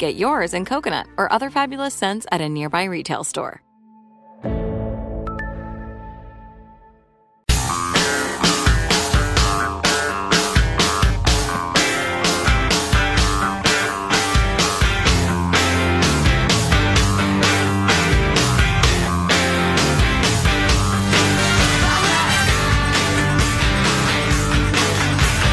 Get 0.00 0.14
yours 0.14 0.54
in 0.54 0.64
coconut 0.64 1.08
or 1.18 1.30
other 1.30 1.50
fabulous 1.50 1.92
scents 1.92 2.26
at 2.32 2.40
a 2.40 2.48
nearby 2.48 2.84
retail 2.84 3.22
store. 3.22 3.60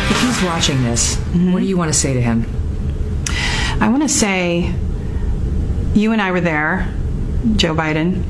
If 0.10 0.22
he's 0.22 0.42
watching 0.42 0.82
this, 0.84 1.18
what 1.52 1.60
do 1.60 1.66
you 1.66 1.76
want 1.76 1.92
to 1.92 2.00
say 2.00 2.14
to 2.14 2.22
him? 2.22 2.67
I 3.88 3.90
want 3.90 4.04
to 4.04 4.10
say, 4.10 4.76
you 5.94 6.12
and 6.12 6.22
I 6.22 6.32
were 6.32 6.42
there, 6.42 6.94
Joe 7.56 7.74
Biden. 7.74 8.22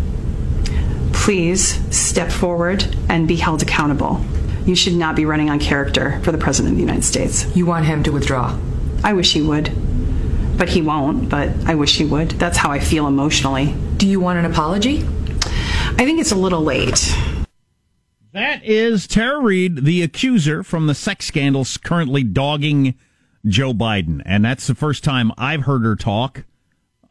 Please 1.13 1.83
step 1.89 2.31
forward 2.31 2.85
and 3.09 3.27
be 3.27 3.37
held 3.37 3.63
accountable. 3.63 4.23
You 4.67 4.75
should 4.75 4.93
not 4.93 5.15
be 5.15 5.25
running 5.25 5.49
on 5.49 5.57
character 5.57 6.21
for 6.21 6.31
the 6.31 6.37
President 6.37 6.73
of 6.73 6.77
the 6.77 6.83
United 6.83 7.03
States. 7.03 7.47
You 7.55 7.65
want 7.65 7.87
him 7.87 8.03
to 8.03 8.11
withdraw? 8.11 8.55
I 9.03 9.13
wish 9.13 9.33
he 9.33 9.41
would, 9.41 9.71
but 10.59 10.69
he 10.69 10.83
won't, 10.83 11.27
but 11.27 11.49
I 11.65 11.73
wish 11.73 11.97
he 11.97 12.05
would. 12.05 12.29
That's 12.33 12.57
how 12.59 12.69
I 12.69 12.79
feel 12.79 13.07
emotionally. 13.07 13.73
Do 13.97 14.07
you 14.07 14.19
want 14.19 14.37
an 14.37 14.45
apology? 14.45 14.99
I 14.99 16.05
think 16.05 16.19
it's 16.19 16.31
a 16.31 16.35
little 16.35 16.61
late. 16.61 17.17
That 18.31 18.63
is 18.63 19.07
Tara 19.07 19.39
Reade, 19.39 19.85
the 19.85 20.03
accuser 20.03 20.61
from 20.61 20.85
the 20.85 20.93
sex 20.93 21.25
scandals 21.25 21.77
currently 21.77 22.21
dogging 22.21 22.93
Joe 23.45 23.73
Biden. 23.73 24.21
And 24.25 24.43
that's 24.43 24.67
the 24.67 24.75
first 24.75 25.03
time 25.03 25.31
I've 25.37 25.61
heard 25.61 25.83
her 25.83 25.95
talk 25.95 26.45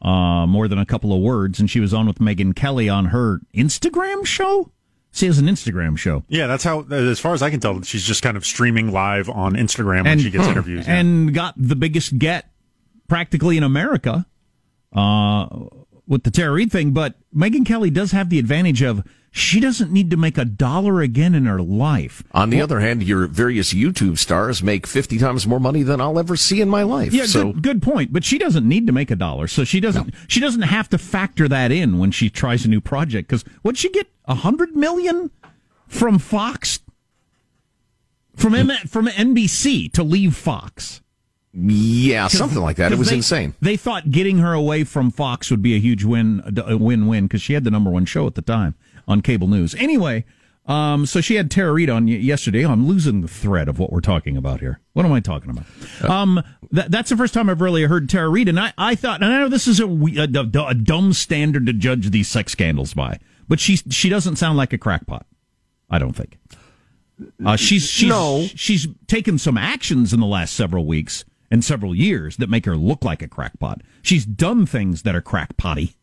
uh, 0.01 0.45
more 0.45 0.67
than 0.67 0.77
a 0.79 0.85
couple 0.85 1.13
of 1.13 1.21
words. 1.21 1.59
And 1.59 1.69
she 1.69 1.79
was 1.79 1.93
on 1.93 2.07
with 2.07 2.19
Megyn 2.19 2.55
Kelly 2.55 2.89
on 2.89 3.05
her 3.05 3.41
Instagram 3.55 4.25
show. 4.25 4.71
She 5.11 5.25
has 5.25 5.39
an 5.39 5.45
Instagram 5.47 5.97
show. 5.97 6.23
Yeah, 6.27 6.45
that's 6.47 6.63
how, 6.63 6.81
as 6.91 7.19
far 7.19 7.33
as 7.33 7.41
I 7.41 7.49
can 7.49 7.59
tell, 7.59 7.81
she's 7.81 8.03
just 8.03 8.21
kind 8.21 8.37
of 8.37 8.45
streaming 8.45 8.91
live 8.91 9.29
on 9.29 9.55
Instagram 9.55 10.03
when 10.03 10.19
she 10.19 10.29
gets 10.29 10.47
interviews. 10.47 10.87
yeah. 10.87 10.95
And 10.95 11.33
got 11.33 11.55
the 11.57 11.75
biggest 11.75 12.19
get 12.19 12.51
practically 13.07 13.57
in 13.57 13.63
America 13.63 14.27
uh, 14.93 15.47
with 16.05 16.23
the 16.23 16.29
Tara 16.29 16.51
Reade 16.51 16.71
thing. 16.71 16.91
But 16.91 17.15
Megyn 17.35 17.65
Kelly 17.65 17.89
does 17.89 18.11
have 18.11 18.29
the 18.29 18.37
advantage 18.37 18.83
of 18.83 19.03
she 19.31 19.59
doesn't 19.59 19.91
need 19.91 20.09
to 20.11 20.17
make 20.17 20.37
a 20.37 20.45
dollar 20.45 21.01
again 21.01 21.35
in 21.35 21.45
her 21.45 21.61
life. 21.61 22.23
On 22.31 22.49
the 22.49 22.59
other 22.61 22.79
hand, 22.79 23.03
your 23.03 23.27
various 23.27 23.73
YouTube 23.73 24.17
stars 24.17 24.63
make 24.63 24.87
50 24.87 25.17
times 25.19 25.45
more 25.45 25.59
money 25.59 25.83
than 25.83 26.01
I'll 26.01 26.17
ever 26.17 26.35
see 26.35 26.59
in 26.61 26.69
my 26.69 26.83
life. 26.83 27.13
Yeah, 27.13 27.25
so 27.25 27.51
good, 27.53 27.61
good 27.61 27.81
point. 27.83 28.11
But 28.11 28.23
she 28.23 28.37
doesn't 28.39 28.67
need 28.67 28.87
to 28.87 28.93
make 28.93 29.11
a 29.11 29.15
dollar, 29.15 29.47
so 29.47 29.63
she 29.63 29.79
doesn't. 29.79 30.13
She 30.27 30.39
doesn't 30.39 30.63
have 30.63 30.89
to 30.89 30.97
factor 30.97 31.47
that 31.49 31.71
in 31.71 31.99
when 31.99 32.11
she 32.11 32.29
tries 32.29 32.65
a 32.65 32.69
new 32.69 32.81
project. 32.81 33.27
Because 33.29 33.43
what'd 33.61 33.77
she 33.77 33.89
get? 33.91 34.07
A 34.25 34.35
hundred 34.35 34.75
million 34.75 35.29
from 35.87 36.17
Fox, 36.19 36.79
from 38.35 38.55
M- 38.55 38.71
from 38.87 39.07
NBC 39.07 39.91
to 39.93 40.03
leave 40.03 40.35
Fox. 40.35 41.01
yeah, 41.53 42.27
something 42.27 42.61
like 42.61 42.77
that. 42.77 42.91
It 42.91 42.97
was 42.97 43.09
they- 43.09 43.15
insane. 43.17 43.53
They 43.61 43.77
thought 43.77 44.11
getting 44.11 44.39
her 44.39 44.53
away 44.53 44.83
from 44.83 45.11
Fox 45.11 45.49
would 45.49 45.61
be 45.61 45.75
a 45.75 45.79
huge 45.79 46.03
win, 46.03 46.41
a 46.65 46.77
win-win, 46.77 47.25
because 47.27 47.41
she 47.41 47.53
had 47.53 47.63
the 47.63 47.71
number 47.71 47.89
one 47.89 48.05
show 48.05 48.27
at 48.27 48.35
the 48.35 48.41
time 48.41 48.75
on 49.07 49.21
cable 49.21 49.47
news. 49.47 49.73
Anyway, 49.75 50.25
um, 50.65 51.05
so 51.05 51.21
she 51.21 51.35
had 51.35 51.49
Tara 51.49 51.71
Reade 51.71 51.89
on 51.89 52.07
yesterday. 52.07 52.65
I'm 52.65 52.87
losing 52.87 53.21
the 53.21 53.27
thread 53.27 53.69
of 53.69 53.79
what 53.79 53.91
we're 53.91 54.01
talking 54.01 54.35
about 54.35 54.59
here. 54.59 54.79
What 54.93 55.05
am 55.05 55.13
I 55.13 55.21
talking 55.21 55.49
about? 55.51 56.09
Um, 56.09 56.43
that, 56.71 56.91
that's 56.91 57.09
the 57.09 57.15
first 57.17 57.33
time 57.33 57.49
I've 57.49 57.61
really 57.61 57.83
heard 57.83 58.09
Tara 58.09 58.27
Reade, 58.29 58.49
and 58.49 58.59
I, 58.59 58.73
I 58.77 58.95
thought, 58.95 59.21
and 59.23 59.31
I 59.31 59.39
know 59.39 59.47
this 59.49 59.67
is 59.67 59.79
a, 59.79 59.85
a, 59.87 60.27
a, 60.27 60.65
a 60.67 60.73
dumb 60.73 61.13
standard 61.13 61.65
to 61.67 61.73
judge 61.73 62.09
these 62.09 62.27
sex 62.27 62.51
scandals 62.51 62.93
by, 62.93 63.19
but 63.47 63.59
she 63.61 63.77
she 63.77 64.09
doesn't 64.09 64.35
sound 64.35 64.57
like 64.57 64.73
a 64.73 64.77
crackpot. 64.77 65.25
I 65.89 65.99
don't 65.99 66.13
think. 66.13 66.37
Uh, 67.43 67.55
she's 67.55 67.87
she's 67.89 68.09
No. 68.09 68.45
she's 68.53 68.87
taken 69.07 69.37
some 69.39 69.57
actions 69.57 70.13
in 70.13 70.19
the 70.19 70.25
last 70.27 70.53
several 70.53 70.85
weeks 70.85 71.23
and 71.49 71.63
several 71.63 71.95
years 71.95 72.37
that 72.37 72.49
make 72.49 72.65
her 72.65 72.75
look 72.75 73.05
like 73.05 73.21
a 73.21 73.27
crackpot. 73.27 73.81
She's 74.01 74.25
done 74.25 74.65
things 74.65 75.03
that 75.03 75.15
are 75.15 75.21
crackpotty. 75.21 75.95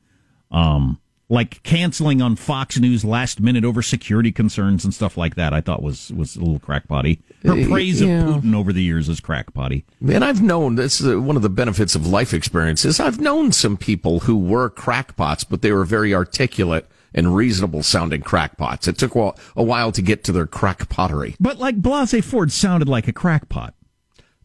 Um, 0.51 1.01
like 1.29 1.63
canceling 1.63 2.21
on 2.21 2.37
Fox 2.37 2.79
News 2.79 3.05
last 3.05 3.41
minute 3.41 3.65
over 3.65 3.81
security 3.83 4.31
concerns 4.31 4.85
and 4.85 4.93
stuff 4.93 5.17
like 5.17 5.37
that. 5.37 5.53
I 5.55 5.61
thought 5.61 5.83
was 5.83 6.13
was 6.13 6.37
a 6.37 6.41
little 6.41 6.59
crackpotty. 6.59 7.21
Her 7.43 7.53
Uh, 7.53 7.67
praise 7.67 8.01
yeah. 8.03 8.29
of 8.29 8.43
Putin 8.43 8.55
over 8.55 8.73
the 8.73 8.83
years 8.83 9.09
is 9.09 9.21
crackpotty. 9.21 9.85
And 10.07 10.25
I've 10.25 10.43
known 10.43 10.75
this 10.75 11.01
is 11.01 11.17
one 11.17 11.37
of 11.37 11.43
the 11.43 11.49
benefits 11.49 11.95
of 11.95 12.07
life 12.07 12.35
experiences. 12.35 13.01
I've 13.01 13.21
known 13.21 13.53
some 13.53 13.77
people 13.77 14.21
who 14.21 14.37
were 14.37 14.69
crackpots, 14.69 15.45
but 15.45 15.63
they 15.63 15.73
were 15.73 15.85
very 15.85 16.15
articulate 16.15 16.87
and 17.15 17.35
reasonable 17.35 17.83
sounding 17.83 18.21
crackpots. 18.23 18.87
It 18.89 18.99
took 18.99 19.15
a 19.15 19.63
while, 19.63 19.93
to 19.93 20.03
get 20.03 20.25
to 20.25 20.33
their 20.33 20.47
crackpottery. 20.47 21.37
But 21.41 21.59
like 21.59 21.81
Blasey 21.81 22.23
Ford 22.23 22.51
sounded 22.53 22.89
like 22.89 23.07
a 23.09 23.13
crackpot. 23.13 23.75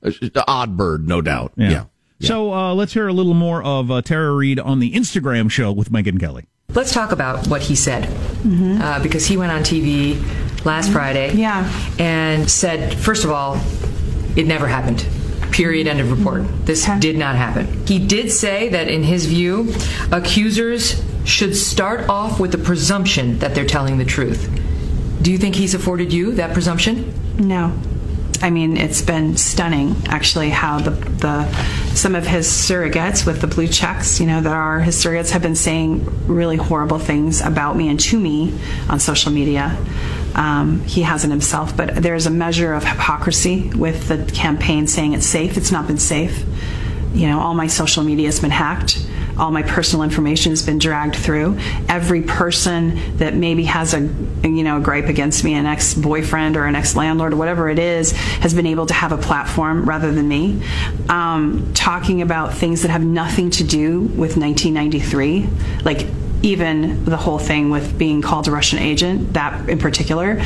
Uh, 0.04 0.12
Odd 0.48 0.78
bird, 0.78 1.08
no 1.08 1.22
doubt. 1.22 1.54
Yeah. 1.58 1.86
So 2.22 2.54
uh, 2.54 2.74
let's 2.74 2.94
hear 2.94 3.08
a 3.08 3.14
little 3.14 3.34
more 3.34 3.64
of 3.64 3.90
uh, 3.90 4.02
Tara 4.02 4.34
Reade 4.34 4.60
on 4.60 4.80
the 4.80 4.94
Instagram 4.94 5.50
show 5.50 5.72
with 5.72 5.92
Megyn 5.92 6.20
Kelly. 6.20 6.46
Let's 6.76 6.94
talk 6.94 7.12
about 7.12 7.48
what 7.48 7.62
he 7.62 7.76
said. 7.76 8.04
Mm-hmm. 8.04 8.82
Uh, 8.82 9.00
because 9.02 9.26
he 9.26 9.38
went 9.38 9.52
on 9.52 9.62
TV 9.62 10.20
last 10.66 10.86
mm-hmm. 10.86 10.94
Friday 10.94 11.34
Yeah. 11.34 11.70
and 11.98 12.50
said, 12.50 12.98
first 12.98 13.24
of 13.24 13.32
all, 13.32 13.60
it 14.36 14.46
never 14.46 14.68
happened. 14.68 15.06
Period. 15.52 15.88
End 15.88 16.00
of 16.00 16.12
report. 16.12 16.44
Mm-hmm. 16.44 16.66
This 16.66 16.88
did 17.00 17.18
not 17.18 17.36
happen. 17.36 17.86
He 17.88 17.98
did 18.00 18.32
say 18.32 18.70
that, 18.70 18.88
in 18.88 19.04
his 19.04 19.26
view, 19.26 19.74
accusers 20.12 21.04
should 21.26 21.56
start 21.56 22.08
off 22.08 22.40
with 22.40 22.52
the 22.52 22.58
presumption 22.58 23.40
that 23.40 23.56
they're 23.56 23.66
telling 23.66 23.98
the 23.98 24.06
truth. 24.06 24.50
Do 25.22 25.32
you 25.32 25.38
think 25.38 25.56
he's 25.56 25.74
afforded 25.74 26.14
you 26.14 26.34
that 26.36 26.54
presumption? 26.54 27.14
No. 27.38 27.74
I 28.42 28.50
mean, 28.50 28.78
it's 28.78 29.02
been 29.02 29.36
stunning, 29.36 29.96
actually, 30.08 30.50
how 30.50 30.80
the, 30.80 30.92
the 30.92 31.52
some 31.94 32.16
of 32.16 32.26
his 32.26 32.48
surrogates 32.48 33.26
with 33.26 33.42
the 33.42 33.48
blue 33.48 33.68
checks, 33.68 34.20
you 34.22 34.28
know, 34.28 34.40
that 34.40 34.54
are 34.54 34.80
his 34.80 34.96
surrogates 34.96 35.32
have 35.32 35.42
been 35.42 35.56
saying 35.56 36.06
really 36.28 36.56
horrible 36.56 37.00
things 37.00 37.42
about 37.42 37.76
me 37.76 37.90
and 37.90 38.00
to 38.00 38.20
me 38.20 38.58
on 38.90 39.00
social 39.00 39.32
media. 39.32 39.78
Um, 40.36 40.82
he 40.86 41.02
hasn't 41.02 41.32
himself, 41.32 41.76
but 41.76 41.96
there's 41.96 42.28
a 42.28 42.32
measure 42.32 42.74
of 42.74 42.86
hypocrisy 42.86 43.70
with 43.70 44.08
the 44.08 44.24
campaign 44.32 44.88
saying 44.88 45.14
it's 45.14 45.26
safe. 45.26 45.58
It's 45.58 45.72
not 45.72 45.88
been 45.88 45.98
safe. 45.98 46.46
You 47.14 47.28
know, 47.28 47.40
all 47.40 47.56
my 47.56 47.68
social 47.68 48.04
media 48.04 48.28
has 48.28 48.40
been 48.40 48.52
hacked. 48.52 49.06
All 49.40 49.52
my 49.52 49.64
personal 49.64 50.04
information 50.04 50.52
has 50.52 50.66
been 50.66 50.80
dragged 50.80 51.16
through. 51.16 51.58
Every 51.88 52.22
person 52.22 53.18
that 53.18 53.34
maybe 53.34 53.64
has 53.64 53.94
a, 53.94 54.02
you 54.44 54.64
know, 54.64 54.78
a 54.78 54.80
gripe 54.82 55.06
against 55.06 55.44
me, 55.44 55.54
an 55.54 55.66
ex-boyfriend 55.66 56.58
or 56.58 56.66
an 56.66 56.76
ex-landlord 56.76 57.34
or 57.34 57.38
whatever 57.38 57.70
it 57.70 57.80
is, 57.80 58.12
has 58.12 58.54
been 58.54 58.66
able 58.66 58.86
to 58.88 58.94
have 58.94 59.12
a 59.12 59.18
platform 59.18 59.88
rather 59.88 60.12
than 60.12 60.28
me. 60.28 60.62
Um, 61.08 61.72
talking 61.74 62.22
about 62.22 62.54
things 62.54 62.82
that 62.82 62.92
have 62.92 63.04
nothing 63.04 63.50
to 63.52 63.64
do 63.64 64.02
with 64.02 64.38
1993, 64.38 65.48
like 65.84 66.06
even 66.42 67.04
the 67.06 67.18
whole 67.18 67.40
thing 67.40 67.70
with 67.70 67.98
being 67.98 68.22
called 68.22 68.48
a 68.48 68.52
Russian 68.52 68.80
agent, 68.80 69.34
that 69.34 69.70
in 69.70 69.78
particular, 69.78 70.42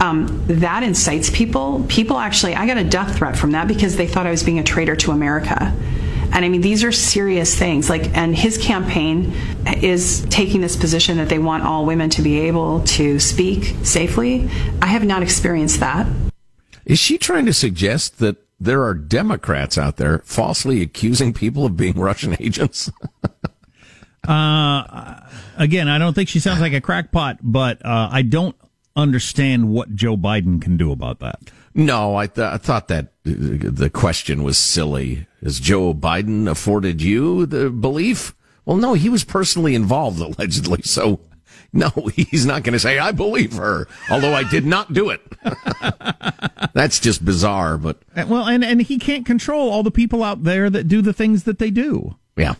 um, 0.00 0.44
that 0.46 0.82
incites 0.82 1.30
people. 1.30 1.84
People 1.88 2.18
actually, 2.18 2.54
I 2.54 2.66
got 2.66 2.78
a 2.78 2.84
death 2.84 3.16
threat 3.16 3.36
from 3.36 3.52
that 3.52 3.68
because 3.68 3.96
they 3.96 4.06
thought 4.06 4.26
I 4.26 4.30
was 4.30 4.42
being 4.42 4.58
a 4.58 4.64
traitor 4.64 4.96
to 4.96 5.10
America. 5.10 5.74
And 6.32 6.44
I 6.44 6.48
mean, 6.48 6.60
these 6.60 6.84
are 6.84 6.92
serious 6.92 7.58
things. 7.58 7.88
Like, 7.88 8.14
and 8.16 8.36
his 8.36 8.58
campaign 8.58 9.32
is 9.82 10.26
taking 10.30 10.60
this 10.60 10.76
position 10.76 11.16
that 11.18 11.28
they 11.28 11.38
want 11.38 11.64
all 11.64 11.86
women 11.86 12.10
to 12.10 12.22
be 12.22 12.40
able 12.40 12.82
to 12.84 13.18
speak 13.18 13.74
safely. 13.84 14.48
I 14.82 14.86
have 14.86 15.04
not 15.04 15.22
experienced 15.22 15.80
that. 15.80 16.06
Is 16.84 16.98
she 16.98 17.18
trying 17.18 17.46
to 17.46 17.52
suggest 17.52 18.18
that 18.18 18.36
there 18.60 18.82
are 18.84 18.94
Democrats 18.94 19.76
out 19.76 19.96
there 19.96 20.20
falsely 20.20 20.82
accusing 20.82 21.32
people 21.32 21.66
of 21.66 21.76
being 21.76 21.98
Russian 21.98 22.36
agents? 22.40 22.90
Uh, 24.26 25.20
again, 25.56 25.88
I 25.88 25.98
don't 25.98 26.12
think 26.12 26.28
she 26.28 26.40
sounds 26.40 26.60
like 26.60 26.72
a 26.72 26.80
crackpot, 26.80 27.38
but 27.42 27.84
uh, 27.84 28.08
I 28.10 28.22
don't 28.22 28.56
understand 28.96 29.68
what 29.68 29.94
Joe 29.94 30.16
Biden 30.16 30.60
can 30.60 30.76
do 30.76 30.90
about 30.90 31.20
that. 31.20 31.38
No, 31.74 32.16
I, 32.16 32.26
th- 32.26 32.46
I 32.46 32.56
thought 32.56 32.88
that 32.88 33.12
the 33.26 33.90
question 33.90 34.42
was 34.42 34.56
silly. 34.56 35.26
Has 35.42 35.58
Joe 35.60 35.92
Biden 35.92 36.48
afforded 36.48 37.02
you 37.02 37.46
the 37.46 37.70
belief? 37.70 38.34
Well, 38.64 38.76
no, 38.76 38.94
he 38.94 39.08
was 39.08 39.24
personally 39.24 39.74
involved, 39.74 40.20
allegedly. 40.20 40.82
So, 40.82 41.20
no, 41.72 41.90
he's 42.14 42.46
not 42.46 42.62
going 42.62 42.72
to 42.74 42.78
say, 42.78 42.98
I 42.98 43.12
believe 43.12 43.54
her, 43.54 43.88
although 44.10 44.32
I 44.34 44.48
did 44.48 44.64
not 44.64 44.92
do 44.92 45.10
it. 45.10 45.20
That's 46.74 47.00
just 47.00 47.24
bizarre, 47.24 47.78
but 47.78 47.98
Uh, 48.14 48.26
Well, 48.28 48.46
and, 48.46 48.64
and 48.64 48.82
he 48.82 48.98
can't 48.98 49.26
control 49.26 49.70
all 49.70 49.82
the 49.82 49.90
people 49.90 50.22
out 50.22 50.44
there 50.44 50.70
that 50.70 50.88
do 50.88 51.02
the 51.02 51.12
things 51.12 51.44
that 51.44 51.58
they 51.58 51.70
do. 51.70 52.16
yeah. 52.36 52.54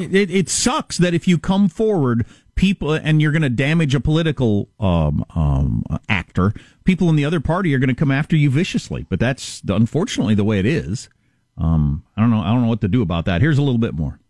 It, 0.00 0.14
it, 0.14 0.30
it 0.30 0.48
sucks 0.50 0.98
that 0.98 1.14
if 1.14 1.26
you 1.26 1.38
come 1.38 1.68
forward, 1.68 2.26
people, 2.54 2.92
and 2.92 3.22
you're 3.22 3.32
going 3.32 3.42
to 3.42 3.48
damage 3.48 3.94
a 3.94 4.00
political 4.00 4.68
um, 4.78 5.24
um, 5.34 5.84
actor, 6.08 6.52
people 6.84 7.08
in 7.08 7.16
the 7.16 7.24
other 7.24 7.40
party 7.40 7.74
are 7.74 7.78
going 7.78 7.88
to 7.88 7.94
come 7.94 8.10
after 8.10 8.36
you 8.36 8.50
viciously. 8.50 9.06
But 9.08 9.20
that's 9.20 9.62
unfortunately 9.68 10.34
the 10.34 10.44
way 10.44 10.58
it 10.58 10.66
is. 10.66 11.08
Um, 11.56 12.04
I 12.16 12.20
don't 12.20 12.30
know. 12.30 12.40
I 12.40 12.48
don't 12.48 12.62
know 12.62 12.68
what 12.68 12.80
to 12.82 12.88
do 12.88 13.02
about 13.02 13.24
that. 13.26 13.40
Here's 13.40 13.58
a 13.58 13.62
little 13.62 13.78
bit 13.78 13.94
more. 13.94 14.20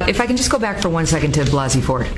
If 0.00 0.20
I 0.20 0.26
can 0.26 0.36
just 0.36 0.50
go 0.50 0.58
back 0.58 0.82
for 0.82 0.88
one 0.88 1.06
second 1.06 1.32
to 1.34 1.44
Blasey 1.44 1.82
Ford. 1.82 2.08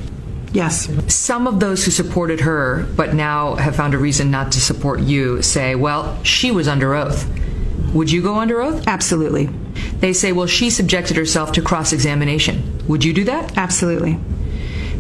Yes. 0.53 0.89
Some 1.13 1.47
of 1.47 1.61
those 1.61 1.85
who 1.85 1.91
supported 1.91 2.41
her 2.41 2.87
but 2.97 3.15
now 3.15 3.55
have 3.57 3.77
found 3.77 3.95
a 3.95 3.99
reason 3.99 4.31
not 4.31 4.53
to 4.53 4.61
support 4.61 5.01
you 5.01 5.43
say, 5.43 5.75
well, 5.75 6.23
she 6.25 6.51
was 6.51 6.67
under 6.67 6.95
oath. 6.95 7.29
Would 7.93 8.11
you 8.11 8.23
go 8.23 8.37
under 8.37 8.61
oath? 8.61 8.87
Absolutely. 8.87 9.47
They 10.01 10.13
say, 10.13 10.33
well, 10.33 10.47
she 10.47 10.71
subjected 10.71 11.17
herself 11.17 11.53
to 11.53 11.63
cross 11.63 11.93
examination. 11.93 12.87
Would 12.89 13.05
you 13.05 13.13
do 13.13 13.25
that? 13.25 13.57
Absolutely. 13.57 14.19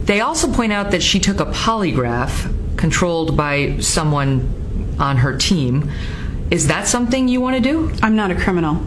They 0.04 0.20
also 0.20 0.52
point 0.52 0.72
out 0.72 0.90
that 0.92 1.02
she 1.02 1.18
took 1.18 1.40
a 1.40 1.46
polygraph 1.46 2.76
controlled 2.76 3.36
by 3.36 3.78
someone 3.80 4.54
on 4.98 5.18
her 5.18 5.36
team. 5.36 5.90
Is 6.50 6.68
that 6.68 6.86
something 6.86 7.28
you 7.28 7.40
want 7.40 7.56
to 7.56 7.62
do? 7.62 7.92
I'm 8.02 8.16
not 8.16 8.30
a 8.30 8.34
criminal. 8.34 8.82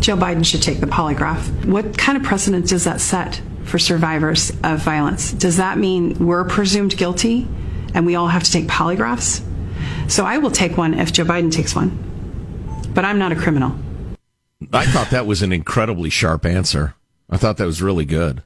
Joe 0.00 0.16
Biden 0.16 0.44
should 0.44 0.62
take 0.62 0.80
the 0.80 0.86
polygraph. 0.86 1.66
What 1.66 1.96
kind 1.96 2.16
of 2.16 2.24
precedent 2.24 2.68
does 2.68 2.84
that 2.84 3.00
set 3.00 3.40
for 3.64 3.78
survivors 3.78 4.50
of 4.62 4.80
violence? 4.80 5.32
Does 5.32 5.56
that 5.56 5.78
mean 5.78 6.26
we're 6.26 6.44
presumed 6.44 6.96
guilty 6.96 7.48
and 7.94 8.04
we 8.04 8.14
all 8.14 8.28
have 8.28 8.42
to 8.42 8.50
take 8.50 8.66
polygraphs? 8.66 9.42
So 10.08 10.24
I 10.24 10.38
will 10.38 10.50
take 10.50 10.76
one 10.76 10.94
if 10.94 11.12
Joe 11.12 11.24
Biden 11.24 11.50
takes 11.50 11.74
one. 11.74 11.98
But 12.94 13.04
I'm 13.04 13.18
not 13.18 13.32
a 13.32 13.36
criminal. 13.36 13.74
I 14.72 14.86
thought 14.86 15.10
that 15.10 15.26
was 15.26 15.42
an 15.42 15.52
incredibly 15.52 16.10
sharp 16.10 16.46
answer. 16.46 16.94
I 17.28 17.36
thought 17.36 17.56
that 17.56 17.66
was 17.66 17.82
really 17.82 18.04
good. 18.04 18.42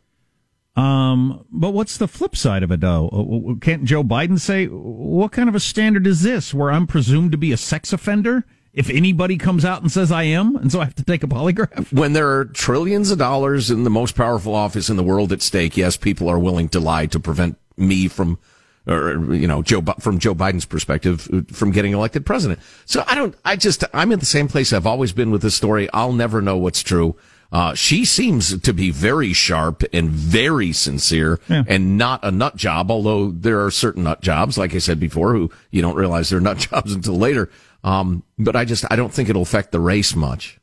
Um, 0.78 1.44
but 1.50 1.70
what's 1.70 1.96
the 1.96 2.06
flip 2.06 2.36
side 2.36 2.62
of 2.62 2.70
it, 2.70 2.80
though? 2.80 3.08
Uh, 3.08 3.58
Can't 3.60 3.82
Joe 3.82 4.04
Biden 4.04 4.38
say, 4.38 4.66
what 4.66 5.32
kind 5.32 5.48
of 5.48 5.56
a 5.56 5.60
standard 5.60 6.06
is 6.06 6.22
this 6.22 6.54
where 6.54 6.70
I'm 6.70 6.86
presumed 6.86 7.32
to 7.32 7.38
be 7.38 7.50
a 7.50 7.56
sex 7.56 7.92
offender? 7.92 8.44
If 8.72 8.88
anybody 8.88 9.38
comes 9.38 9.64
out 9.64 9.82
and 9.82 9.90
says 9.90 10.12
I 10.12 10.22
am, 10.24 10.54
and 10.54 10.70
so 10.70 10.80
I 10.80 10.84
have 10.84 10.94
to 10.94 11.02
take 11.02 11.24
a 11.24 11.26
polygraph? 11.26 11.92
When 11.92 12.12
there 12.12 12.30
are 12.30 12.44
trillions 12.44 13.10
of 13.10 13.18
dollars 13.18 13.72
in 13.72 13.82
the 13.82 13.90
most 13.90 14.14
powerful 14.14 14.54
office 14.54 14.88
in 14.88 14.96
the 14.96 15.02
world 15.02 15.32
at 15.32 15.42
stake, 15.42 15.76
yes, 15.76 15.96
people 15.96 16.28
are 16.28 16.38
willing 16.38 16.68
to 16.68 16.78
lie 16.78 17.06
to 17.06 17.18
prevent 17.18 17.58
me 17.76 18.06
from, 18.06 18.38
or, 18.86 19.34
you 19.34 19.48
know, 19.48 19.62
Joe, 19.62 19.82
from 19.98 20.20
Joe 20.20 20.34
Biden's 20.34 20.66
perspective, 20.66 21.28
uh, 21.32 21.40
from 21.52 21.72
getting 21.72 21.92
elected 21.92 22.24
president. 22.24 22.60
So 22.84 23.02
I 23.08 23.16
don't, 23.16 23.34
I 23.44 23.56
just, 23.56 23.82
I'm 23.92 24.12
in 24.12 24.20
the 24.20 24.26
same 24.26 24.46
place 24.46 24.72
I've 24.72 24.86
always 24.86 25.12
been 25.12 25.32
with 25.32 25.42
this 25.42 25.56
story. 25.56 25.88
I'll 25.92 26.12
never 26.12 26.40
know 26.40 26.56
what's 26.56 26.84
true. 26.84 27.16
Uh, 27.50 27.72
she 27.74 28.04
seems 28.04 28.58
to 28.60 28.72
be 28.74 28.90
very 28.90 29.32
sharp 29.32 29.82
and 29.92 30.10
very 30.10 30.70
sincere 30.72 31.40
and 31.48 31.96
not 31.96 32.20
a 32.22 32.30
nut 32.30 32.56
job, 32.56 32.90
although 32.90 33.30
there 33.30 33.64
are 33.64 33.70
certain 33.70 34.02
nut 34.02 34.20
jobs, 34.20 34.58
like 34.58 34.74
I 34.74 34.78
said 34.78 35.00
before, 35.00 35.32
who 35.32 35.50
you 35.70 35.80
don't 35.80 35.96
realize 35.96 36.28
they're 36.28 36.40
nut 36.40 36.58
jobs 36.70 36.92
until 36.92 37.16
later. 37.16 37.50
Um, 37.82 38.22
but 38.38 38.54
I 38.54 38.66
just, 38.66 38.84
I 38.90 38.96
don't 38.96 39.12
think 39.12 39.30
it'll 39.30 39.40
affect 39.42 39.72
the 39.72 39.80
race 39.80 40.14
much. 40.14 40.60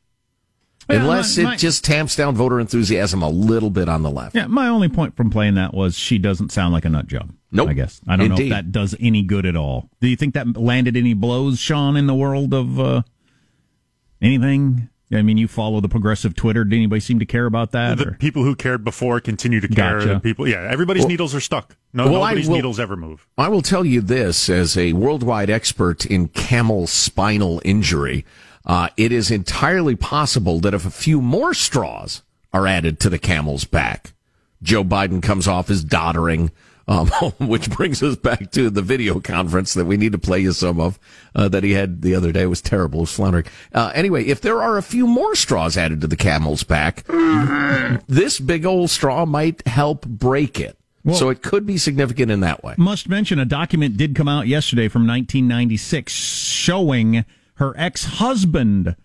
Yeah, 0.88 1.00
Unless 1.00 1.38
my- 1.38 1.54
it 1.54 1.58
just 1.58 1.84
tamps 1.84 2.14
down 2.14 2.36
voter 2.36 2.60
enthusiasm 2.60 3.20
a 3.20 3.28
little 3.28 3.70
bit 3.70 3.88
on 3.88 4.04
the 4.04 4.10
left. 4.10 4.36
Yeah, 4.36 4.46
my 4.46 4.68
only 4.68 4.88
point 4.88 5.16
from 5.16 5.30
playing 5.30 5.54
that 5.54 5.74
was 5.74 5.98
she 5.98 6.18
doesn't 6.18 6.52
sound 6.52 6.72
like 6.72 6.84
a 6.84 6.88
nut 6.88 7.08
job. 7.08 7.34
Nope. 7.50 7.70
I 7.70 7.72
guess. 7.72 8.00
I 8.06 8.14
don't 8.14 8.28
know 8.28 8.36
if 8.38 8.50
that 8.50 8.70
does 8.70 8.94
any 9.00 9.22
good 9.22 9.46
at 9.46 9.56
all. 9.56 9.90
Do 10.00 10.06
you 10.06 10.14
think 10.14 10.34
that 10.34 10.56
landed 10.56 10.96
any 10.96 11.14
blows, 11.14 11.58
Sean, 11.58 11.96
in 11.96 12.06
the 12.06 12.14
world 12.14 12.54
of 12.54 12.78
uh, 12.78 13.02
anything? 14.22 14.88
I 15.12 15.22
mean, 15.22 15.36
you 15.36 15.46
follow 15.46 15.80
the 15.80 15.88
progressive 15.88 16.34
Twitter. 16.34 16.64
Did 16.64 16.74
anybody 16.76 16.98
seem 17.00 17.20
to 17.20 17.26
care 17.26 17.46
about 17.46 17.70
that? 17.72 17.98
The 17.98 18.08
or- 18.08 18.12
people 18.12 18.42
who 18.42 18.56
cared 18.56 18.82
before 18.82 19.20
continue 19.20 19.60
to 19.60 19.68
care. 19.68 20.00
Gotcha. 20.00 20.20
People, 20.20 20.48
yeah, 20.48 20.66
everybody's 20.68 21.02
Well- 21.02 21.08
needles 21.10 21.34
are 21.34 21.40
stuck. 21.40 21.76
No, 21.92 22.04
Well, 22.04 22.14
nobody's 22.14 22.48
will- 22.48 22.56
needles 22.56 22.80
ever 22.80 22.96
move. 22.96 23.26
I 23.38 23.48
will 23.48 23.62
tell 23.62 23.84
you 23.84 24.00
this 24.00 24.48
as 24.50 24.76
a 24.76 24.94
worldwide 24.94 25.48
expert 25.48 26.04
in 26.06 26.28
camel 26.28 26.86
spinal 26.88 27.62
injury. 27.64 28.24
Uh, 28.64 28.88
it 28.96 29.12
is 29.12 29.30
entirely 29.30 29.94
possible 29.94 30.58
that 30.58 30.74
if 30.74 30.84
a 30.84 30.90
few 30.90 31.20
more 31.22 31.54
straws 31.54 32.22
are 32.52 32.66
added 32.66 32.98
to 32.98 33.08
the 33.08 33.18
camel's 33.18 33.64
back, 33.64 34.12
Joe 34.60 34.82
Biden 34.82 35.22
comes 35.22 35.46
off 35.46 35.70
as 35.70 35.84
doddering, 35.84 36.50
um, 36.88 37.08
which 37.38 37.70
brings 37.70 38.02
us 38.02 38.16
back 38.16 38.50
to 38.52 38.70
the 38.70 38.82
video 38.82 39.20
conference 39.20 39.74
that 39.74 39.84
we 39.84 39.96
need 39.96 40.12
to 40.12 40.18
play 40.18 40.40
you 40.40 40.52
some 40.52 40.80
of 40.80 40.98
uh, 41.34 41.48
that 41.48 41.64
he 41.64 41.72
had 41.72 42.02
the 42.02 42.14
other 42.14 42.32
day. 42.32 42.42
It 42.42 42.46
was 42.46 42.62
terrible, 42.62 43.00
it 43.00 43.02
was 43.02 43.12
floundering. 43.14 43.46
Uh, 43.72 43.92
anyway, 43.94 44.24
if 44.24 44.40
there 44.40 44.62
are 44.62 44.78
a 44.78 44.82
few 44.82 45.06
more 45.06 45.34
straws 45.34 45.76
added 45.76 46.00
to 46.02 46.06
the 46.06 46.16
camel's 46.16 46.62
back, 46.62 47.04
this 48.06 48.38
big 48.40 48.64
old 48.64 48.90
straw 48.90 49.26
might 49.26 49.66
help 49.66 50.06
break 50.06 50.60
it. 50.60 50.78
Well- 51.04 51.16
so 51.16 51.28
it 51.28 51.40
could 51.42 51.66
be 51.66 51.78
significant 51.78 52.32
in 52.32 52.40
that 52.40 52.64
way. 52.64 52.74
Must 52.78 53.08
mention 53.08 53.38
a 53.38 53.44
document 53.44 53.96
did 53.96 54.16
come 54.16 54.26
out 54.28 54.48
yesterday 54.48 54.88
from 54.88 55.06
1996 55.06 56.12
showing 56.12 57.24
her 57.54 57.74
ex 57.76 58.04
husband 58.04 58.96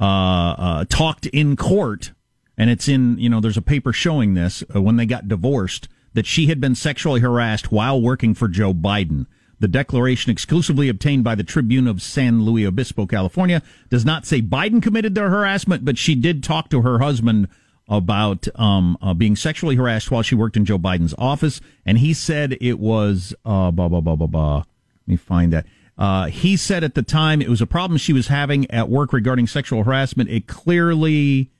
uh, 0.00 0.04
uh, 0.04 0.84
talked 0.88 1.26
in 1.26 1.56
court, 1.56 2.12
and 2.56 2.70
it's 2.70 2.88
in 2.88 3.18
you 3.18 3.28
know 3.28 3.40
there's 3.40 3.56
a 3.56 3.62
paper 3.62 3.92
showing 3.92 4.34
this 4.34 4.62
uh, 4.74 4.80
when 4.80 4.96
they 4.96 5.06
got 5.06 5.28
divorced 5.28 5.88
that 6.14 6.26
she 6.26 6.46
had 6.46 6.60
been 6.60 6.74
sexually 6.74 7.20
harassed 7.20 7.72
while 7.72 8.00
working 8.00 8.34
for 8.34 8.48
Joe 8.48 8.74
Biden. 8.74 9.26
The 9.60 9.68
declaration, 9.68 10.32
exclusively 10.32 10.88
obtained 10.88 11.22
by 11.22 11.36
the 11.36 11.44
Tribune 11.44 11.86
of 11.86 12.02
San 12.02 12.42
Luis 12.42 12.66
Obispo, 12.66 13.06
California, 13.06 13.62
does 13.90 14.04
not 14.04 14.26
say 14.26 14.42
Biden 14.42 14.82
committed 14.82 15.14
the 15.14 15.22
harassment, 15.22 15.84
but 15.84 15.96
she 15.96 16.16
did 16.16 16.42
talk 16.42 16.68
to 16.70 16.82
her 16.82 16.98
husband 16.98 17.46
about 17.88 18.48
um, 18.58 18.96
uh, 19.00 19.14
being 19.14 19.36
sexually 19.36 19.76
harassed 19.76 20.10
while 20.10 20.22
she 20.22 20.34
worked 20.34 20.56
in 20.56 20.64
Joe 20.64 20.78
Biden's 20.78 21.14
office, 21.18 21.60
and 21.84 21.98
he 21.98 22.12
said 22.12 22.56
it 22.60 22.78
was 22.78 23.34
uh, 23.44 23.70
blah 23.70 23.88
blah 23.88 24.00
blah 24.00 24.16
blah 24.16 24.26
blah. 24.26 24.56
Let 24.56 24.66
me 25.06 25.16
find 25.16 25.52
that. 25.52 25.66
Uh, 25.98 26.26
he 26.26 26.56
said 26.56 26.82
at 26.82 26.94
the 26.94 27.02
time 27.02 27.42
it 27.42 27.48
was 27.48 27.60
a 27.60 27.66
problem 27.66 27.98
she 27.98 28.12
was 28.12 28.28
having 28.28 28.68
at 28.70 28.88
work 28.88 29.12
regarding 29.12 29.46
sexual 29.46 29.84
harassment. 29.84 30.30
It 30.30 30.46
clearly, 30.46 31.50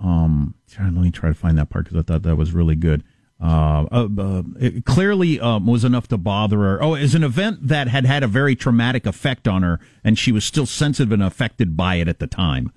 um, 0.00 0.54
let 0.78 0.92
me 0.94 1.10
try 1.10 1.28
to 1.28 1.34
find 1.34 1.58
that 1.58 1.68
part 1.68 1.84
because 1.84 1.98
I 1.98 2.02
thought 2.02 2.22
that 2.22 2.36
was 2.36 2.52
really 2.52 2.74
good. 2.74 3.04
Uh, 3.40 3.86
uh, 3.92 4.08
uh, 4.18 4.42
it 4.58 4.84
clearly 4.84 5.38
um, 5.38 5.66
was 5.66 5.84
enough 5.84 6.08
to 6.08 6.18
bother 6.18 6.58
her. 6.58 6.82
Oh, 6.82 6.94
it 6.94 7.02
was 7.02 7.14
an 7.14 7.22
event 7.22 7.68
that 7.68 7.86
had 7.88 8.04
had 8.04 8.22
a 8.24 8.26
very 8.26 8.56
traumatic 8.56 9.06
effect 9.06 9.46
on 9.46 9.62
her, 9.62 9.78
and 10.02 10.18
she 10.18 10.32
was 10.32 10.44
still 10.44 10.66
sensitive 10.66 11.12
and 11.12 11.22
affected 11.22 11.76
by 11.76 11.96
it 11.96 12.08
at 12.08 12.18
the 12.18 12.26
time. 12.26 12.72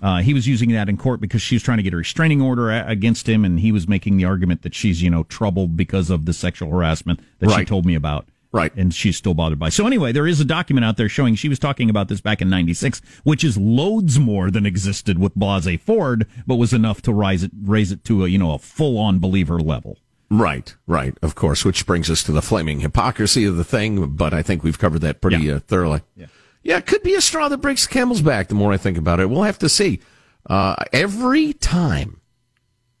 Uh, 0.00 0.18
he 0.22 0.32
was 0.32 0.46
using 0.46 0.70
that 0.70 0.88
in 0.88 0.96
court 0.96 1.20
because 1.20 1.42
she 1.42 1.56
was 1.56 1.62
trying 1.64 1.78
to 1.78 1.82
get 1.82 1.92
a 1.92 1.96
restraining 1.96 2.40
order 2.40 2.70
a- 2.70 2.86
against 2.86 3.28
him, 3.28 3.44
and 3.44 3.58
he 3.58 3.72
was 3.72 3.88
making 3.88 4.16
the 4.16 4.24
argument 4.24 4.62
that 4.62 4.72
she's, 4.72 5.02
you 5.02 5.10
know, 5.10 5.24
troubled 5.24 5.76
because 5.76 6.10
of 6.10 6.26
the 6.26 6.32
sexual 6.32 6.70
harassment 6.70 7.18
that 7.40 7.50
she 7.58 7.64
told 7.64 7.84
me 7.84 7.96
about. 7.96 8.24
Right. 8.52 8.72
And 8.76 8.94
she's 8.94 9.16
still 9.16 9.34
bothered 9.34 9.58
by. 9.58 9.70
So 9.70 9.84
anyway, 9.84 10.12
there 10.12 10.28
is 10.28 10.38
a 10.38 10.44
document 10.44 10.84
out 10.84 10.96
there 10.96 11.08
showing 11.08 11.34
she 11.34 11.48
was 11.48 11.58
talking 11.58 11.90
about 11.90 12.06
this 12.06 12.20
back 12.20 12.40
in 12.40 12.48
96, 12.48 13.02
which 13.24 13.42
is 13.42 13.58
loads 13.58 14.16
more 14.20 14.48
than 14.48 14.64
existed 14.64 15.18
with 15.18 15.36
Blasey 15.36 15.80
Ford, 15.80 16.28
but 16.46 16.54
was 16.54 16.72
enough 16.72 17.02
to 17.02 17.12
rise 17.12 17.42
it, 17.42 17.50
raise 17.60 17.90
it 17.90 18.04
to 18.04 18.24
a, 18.24 18.28
you 18.28 18.38
know, 18.38 18.54
a 18.54 18.58
full 18.60 18.96
on 18.96 19.18
believer 19.18 19.58
level. 19.58 19.98
Right, 20.30 20.74
right, 20.86 21.16
of 21.22 21.34
course, 21.34 21.64
which 21.64 21.86
brings 21.86 22.10
us 22.10 22.22
to 22.24 22.32
the 22.32 22.42
flaming 22.42 22.80
hypocrisy 22.80 23.44
of 23.44 23.56
the 23.56 23.64
thing, 23.64 24.06
but 24.16 24.32
I 24.34 24.42
think 24.42 24.62
we've 24.64 24.78
covered 24.78 25.00
that 25.02 25.20
pretty 25.20 25.38
Yeah. 25.44 25.54
uh, 25.54 25.58
thoroughly. 25.60 26.00
Yeah. 26.16 26.26
yeah, 26.62 26.78
it 26.78 26.86
could 26.86 27.02
be 27.02 27.14
a 27.14 27.20
straw 27.20 27.48
that 27.48 27.58
breaks 27.58 27.86
the 27.86 27.92
camel's 27.92 28.22
back 28.22 28.48
the 28.48 28.54
more 28.54 28.72
I 28.72 28.76
think 28.76 28.98
about 28.98 29.20
it. 29.20 29.28
We'll 29.30 29.42
have 29.42 29.58
to 29.60 29.68
see. 29.68 30.00
Uh, 30.48 30.74
every 30.92 31.52
time 31.52 32.20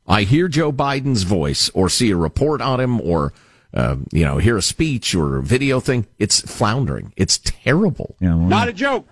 I 0.06 0.22
hear 0.22 0.48
Joe 0.48 0.72
Biden's 0.72 1.22
voice 1.24 1.70
or 1.70 1.88
see 1.88 2.10
a 2.10 2.16
report 2.16 2.60
on 2.60 2.78
him 2.80 3.00
or, 3.00 3.32
uh, 3.72 3.96
you 4.12 4.24
know, 4.24 4.38
hear 4.38 4.56
a 4.58 4.62
speech 4.62 5.14
or 5.14 5.38
a 5.38 5.42
video 5.42 5.80
thing, 5.80 6.06
it's 6.18 6.40
floundering. 6.40 7.12
It's 7.16 7.38
terrible. 7.42 8.16
Yeah, 8.20 8.34
well, 8.34 8.46
Not 8.46 8.68
a 8.68 8.72
joke. 8.72 9.06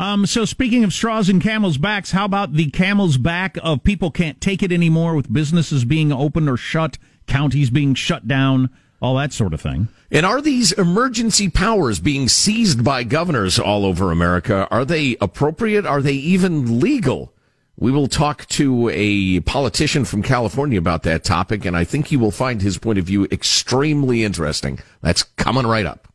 Um, 0.00 0.26
so 0.26 0.44
speaking 0.44 0.84
of 0.84 0.92
straws 0.92 1.28
and 1.28 1.42
camels' 1.42 1.76
backs, 1.76 2.12
how 2.12 2.24
about 2.24 2.52
the 2.54 2.70
camel's 2.70 3.16
back 3.18 3.58
of 3.62 3.82
people 3.84 4.10
can't 4.10 4.40
take 4.40 4.62
it 4.62 4.70
anymore 4.72 5.14
with 5.14 5.32
businesses 5.32 5.84
being 5.84 6.12
open 6.12 6.48
or 6.48 6.56
shut, 6.56 6.98
counties 7.28 7.70
being 7.70 7.94
shut 7.94 8.26
down, 8.26 8.70
all 9.00 9.14
that 9.16 9.32
sort 9.32 9.54
of 9.54 9.60
thing? 9.60 9.88
And 10.10 10.26
are 10.26 10.40
these 10.40 10.72
emergency 10.72 11.48
powers 11.48 12.00
being 12.00 12.28
seized 12.28 12.82
by 12.82 13.04
governors 13.04 13.58
all 13.58 13.84
over 13.84 14.10
America? 14.10 14.66
Are 14.70 14.84
they 14.84 15.16
appropriate? 15.20 15.86
Are 15.86 16.02
they 16.02 16.14
even 16.14 16.80
legal? 16.80 17.32
We 17.76 17.92
will 17.92 18.08
talk 18.08 18.46
to 18.46 18.90
a 18.92 19.38
politician 19.40 20.04
from 20.04 20.22
California 20.22 20.78
about 20.78 21.04
that 21.04 21.22
topic, 21.22 21.64
and 21.64 21.76
I 21.76 21.84
think 21.84 22.10
you 22.10 22.18
will 22.18 22.32
find 22.32 22.60
his 22.60 22.76
point 22.76 22.98
of 22.98 23.04
view 23.04 23.28
extremely 23.30 24.24
interesting. 24.24 24.80
That's 25.00 25.22
coming 25.22 25.66
right 25.66 25.86
up. 25.86 26.07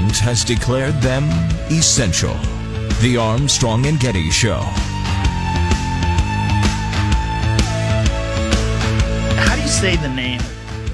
The 0.00 0.06
government 0.06 0.20
has 0.20 0.44
declared 0.44 0.94
them 1.02 1.24
essential. 1.70 2.32
The 3.02 3.18
Armstrong 3.20 3.84
and 3.84 4.00
Getty 4.00 4.30
Show. 4.30 4.60
How 9.36 9.56
do 9.56 9.60
you 9.60 9.68
say 9.68 9.96
the 9.96 10.08
name? 10.08 10.40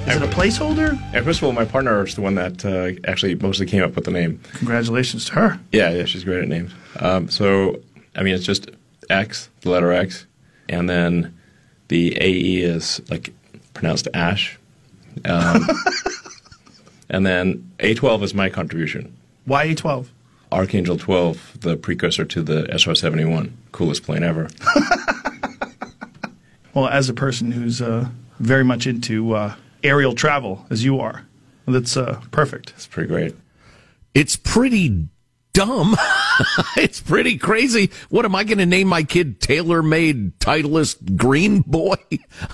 Is 0.09 0.17
it 0.17 0.23
a 0.25 0.27
placeholder? 0.27 0.99
Yeah, 1.15 1.21
first 1.21 1.39
of 1.39 1.45
all, 1.45 1.53
my 1.53 1.65
partner 1.65 2.05
is 2.05 2.17
the 2.17 2.21
one 2.21 2.35
that 2.35 2.65
uh, 2.65 2.99
actually 3.09 3.37
mostly 3.37 3.65
came 3.65 3.85
up 3.85 3.95
with 3.95 4.07
the 4.07 4.11
name. 4.11 4.41
Congratulations 4.55 5.27
to 5.27 5.35
her. 5.35 5.61
Yeah, 5.71 5.91
yeah, 5.91 6.05
she's 6.05 6.25
great 6.25 6.43
at 6.43 6.49
names. 6.49 6.73
Um, 6.99 7.29
so, 7.29 7.81
I 8.17 8.25
mean, 8.25 8.35
it's 8.35 8.45
just 8.45 8.71
X, 9.09 9.51
the 9.61 9.71
letter 9.71 9.93
X, 9.93 10.27
and 10.69 10.91
then 10.91 11.33
the 11.87 12.17
AE 12.21 12.57
is 12.57 13.01
like 13.09 13.33
pronounced 13.73 14.09
Ash. 14.15 14.59
Um, 15.25 15.65
and 17.09 17.27
then 17.27 17.71
A12 17.79 18.23
is 18.23 18.35
my 18.35 18.49
contribution. 18.49 19.17
Why 19.45 19.69
A12? 19.69 20.09
Archangel 20.53 20.97
12, 20.97 21.61
the 21.61 21.77
precursor 21.77 22.25
to 22.25 22.43
the 22.43 22.67
SR 22.73 22.95
71, 22.95 23.57
coolest 23.73 24.05
plane 24.05 24.23
ever. 24.23 24.49
Well, 26.77 26.89
as 26.89 27.09
a 27.09 27.15
person 27.15 27.53
who's 27.53 27.81
uh, 27.81 28.07
very 28.39 28.63
much 28.63 28.87
into 28.87 29.35
uh, 29.35 29.55
aerial 29.83 30.15
travel, 30.15 30.67
as 30.69 30.85
you 30.85 31.01
are, 31.01 31.27
that's 31.67 31.97
uh, 31.97 32.21
perfect. 32.33 32.75
It's 32.77 32.87
pretty 32.87 33.09
great. 33.09 33.35
It's 34.13 34.37
pretty 34.37 35.09
dumb. 35.55 35.97
it's 36.77 37.01
pretty 37.01 37.39
crazy. 37.39 37.91
What 38.11 38.27
am 38.27 38.35
I 38.35 38.45
going 38.45 38.59
to 38.59 38.67
name 38.67 38.89
my 38.89 39.05
kid? 39.05 39.41
Tailor 39.41 39.83
made 39.83 40.39
Titleist 40.39 41.17
Green 41.17 41.63
Boy? 41.63 41.97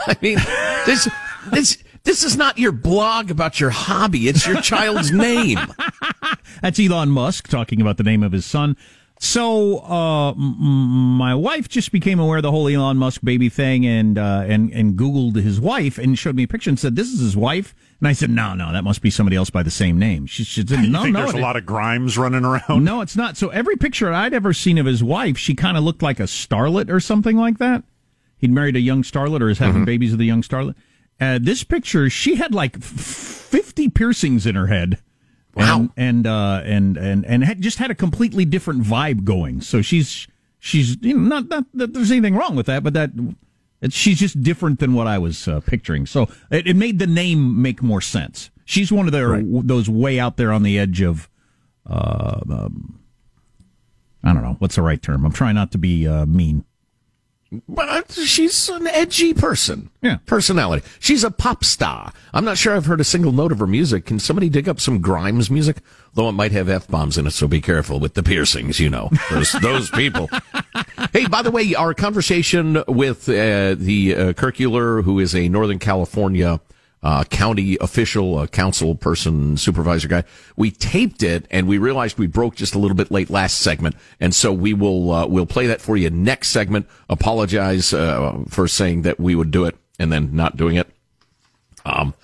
I 0.07 0.17
mean, 0.23 0.39
this, 0.87 1.09
this, 1.51 1.83
this 2.05 2.25
is 2.25 2.37
not 2.37 2.59
your 2.59 2.73
blog 2.73 3.31
about 3.31 3.61
your 3.61 3.71
hobby. 3.71 4.29
It's 4.29 4.47
your 4.47 4.61
child's 4.61 5.11
name. 5.13 5.59
That's 6.61 6.79
Elon 6.81 7.11
Musk 7.11 7.49
talking 7.49 7.81
about 7.81 7.97
the 7.97 8.03
name 8.05 8.23
of 8.23 8.33
his 8.33 8.45
son. 8.47 8.77
So, 9.19 9.79
uh, 9.85 10.31
m- 10.33 10.57
m- 10.61 11.17
my 11.17 11.33
wife 11.33 11.69
just 11.69 11.93
became 11.93 12.19
aware 12.19 12.39
of 12.39 12.43
the 12.43 12.51
whole 12.51 12.67
Elon 12.69 12.97
Musk 12.97 13.21
baby 13.23 13.49
thing 13.49 13.87
and, 13.87 14.19
uh, 14.19 14.43
and, 14.49 14.73
and 14.73 14.97
Googled 14.99 15.37
his 15.37 15.61
wife 15.61 15.97
and 15.97 16.19
showed 16.19 16.35
me 16.35 16.43
a 16.43 16.49
picture 16.49 16.71
and 16.71 16.79
said, 16.79 16.97
this 16.97 17.07
is 17.07 17.21
his 17.21 17.37
wife. 17.37 17.73
And 18.01 18.09
I 18.09 18.15
said, 18.15 18.31
no, 18.31 18.55
no, 18.55 18.73
that 18.73 18.83
must 18.83 19.01
be 19.01 19.11
somebody 19.11 19.37
else 19.37 19.49
by 19.49 19.63
the 19.63 19.71
same 19.71 19.97
name. 19.97 20.27
She, 20.27 20.43
she 20.43 20.67
said, 20.67 20.71
You 20.83 20.91
no, 20.91 21.03
think 21.03 21.15
no. 21.15 21.21
there's 21.21 21.35
a 21.35 21.39
lot 21.39 21.55
of 21.55 21.65
Grimes 21.65 22.19
running 22.19 22.45
around? 22.45 22.83
No, 22.83 23.01
it's 23.01 23.15
not. 23.15 23.37
So 23.37 23.51
every 23.51 23.77
picture 23.77 24.13
I'd 24.13 24.35
ever 24.35 24.53
seen 24.53 24.77
of 24.79 24.87
his 24.87 25.05
wife, 25.05 25.39
she 25.39 25.55
kind 25.55 25.77
of 25.77 25.85
looked 25.85 26.03
like 26.03 26.19
a 26.19 26.25
starlet 26.25 26.91
or 26.91 26.99
something 26.99 27.37
like 27.37 27.59
that. 27.59 27.85
He'd 28.39 28.51
married 28.51 28.75
a 28.75 28.81
young 28.81 29.05
starlet 29.05 29.41
or 29.41 29.51
is 29.51 29.59
having 29.59 29.85
babies 29.85 30.11
with 30.11 30.21
a 30.21 30.25
young 30.25 30.43
starlet. 30.43 30.75
Uh, 31.23 31.39
this 31.41 31.63
picture, 31.63 32.11
she 32.11 32.35
had 32.35 32.53
like 32.53 32.83
50 32.83 33.91
piercings 33.91 34.45
in 34.45 34.57
her 34.57 34.67
head. 34.67 34.99
Wow. 35.55 35.77
And, 35.77 35.91
and, 35.97 36.27
uh, 36.27 36.63
and, 36.65 36.97
and, 36.97 37.25
and 37.27 37.45
had 37.45 37.61
just 37.61 37.79
had 37.79 37.93
a 37.93 37.95
completely 37.95 38.45
different 38.45 38.83
vibe 38.83 39.23
going. 39.23 39.61
So 39.61 39.83
she's, 39.83 40.27
she's, 40.59 40.97
you 41.01 41.17
know, 41.17 41.21
not, 41.21 41.49
not 41.49 41.65
that 41.75 41.93
there's 41.93 42.11
anything 42.11 42.35
wrong 42.35 42.57
with 42.57 42.67
that, 42.67 42.83
but 42.83 42.95
that, 42.95 43.11
she's 43.91 44.19
just 44.19 44.43
different 44.43 44.81
than 44.81 44.95
what 44.95 45.07
I 45.07 45.19
was 45.19 45.47
uh, 45.47 45.61
picturing. 45.61 46.07
So 46.07 46.29
it, 46.51 46.67
it 46.67 46.75
made 46.75 46.99
the 46.99 47.07
name 47.07 47.61
make 47.61 47.83
more 47.83 48.01
sense. 48.01 48.51
She's 48.65 48.91
one 48.91 49.07
of 49.07 49.13
the, 49.13 49.63
those 49.65 49.89
way 49.89 50.19
out 50.19 50.37
there 50.37 50.53
on 50.53 50.65
the 50.65 50.77
edge 50.77 51.03
of, 51.03 51.29
uh, 51.89 52.41
um, 52.51 52.99
I 54.25 54.33
don't 54.33 54.43
know 54.43 54.57
what's 54.59 54.75
the 54.75 54.83
right 54.83 55.01
term. 55.01 55.25
I'm 55.25 55.33
trying 55.33 55.55
not 55.55 55.71
to 55.73 55.79
be 55.79 56.09
uh, 56.09 56.27
mean. 56.27 56.65
But 57.69 57.89
uh, 57.89 58.25
she's 58.25 58.69
an 58.71 58.87
edgy 58.87 59.35
person. 59.35 59.91
Yeah. 60.01 60.19
Personality. 60.25 60.87
She's 60.99 61.23
a 61.23 61.31
pop 61.31 61.65
star. 61.65 62.13
I'm 62.33 62.45
not 62.45 62.57
sure 62.57 62.75
I've 62.75 62.87
heard 62.87 63.01
a 63.01 63.05
single 63.05 63.33
note 63.33 63.53
of 63.53 63.59
her 63.59 63.67
music. 63.67 64.07
Can 64.07 64.19
somebody 64.19 64.49
dig 64.49 64.69
up 64.69 64.81
some 64.81 65.01
Grimes 65.01 65.51
music? 65.51 65.79
Though 66.15 66.29
it 66.29 66.33
might 66.33 66.53
have 66.53 66.69
F 66.69 66.89
bombs 66.89 67.19
in 67.19 67.27
it, 67.27 67.33
so 67.33 67.47
be 67.47 67.61
careful 67.61 68.01
with 68.01 68.15
the 68.15 68.23
piercings, 68.23 68.81
you 68.81 68.89
know. 68.89 69.11
Those, 69.31 69.53
those 69.61 69.91
people. 69.91 70.31
Hey, 71.13 71.27
by 71.27 71.43
the 71.43 71.51
way, 71.51 71.75
our 71.75 71.93
conversation 71.93 72.83
with 72.89 73.29
uh, 73.29 73.75
the 73.79 74.15
uh, 74.17 74.33
Kirk 74.33 74.57
who 74.57 75.19
is 75.19 75.35
a 75.35 75.49
Northern 75.49 75.79
California 75.79 76.61
uh, 77.03 77.25
county 77.25 77.77
official, 77.81 78.39
uh, 78.39 78.47
council 78.47 78.95
person, 78.95 79.57
supervisor 79.57 80.09
guy, 80.09 80.25
we 80.57 80.71
taped 80.71 81.23
it 81.23 81.47
and 81.51 81.67
we 81.67 81.79
realized 81.79 82.19
we 82.19 82.27
broke 82.27 82.55
just 82.55 82.75
a 82.75 82.79
little 82.79 82.97
bit 82.97 83.11
late 83.11 83.31
last 83.31 83.59
segment, 83.59 83.97
and 84.21 84.35
so 84.35 84.53
we 84.53 84.73
will 84.73 85.11
uh, 85.11 85.27
we'll 85.27 85.47
play 85.47 85.67
that 85.67 85.81
for 85.81 85.97
you 85.97 86.11
next 86.11 86.49
segment. 86.49 86.87
Apologize 87.09 87.93
uh, 87.93 88.45
for 88.49 88.69
saying 88.69 89.03
that 89.03 89.19
we 89.19 89.35
would 89.35 89.51
do 89.51 89.65
it 89.65 89.77
and 89.99 90.13
then 90.13 90.35
not 90.35 90.57
doing 90.57 90.77
it. 90.77 90.89
Um, 91.85 92.15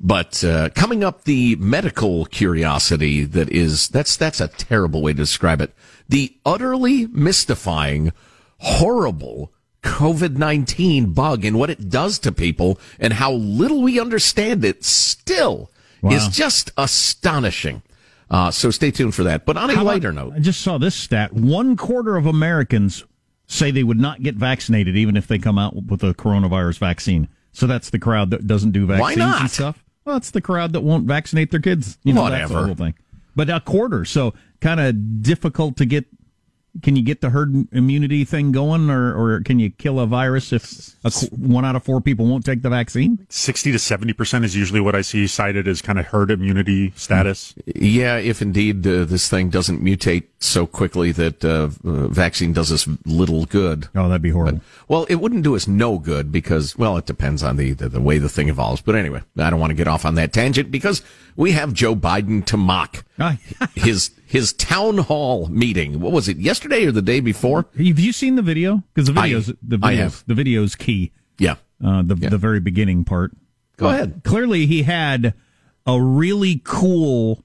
but 0.00 0.44
uh, 0.44 0.68
coming 0.70 1.02
up, 1.02 1.24
the 1.24 1.56
medical 1.56 2.26
curiosity 2.26 3.24
that 3.24 3.48
is 3.50 3.88
that's 3.88 4.16
that's 4.16 4.40
a 4.40 4.48
terrible 4.48 5.02
way 5.02 5.12
to 5.12 5.16
describe 5.16 5.60
it. 5.60 5.72
The 6.08 6.36
utterly 6.44 7.06
mystifying, 7.06 8.12
horrible 8.58 9.52
COVID 9.88 10.36
19 10.36 11.12
bug 11.12 11.44
and 11.44 11.58
what 11.58 11.70
it 11.70 11.88
does 11.88 12.18
to 12.20 12.32
people 12.32 12.78
and 13.00 13.14
how 13.14 13.32
little 13.32 13.82
we 13.82 13.98
understand 14.00 14.64
it 14.64 14.84
still 14.84 15.70
Wow. 16.00 16.12
is 16.12 16.28
just 16.28 16.70
astonishing. 16.76 17.82
Uh, 18.30 18.50
so 18.50 18.70
stay 18.70 18.90
tuned 18.90 19.14
for 19.14 19.22
that. 19.24 19.44
But 19.46 19.56
on 19.56 19.70
a 19.70 19.74
How 19.74 19.82
lighter 19.84 20.12
note, 20.12 20.34
I 20.34 20.38
just 20.38 20.60
saw 20.60 20.78
this 20.78 20.94
stat. 20.94 21.32
One 21.32 21.76
quarter 21.76 22.16
of 22.16 22.26
Americans 22.26 23.04
say 23.46 23.70
they 23.70 23.82
would 23.82 23.98
not 23.98 24.22
get 24.22 24.34
vaccinated 24.36 24.96
even 24.96 25.16
if 25.16 25.26
they 25.26 25.38
come 25.38 25.58
out 25.58 25.74
with 25.86 26.04
a 26.04 26.12
coronavirus 26.14 26.78
vaccine. 26.78 27.28
So 27.52 27.66
that's 27.66 27.90
the 27.90 27.98
crowd 27.98 28.30
that 28.30 28.46
doesn't 28.46 28.72
do 28.72 28.86
Why 28.86 28.98
vaccines 28.98 29.18
not? 29.18 29.40
and 29.40 29.50
stuff. 29.50 29.84
Well, 30.04 30.14
that's 30.16 30.30
the 30.30 30.40
crowd 30.42 30.72
that 30.74 30.82
won't 30.82 31.06
vaccinate 31.06 31.50
their 31.50 31.60
kids. 31.60 31.98
You 32.04 32.12
know, 32.12 32.28
that's 32.28 32.48
the 32.48 32.54
Whatever. 32.54 32.66
whole 32.66 32.74
thing. 32.76 32.94
But 33.34 33.50
a 33.50 33.58
quarter, 33.60 34.04
so 34.04 34.34
kind 34.60 34.78
of 34.80 35.22
difficult 35.22 35.76
to 35.78 35.86
get. 35.86 36.04
Can 36.82 36.96
you 36.96 37.02
get 37.02 37.20
the 37.20 37.30
herd 37.30 37.68
immunity 37.72 38.24
thing 38.24 38.52
going, 38.52 38.90
or, 38.90 39.14
or 39.14 39.40
can 39.40 39.58
you 39.58 39.70
kill 39.70 40.00
a 40.00 40.06
virus 40.06 40.52
if 40.52 40.94
a, 41.04 41.10
one 41.34 41.64
out 41.64 41.76
of 41.76 41.84
four 41.84 42.00
people 42.00 42.26
won't 42.26 42.44
take 42.44 42.62
the 42.62 42.70
vaccine? 42.70 43.26
60 43.28 43.72
to 43.72 43.78
70% 43.78 44.44
is 44.44 44.56
usually 44.56 44.80
what 44.80 44.94
I 44.94 45.00
see 45.02 45.26
cited 45.26 45.66
as 45.66 45.82
kind 45.82 45.98
of 45.98 46.06
herd 46.06 46.30
immunity 46.30 46.92
status. 46.96 47.54
yeah, 47.66 48.16
if 48.16 48.42
indeed 48.42 48.86
uh, 48.86 49.04
this 49.04 49.28
thing 49.28 49.50
doesn't 49.50 49.82
mutate 49.82 50.24
so 50.40 50.66
quickly 50.66 51.12
that 51.12 51.44
uh, 51.44 51.68
uh, 51.84 52.08
vaccine 52.08 52.52
does 52.52 52.70
us 52.70 52.88
little 53.04 53.44
good. 53.46 53.88
Oh, 53.94 54.08
that'd 54.08 54.22
be 54.22 54.30
horrible. 54.30 54.60
Well, 54.86 55.04
it 55.08 55.16
wouldn't 55.16 55.42
do 55.42 55.56
us 55.56 55.66
no 55.66 55.98
good 55.98 56.30
because, 56.30 56.76
well, 56.76 56.96
it 56.96 57.06
depends 57.06 57.42
on 57.42 57.56
the, 57.56 57.72
the, 57.72 57.88
the 57.88 58.00
way 58.00 58.18
the 58.18 58.28
thing 58.28 58.48
evolves. 58.48 58.80
But 58.80 58.94
anyway, 58.94 59.22
I 59.38 59.50
don't 59.50 59.60
want 59.60 59.70
to 59.70 59.76
get 59.76 59.88
off 59.88 60.04
on 60.04 60.14
that 60.14 60.32
tangent 60.32 60.70
because 60.70 61.02
we 61.36 61.52
have 61.52 61.72
Joe 61.72 61.94
Biden 61.94 62.44
to 62.46 62.56
mock 62.56 63.04
his 63.74 64.10
his 64.28 64.52
town 64.52 64.98
hall 64.98 65.48
meeting. 65.48 66.00
What 66.00 66.12
was 66.12 66.28
it? 66.28 66.36
Yesterday 66.36 66.86
or 66.86 66.92
the 66.92 67.02
day 67.02 67.20
before? 67.20 67.66
Have 67.76 67.98
you 67.98 68.12
seen 68.12 68.36
the 68.36 68.42
video? 68.42 68.82
Because 68.94 69.10
the 69.12 69.18
I- 69.18 69.30
videos, 69.30 69.56
the 69.62 69.78
I 69.82 69.94
videos, 69.94 69.96
have. 69.98 70.24
the 70.26 70.34
video's 70.34 70.74
key. 70.76 71.12
Yeah. 71.38 71.56
Uh, 71.84 72.02
the 72.02 72.14
the 72.14 72.38
very 72.38 72.60
beginning 72.60 73.04
part. 73.04 73.32
Go 73.76 73.88
ahead. 73.88 74.22
Clearly, 74.24 74.66
he 74.66 74.82
had 74.82 75.34
a 75.86 76.00
really 76.02 76.60
cool 76.64 77.44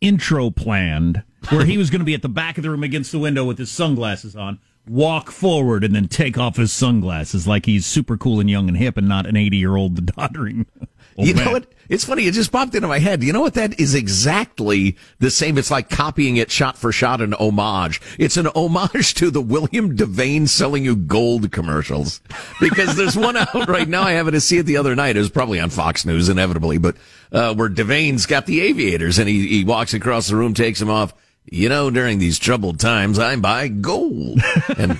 intro 0.00 0.50
planned 0.50 1.22
where 1.50 1.64
he 1.64 1.76
was 1.78 1.90
going 1.90 2.00
to 2.00 2.04
be 2.06 2.14
at 2.14 2.22
the 2.22 2.28
back 2.28 2.56
of 2.58 2.62
the 2.64 2.70
room 2.70 2.82
against 2.82 3.12
the 3.12 3.18
window 3.18 3.44
with 3.44 3.58
his 3.58 3.70
sunglasses 3.70 4.34
on, 4.34 4.58
walk 4.88 5.30
forward, 5.30 5.84
and 5.84 5.94
then 5.94 6.08
take 6.08 6.38
off 6.38 6.56
his 6.56 6.72
sunglasses 6.72 7.46
like 7.46 7.66
he's 7.66 7.84
super 7.86 8.16
cool 8.16 8.40
and 8.40 8.48
young 8.50 8.68
and 8.68 8.78
hip, 8.78 8.96
and 8.96 9.06
not 9.08 9.26
an 9.26 9.36
eighty 9.36 9.58
year 9.58 9.76
old 9.76 10.04
doddering. 10.16 10.66
Old 11.16 11.28
you 11.28 11.34
know 11.34 11.52
what? 11.52 11.66
It's 11.88 12.04
funny. 12.04 12.26
It 12.26 12.32
just 12.32 12.50
popped 12.50 12.74
into 12.74 12.88
my 12.88 12.98
head. 12.98 13.22
You 13.22 13.32
know 13.32 13.42
what? 13.42 13.54
That 13.54 13.78
is 13.78 13.94
exactly 13.94 14.96
the 15.18 15.30
same. 15.30 15.58
It's 15.58 15.70
like 15.70 15.90
copying 15.90 16.36
it 16.36 16.50
shot 16.50 16.78
for 16.78 16.92
shot, 16.92 17.20
an 17.20 17.34
homage. 17.34 18.00
It's 18.18 18.36
an 18.36 18.46
homage 18.48 19.14
to 19.14 19.30
the 19.30 19.40
William 19.40 19.96
Devane 19.96 20.48
selling 20.48 20.84
you 20.84 20.96
gold 20.96 21.52
commercials. 21.52 22.20
Because 22.60 22.96
there's 22.96 23.16
one 23.16 23.36
out 23.36 23.52
right 23.68 23.88
now. 23.88 24.02
I 24.02 24.12
happened 24.12 24.34
to 24.34 24.40
see 24.40 24.58
it 24.58 24.64
the 24.64 24.78
other 24.78 24.94
night. 24.94 25.16
It 25.16 25.20
was 25.20 25.30
probably 25.30 25.60
on 25.60 25.70
Fox 25.70 26.06
News, 26.06 26.28
inevitably, 26.28 26.78
but 26.78 26.96
uh, 27.32 27.54
where 27.54 27.68
Devane's 27.68 28.26
got 28.26 28.46
the 28.46 28.62
aviators 28.62 29.18
and 29.18 29.28
he, 29.28 29.46
he 29.48 29.64
walks 29.64 29.92
across 29.92 30.28
the 30.28 30.36
room, 30.36 30.54
takes 30.54 30.78
them 30.80 30.90
off. 30.90 31.12
You 31.44 31.68
know, 31.68 31.90
during 31.90 32.18
these 32.18 32.38
troubled 32.38 32.80
times, 32.80 33.18
I 33.18 33.36
buy 33.36 33.68
gold. 33.68 34.40
And 34.78 34.98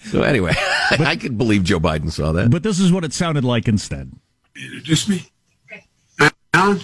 so 0.00 0.22
anyway, 0.22 0.52
I 0.90 1.16
could 1.16 1.38
believe 1.38 1.64
Joe 1.64 1.80
Biden 1.80 2.10
saw 2.10 2.32
that. 2.32 2.50
But 2.50 2.62
this 2.62 2.80
is 2.80 2.92
what 2.92 3.04
it 3.04 3.12
sounded 3.12 3.44
like 3.44 3.68
instead. 3.68 4.12
Introduce 4.56 5.08
me. 5.08 5.30
Alan? 6.54 6.80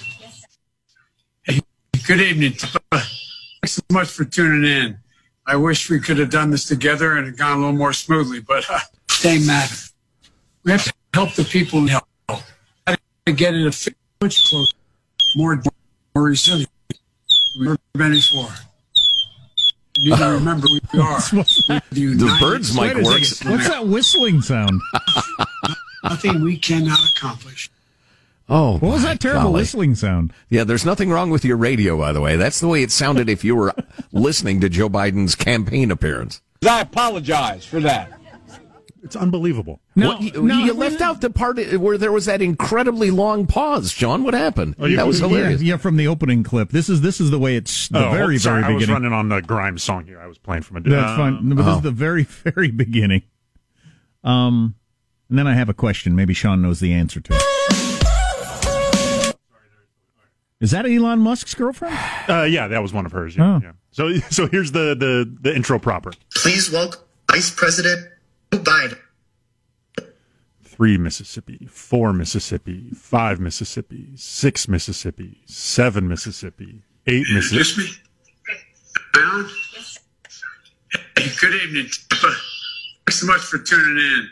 Hey, 1.45 1.61
good 2.07 2.21
evening. 2.21 2.53
Thanks 2.53 3.73
so 3.75 3.83
much 3.91 4.09
for 4.09 4.25
tuning 4.25 4.65
in. 4.71 4.99
I 5.47 5.57
wish 5.57 5.91
we 5.91 5.99
could 6.01 6.19
have 6.19 6.31
done 6.31 6.51
this 6.51 6.67
together 6.67 7.17
and 7.17 7.27
it 7.27 7.37
gone 7.37 7.57
a 7.59 7.61
little 7.61 7.73
more 7.73 7.93
smoothly, 7.93 8.41
but 8.41 8.65
uh, 8.71 8.79
same 9.09 9.47
matter. 9.47 9.75
We 10.65 10.73
have 10.73 10.85
to 10.85 10.93
help 11.15 11.35
the 11.35 11.45
people 11.45 11.81
in 11.81 11.89
help. 11.89 12.05
How 12.29 12.95
to 13.27 13.33
get 13.33 13.55
it 13.55 13.67
a 13.67 13.73
fit 13.73 13.97
much 14.21 14.49
closer, 14.49 14.73
more, 15.37 15.61
more 16.15 16.25
resilient. 16.25 16.71
We've 17.59 17.65
never 17.65 17.79
been 17.95 18.13
before. 18.13 18.49
You 19.97 20.11
need 20.13 20.19
to 20.19 20.31
remember 20.31 20.67
who 20.69 20.81
we 20.93 21.01
are. 21.01 21.21
The 21.91 22.37
birds 22.41 22.75
mic 22.75 22.95
works. 22.97 23.45
What's 23.45 23.69
that 23.69 23.87
whistling 23.87 24.41
sound? 24.41 24.81
Nothing 26.05 26.43
we 26.43 26.57
cannot 26.57 26.99
accomplish. 27.17 27.71
Oh, 28.49 28.73
What 28.79 28.93
was 28.93 29.03
that 29.05 29.21
terrible 29.21 29.45
golly. 29.45 29.61
whistling 29.61 29.95
sound? 29.95 30.33
Yeah, 30.51 30.65
there's 30.65 30.85
nothing 30.85 31.11
wrong 31.11 31.31
with 31.31 31.45
your 31.45 31.57
radio, 31.57 31.97
by 31.97 32.13
the 32.13 32.21
way. 32.21 32.37
That's 32.37 32.61
the 32.61 32.69
way 32.69 32.83
it 32.83 32.91
sounded 32.91 33.29
if 33.29 33.45
you 33.45 33.57
were 33.57 33.73
listening 34.13 34.61
to 34.61 34.69
Joe 34.69 34.89
Biden's 34.89 35.35
campaign 35.35 35.91
appearance. 35.91 36.43
I 36.69 36.81
apologize 36.81 37.65
for 37.65 37.81
that. 37.81 38.13
It's 39.05 39.17
unbelievable. 39.17 39.81
What- 39.95 40.21
you, 40.21 40.49
you 40.49 40.73
left 40.75 41.01
out 41.01 41.21
the 41.21 41.31
part 41.31 41.59
where 41.79 41.99
there 41.99 42.13
was 42.13 42.27
that 42.27 42.41
incredibly 42.41 43.11
long 43.11 43.47
pause, 43.49 43.93
John. 43.93 44.23
What 44.23 44.35
happened? 44.35 44.77
Oh, 44.79 44.87
you- 44.87 44.97
that 44.97 45.07
was 45.09 45.19
hilarious. 45.19 45.61
Yeah, 45.61 45.77
from 45.77 45.97
the 45.97 46.07
opening 46.07 46.45
clip. 46.45 46.71
This 46.71 46.89
is 46.89 47.01
this 47.01 47.21
is 47.21 47.31
the 47.31 47.39
way 47.39 47.57
it's 47.57 47.89
the 47.89 48.07
oh, 48.07 48.13
very 48.13 48.39
sorry, 48.39 48.61
very 48.63 48.75
I 48.75 48.77
was 48.77 48.89
running 48.89 49.13
on 49.13 49.29
the 49.29 49.41
Grimes 49.43 49.83
song 49.83 50.07
here. 50.07 50.21
I 50.21 50.29
was 50.29 50.39
playing 50.39 50.63
from 50.63 50.77
a 50.77 50.81
That's 50.83 51.13
uh, 51.13 51.17
fine. 51.17 51.49
No, 51.49 51.57
but 51.57 51.65
this 51.65 51.77
is 51.77 51.83
the 51.83 51.91
very 51.91 52.23
very 52.25 52.71
beginning. 52.71 53.23
Um, 54.23 54.77
and 55.29 55.37
then 55.39 55.47
I 55.49 55.55
have 55.55 55.69
a 55.69 55.75
question. 55.75 56.15
Maybe 56.15 56.33
Sean 56.35 56.63
knows 56.63 56.79
the 56.79 56.93
answer 56.93 57.19
to 57.21 57.35
it. 57.35 57.43
Is 60.63 60.71
that 60.71 60.87
Elon 60.87 61.19
Musk's 61.19 61.55
girlfriend? 61.55 61.99
Uh, 62.29 62.43
yeah, 62.45 62.69
that 62.69 62.81
was 62.81 62.93
one 62.93 63.05
of 63.05 63.13
hers. 63.13 63.37
Yeah, 63.37 63.57
Oh. 63.57 63.61
yeah. 63.63 63.73
So, 63.91 64.15
so 64.31 64.47
here's 64.47 64.73
the, 64.73 64.95
the 64.95 65.31
the 65.43 65.55
intro 65.55 65.79
proper. 65.79 66.13
Please 66.37 66.71
welcome 66.71 67.01
Vice 67.31 67.51
President 67.51 68.09
Biden. 68.51 68.97
Three 70.63 70.97
Mississippi, 70.97 71.67
four 71.71 72.13
Mississippi, 72.15 72.91
five 72.95 73.39
Mississippi, 73.41 74.09
six 74.17 74.67
Mississippi, 74.69 75.43
seven 75.47 76.09
Mississippi, 76.09 76.83
eight 77.07 77.27
Mississippi. 77.33 77.59
Introduce 77.59 77.79
me. 77.79 77.85
Alan? 79.17 79.47
Hey, 81.19 81.29
good 81.41 81.55
evening. 81.63 81.87
Tampa. 82.09 82.35
Thanks 83.07 83.21
so 83.21 83.27
much 83.27 83.41
for 83.43 83.59
tuning 83.59 83.97
in. 83.99 84.29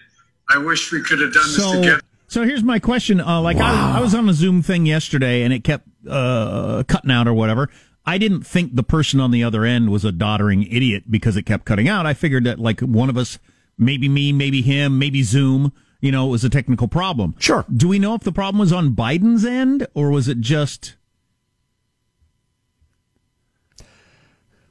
I 0.49 0.59
wish 0.59 0.91
we 0.93 1.03
could 1.03 1.21
have 1.21 1.33
done 1.35 1.43
this 1.43 1.57
So, 1.57 1.75
together. 1.75 2.01
so 2.29 2.43
here's 2.45 2.63
my 2.65 2.79
question. 2.79 3.21
Uh, 3.21 3.41
like 3.43 3.59
I, 3.59 3.99
I 3.99 4.01
was 4.01 4.15
on 4.15 4.29
a 4.29 4.33
Zoom 4.33 4.63
thing 4.63 4.87
yesterday, 4.87 5.43
and 5.43 5.53
it 5.53 5.63
kept 5.63 5.87
uh, 6.09 6.83
cutting 6.85 7.11
out 7.11 7.29
or 7.29 7.35
whatever. 7.35 7.69
I 8.07 8.19
didn't 8.19 8.43
think 8.43 8.75
the 8.75 8.83
person 8.83 9.21
on 9.21 9.31
the 9.31 9.45
other 9.45 9.65
end 9.65 9.91
was 9.91 10.05
a 10.05 10.13
doddering 10.13 10.67
idiot 10.71 11.05
because 11.11 11.37
it 11.37 11.45
kept 11.45 11.65
cutting 11.65 11.89
out. 11.89 12.07
I 12.07 12.15
figured 12.15 12.45
that 12.45 12.59
like 12.59 12.81
one 12.81 13.11
of 13.11 13.17
us, 13.17 13.39
maybe 13.77 14.09
me, 14.09 14.33
maybe 14.33 14.63
him, 14.63 14.99
maybe 14.99 15.23
Zoom, 15.23 15.73
you 16.01 16.11
know, 16.11 16.27
it 16.27 16.31
was 16.31 16.45
a 16.45 16.51
technical 16.51 16.89
problem. 16.89 17.35
Sure. 17.39 17.65
Do 17.75 17.89
we 17.89 17.99
know 17.99 18.15
if 18.15 18.23
the 18.23 18.33
problem 18.33 18.59
was 18.59 18.73
on 18.73 18.95
Biden's 18.95 19.45
end 19.45 19.87
or 19.95 20.11
was 20.11 20.29
it 20.29 20.41
just? 20.41 20.97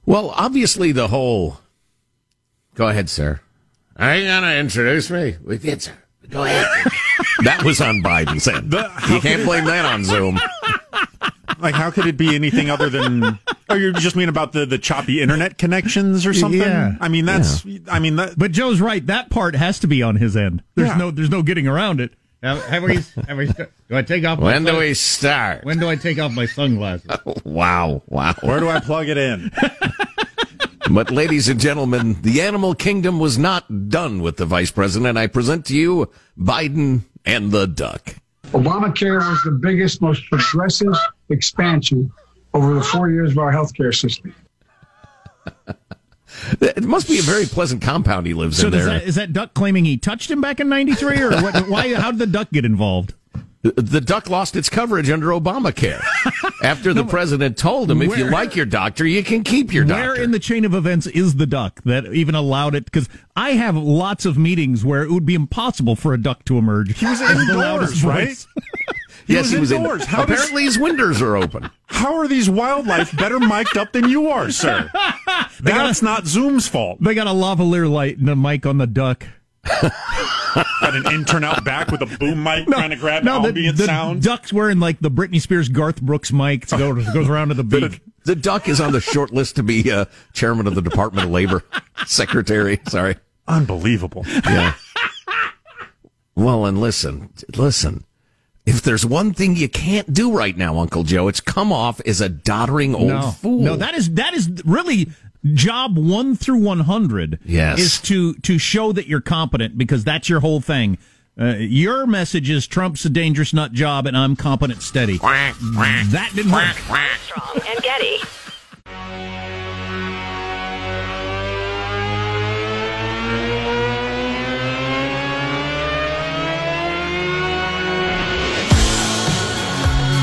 Well, 0.06 0.32
obviously 0.32 0.92
the 0.92 1.10
whole. 1.10 1.60
Go 2.74 2.88
ahead, 2.88 3.10
sir. 3.10 3.42
Are 3.96 4.16
you 4.16 4.26
gonna 4.26 4.54
introduce 4.56 5.12
me? 5.12 5.36
We 5.44 5.58
did, 5.58 5.84
sir. 5.84 5.94
Go 6.30 6.46
ahead. 6.46 6.66
that 7.44 7.64
was 7.64 7.80
on 7.80 8.02
Biden's 8.02 8.48
end. 8.48 8.74
You 8.74 9.20
can't 9.20 9.46
blame 9.46 9.66
that 9.66 9.86
on 9.86 10.04
Zoom. 10.04 10.40
Like, 11.60 11.76
how 11.76 11.92
could 11.92 12.06
it 12.06 12.18
be 12.18 12.34
anything 12.36 12.70
other 12.70 12.90
than? 12.90 13.40
Oh, 13.70 13.76
you 13.76 13.94
just 13.94 14.16
mean 14.16 14.30
about 14.30 14.52
the, 14.54 14.66
the 14.66 14.78
choppy 14.78 15.22
internet 15.22 15.58
connections 15.58 16.26
or 16.26 16.34
something? 16.34 16.60
Yeah. 16.62 16.96
I 17.00 17.08
mean, 17.08 17.26
that's. 17.26 17.64
I 17.88 18.00
mean, 18.00 18.16
that. 18.16 18.38
But 18.38 18.52
Joe's 18.52 18.82
right. 18.82 19.06
That 19.06 19.30
part 19.30 19.56
has 19.56 19.80
to 19.80 19.88
be 19.88 20.02
on 20.02 20.16
his 20.16 20.36
end. 20.38 20.64
There's 20.76 20.90
Yeah. 20.90 20.98
no, 20.98 21.12
there's 21.12 21.30
no 21.30 21.42
getting 21.44 21.68
around 21.68 22.02
it. 22.02 22.14
Have, 22.42 22.64
have 22.66 22.84
we, 22.84 22.96
have 23.28 23.38
we, 23.38 23.48
do 23.48 23.68
I 23.92 24.02
take 24.02 24.24
off? 24.24 24.40
my 24.40 24.46
When 24.46 24.64
do 24.64 24.70
sun- 24.72 24.80
we 24.80 24.94
start? 24.94 25.66
When 25.66 25.78
do 25.78 25.90
I 25.90 25.98
take 25.98 26.20
off 26.20 26.32
my 26.32 26.46
sunglasses? 26.46 27.12
Wow, 27.44 28.02
wow. 28.08 28.34
Where 28.42 28.62
do 28.62 28.70
I 28.70 28.80
plug 28.80 29.10
it 29.10 29.18
in? 29.18 29.52
But, 30.92 31.12
ladies 31.12 31.48
and 31.50 31.60
gentlemen, 31.60 32.20
the 32.24 32.42
animal 32.42 32.74
kingdom 32.74 33.20
was 33.20 33.38
not 33.38 33.90
done 33.90 34.22
with 34.24 34.38
the 34.38 34.46
vice 34.48 34.72
president. 34.72 35.20
I 35.20 35.28
present 35.28 35.66
to 35.68 35.76
you 35.76 36.10
Biden 36.36 37.02
and 37.26 37.52
the 37.52 37.68
duck. 37.68 38.16
Obamacare 38.52 39.20
was 39.20 39.42
the 39.44 39.52
biggest, 39.52 40.02
most 40.02 40.28
progressive 40.30 40.94
expansion 41.30 42.12
over 42.54 42.74
the 42.74 42.82
four 42.84 43.10
years 43.10 43.32
of 43.32 43.38
our 43.38 43.54
healthcare 43.54 43.96
system. 43.96 44.34
It 46.62 46.84
must 46.84 47.08
be 47.08 47.20
a 47.20 47.22
very 47.24 47.46
pleasant 47.46 47.82
compound 47.82 48.26
he 48.26 48.34
lives 48.34 48.58
So 48.58 48.68
in 48.68 48.74
does 48.74 48.86
there. 48.86 49.00
that, 49.00 49.04
is 49.08 49.16
that 49.16 49.34
duck 49.34 49.54
claiming 49.54 49.86
he 49.86 49.98
touched 49.98 50.30
him 50.32 50.42
back 50.42 50.60
in 50.60 50.70
'93, 50.70 51.22
or 51.22 51.32
what, 51.42 51.68
why? 51.68 51.94
How 51.96 52.12
did 52.12 52.20
the 52.20 52.28
duck 52.28 52.50
get 52.52 52.66
involved? 52.66 53.14
The- 53.62 53.74
The 53.82 54.00
duck 54.02 54.30
lost 54.30 54.56
its 54.56 54.70
coverage 54.70 55.10
under 55.10 55.28
Obamacare 55.28 56.02
after 56.64 56.94
the 56.94 57.04
president 57.16 57.58
told 57.58 57.92
him, 57.92 58.02
if 58.02 58.18
you 58.18 58.26
like 58.30 58.56
your 58.56 58.66
doctor, 58.66 59.06
you 59.06 59.22
can 59.24 59.44
keep 59.44 59.74
your 59.74 59.84
doctor. 59.84 60.00
Where 60.02 60.08
doctor. 60.12 60.24
in 60.24 60.32
the 60.32 60.40
chain 60.40 60.64
of 60.66 60.74
events 60.74 61.08
is 61.08 61.36
the 61.36 61.46
duck 61.46 61.82
that 61.84 62.06
even 62.14 62.36
allowed 62.36 62.74
it? 62.76 62.86
Because 62.86 63.10
I 63.36 63.52
have 63.52 63.76
lots 63.76 64.26
of 64.26 64.38
meetings 64.38 64.86
where 64.86 65.04
it 65.04 65.12
would 65.12 65.26
be 65.26 65.36
impossible 65.36 65.96
for 65.98 66.14
a 66.14 66.18
duck 66.22 66.46
to 66.46 66.58
emerge. 66.58 66.98
He 66.98 67.06
was 67.06 67.20
indoors, 67.20 68.04
right? 68.04 68.30
yes, 69.28 69.44
was 69.44 69.52
he 69.52 69.60
was 69.60 69.72
indoors. 69.74 70.02
in. 70.04 70.08
How 70.08 70.24
does- 70.26 70.38
Apparently, 70.38 70.64
his 70.64 70.80
windows 70.80 71.22
are 71.22 71.36
open. 71.36 71.70
How 71.88 72.16
are 72.18 72.28
these 72.30 72.50
wildlife 72.50 73.16
better 73.18 73.40
mic'd 73.42 73.78
up 73.78 73.92
than 73.92 74.08
you 74.08 74.30
are, 74.30 74.52
sir? 74.52 74.90
That's 75.60 76.02
not 76.02 76.26
Zoom's 76.28 76.70
fault. 76.70 77.00
They 77.04 77.14
got 77.14 77.28
a 77.28 77.32
lavalier 77.32 77.92
light 77.92 78.20
and 78.20 78.30
a 78.30 78.36
mic 78.38 78.66
on 78.66 78.78
the 78.78 78.88
duck. 78.88 79.26
Got 80.56 80.96
an 80.96 81.12
intern 81.14 81.44
out 81.44 81.64
back 81.64 81.92
with 81.92 82.02
a 82.02 82.18
boom 82.18 82.44
mic 82.44 82.68
trying 82.68 82.90
to 82.90 82.96
grab 82.96 83.24
no, 83.24 83.42
the, 83.42 83.50
ambient 83.50 83.78
the 83.78 83.86
sound. 83.86 84.24
duck's 84.24 84.52
wearing 84.52 84.80
like 84.80 85.00
the 85.00 85.12
Britney 85.12 85.42
Spears 85.42 85.70
Garth 85.70 86.02
Brooks 86.02 86.32
mic 86.32 86.68
to 86.68 86.78
go 86.78 86.94
goes 87.14 87.30
around 87.30 87.50
to 87.50 87.54
the 87.54 87.64
beak. 87.64 88.02
The 88.26 88.36
duck 88.36 88.68
is 88.68 88.82
on 88.82 88.92
the 88.92 89.02
short 89.02 89.32
list 89.32 89.56
to 89.56 89.64
be 89.64 89.92
uh, 89.92 90.06
chairman 90.34 90.68
of 90.68 90.76
the 90.76 90.82
Department 90.82 91.26
of 91.26 91.32
Labor, 91.32 91.64
secretary. 92.06 92.80
Sorry. 92.88 93.16
Unbelievable. 93.48 94.24
Yeah. 94.28 94.74
Well, 96.36 96.66
and 96.66 96.80
listen, 96.80 97.34
listen. 97.56 98.06
If 98.66 98.84
there's 98.84 99.06
one 99.06 99.34
thing 99.34 99.56
you 99.56 99.68
can't 99.68 100.14
do 100.14 100.32
right 100.32 100.56
now, 100.56 100.78
Uncle 100.78 101.04
Joe, 101.04 101.28
it's 101.28 101.42
come 101.42 101.72
off 101.72 102.00
as 102.06 102.22
a 102.22 102.30
doddering 102.30 102.94
old 102.94 103.08
no, 103.08 103.32
fool. 103.32 103.62
no, 103.62 103.76
that 103.76 103.96
is 103.96 104.12
that 104.12 104.36
is 104.36 104.50
really 104.64 105.08
job 105.54 105.98
one 105.98 106.36
through 106.36 106.58
one 106.58 106.82
hundred. 106.82 107.40
Yes. 107.46 107.80
is 107.80 108.02
to 108.02 108.34
to 108.36 108.58
show 108.58 108.92
that 108.92 109.08
you're 109.08 109.22
competent 109.22 109.78
because 109.78 110.04
that's 110.04 110.30
your 110.30 110.40
whole 110.42 110.62
thing. 110.62 110.98
Uh, 111.40 111.56
your 111.58 112.06
message 112.06 112.50
is 112.50 112.68
Trump's 112.68 113.06
a 113.06 113.10
dangerous 113.10 113.54
nut 113.54 113.72
job 113.72 114.06
and 114.06 114.18
I'm 114.18 114.36
competent 114.36 114.82
steady. 114.82 115.18
That 115.20 116.32
didn't 116.36 116.52
work. 116.52 116.76
Armstrong 116.90 117.62
and 117.66 117.82
Getty. 117.82 118.18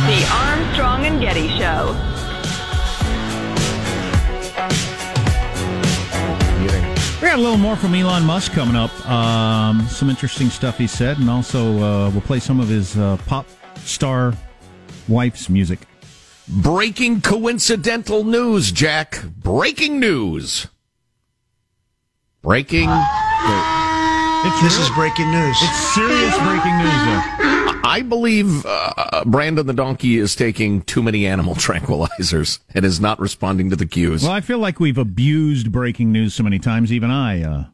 The 0.06 0.24
Armstrong 0.30 1.06
and 1.06 1.20
Getty 1.20 1.48
Show. 1.58 2.15
We 7.16 7.28
got 7.28 7.38
a 7.38 7.40
little 7.40 7.56
more 7.56 7.76
from 7.76 7.94
Elon 7.94 8.24
Musk 8.24 8.52
coming 8.52 8.76
up. 8.76 8.90
Um, 9.08 9.86
some 9.88 10.10
interesting 10.10 10.50
stuff 10.50 10.76
he 10.76 10.86
said, 10.86 11.18
and 11.18 11.30
also 11.30 11.78
uh, 11.78 12.10
we'll 12.10 12.20
play 12.20 12.40
some 12.40 12.60
of 12.60 12.68
his 12.68 12.98
uh, 12.98 13.16
pop 13.26 13.46
star 13.76 14.34
wife's 15.08 15.48
music. 15.48 15.78
Breaking 16.46 17.22
coincidental 17.22 18.22
news, 18.22 18.70
Jack. 18.70 19.24
Breaking 19.24 19.98
news. 19.98 20.66
Breaking. 22.42 22.90
this 24.62 24.78
is 24.78 24.90
breaking 24.90 25.30
news. 25.30 25.56
It's 25.62 25.94
serious 25.94 26.38
breaking 26.38 26.76
news 26.78 27.04
there. 27.06 27.55
I 27.86 28.02
believe 28.02 28.64
uh, 28.66 29.24
Brandon 29.24 29.66
the 29.66 29.72
donkey 29.72 30.18
is 30.18 30.34
taking 30.34 30.82
too 30.82 31.02
many 31.02 31.26
animal 31.26 31.54
tranquilizers 31.90 32.58
and 32.74 32.84
is 32.84 33.00
not 33.00 33.18
responding 33.20 33.70
to 33.70 33.76
the 33.76 33.86
cues. 33.86 34.22
Well, 34.22 34.32
I 34.32 34.40
feel 34.40 34.58
like 34.58 34.80
we've 34.80 34.98
abused 34.98 35.70
breaking 35.72 36.12
news 36.12 36.34
so 36.34 36.42
many 36.42 36.58
times, 36.58 36.92
even 36.92 37.10
I 37.10 37.42
uh, 37.42 37.64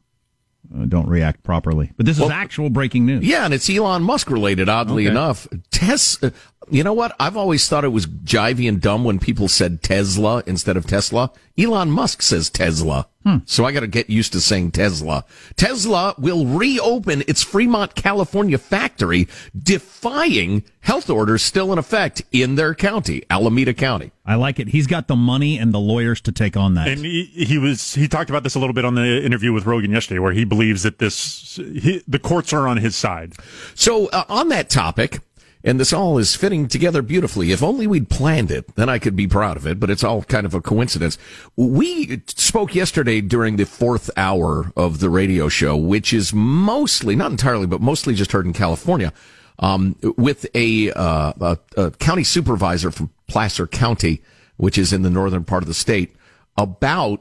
uh, 0.75 0.85
don't 0.87 1.09
react 1.09 1.43
properly. 1.43 1.93
But 1.97 2.07
this 2.07 2.19
is 2.21 2.31
actual 2.31 2.71
breaking 2.71 3.07
news. 3.07 3.25
Yeah, 3.25 3.45
and 3.45 3.53
it's 3.55 3.69
Elon 3.69 4.03
Musk 4.03 4.31
related, 4.31 4.69
oddly 4.69 5.05
Okay. 5.07 5.11
enough. 5.11 5.49
Tes- 5.71 6.23
uh, 6.23 6.31
you 6.71 6.85
know 6.85 6.93
what? 6.93 7.15
I've 7.19 7.37
always 7.37 7.69
thought 7.69 7.85
it 7.85 7.89
was 7.89 8.07
jivey 8.07 8.69
and 8.69 8.81
dumb 8.81 9.05
when 9.05 9.19
people 9.19 9.49
said 9.49 9.83
Tesla 9.83 10.43
instead 10.47 10.77
of 10.77 10.87
Tesla. 10.87 11.33
Elon 11.59 11.91
Musk 11.91 12.23
says 12.23 12.51
Tesla. 12.51 13.07
So 13.45 13.65
I 13.65 13.71
got 13.71 13.81
to 13.81 13.87
get 13.87 14.11
used 14.11 14.33
to 14.33 14.41
saying 14.41 14.73
Tesla. 14.73 15.25
Tesla 15.55 16.13
will 16.19 16.45
reopen 16.45 17.23
its 17.29 17.41
Fremont, 17.41 17.95
California 17.95 18.59
factory, 18.59 19.29
defying 19.57 20.65
health 20.81 21.09
orders 21.09 21.43
still 21.43 21.73
in 21.73 21.79
effect 21.79 22.23
in 22.33 22.57
their 22.57 22.75
county, 22.75 23.23
Alameda 23.31 23.75
County. 23.75 24.11
I 24.27 24.35
like 24.35 24.59
it. 24.59 24.69
He's 24.69 24.89
got 24.89 25.07
the 25.07 25.15
money 25.15 25.57
and 25.57 25.73
the 25.73 25.79
lawyers 25.79 26.21
to 26.23 26.33
take 26.33 26.57
on 26.57 26.75
that. 26.75 26.89
And 26.89 27.05
he, 27.05 27.25
he 27.27 27.59
was 27.59 27.95
he 27.95 28.09
talked 28.09 28.29
about 28.29 28.43
this 28.43 28.57
a 28.57 28.59
little 28.59 28.75
bit 28.75 28.85
on 28.85 28.97
the 28.97 29.25
interview 29.25 29.53
with 29.53 29.67
Rogan 29.67 29.93
yesterday, 29.93 30.19
where 30.19 30.33
he 30.33 30.45
believes 30.45 30.83
that 30.83 30.99
this 30.99 31.55
he, 31.57 32.03
the 32.09 32.19
courts 32.19 32.53
are 32.53 32.67
on 32.67 32.79
his 32.79 32.97
side. 32.97 33.35
So 33.77 34.09
uh, 34.09 34.25
on 34.29 34.49
that 34.49 34.69
topic, 34.69 35.21
and 35.65 35.79
this 35.79 35.93
all 35.93 36.19
is 36.19 36.35
fitting 36.35 36.69
together 36.69 37.03
beautifully. 37.03 37.53
If 37.53 37.63
only 37.63 37.87
we'd 37.87 38.09
planned 38.09 38.51
it, 38.51 38.75
then 38.75 38.89
I 38.89 38.99
could 38.99 39.15
be 39.15 39.29
proud 39.29 39.57
of 39.57 39.67
it. 39.67 39.79
But 39.79 39.91
it's 39.91 40.05
all 40.05 40.23
kind 40.23 40.47
of 40.47 40.55
a 40.55 40.61
coincidence. 40.61 41.19
We 41.57 42.23
spoke 42.27 42.75
yesterday 42.75 43.21
during 43.21 43.57
the 43.57 43.67
fourth 43.67 44.11
hour 44.17 44.73
of 44.77 45.01
the 45.01 45.11
radio 45.11 45.49
show, 45.49 45.77
which 45.77 46.13
is 46.13 46.33
mostly, 46.33 47.15
not 47.15 47.31
entirely, 47.31 47.67
but 47.67 47.81
mostly 47.81 48.15
just 48.15 48.33
heard 48.33 48.47
in 48.47 48.53
California, 48.53 49.13
um, 49.59 49.97
with 50.17 50.47
a, 50.55 50.93
uh, 50.93 51.33
a, 51.41 51.59
a 51.77 51.91
county 51.93 52.25
supervisor 52.25 52.91
from 52.91 53.11
Placer 53.29 53.67
County, 53.67 54.23
which 54.57 54.77
is 54.77 54.93
in 54.93 55.03
the 55.03 55.11
northern 55.11 55.45
part 55.45 55.63
of 55.63 55.69
the 55.69 55.75
state, 55.75 56.15
about 56.57 57.21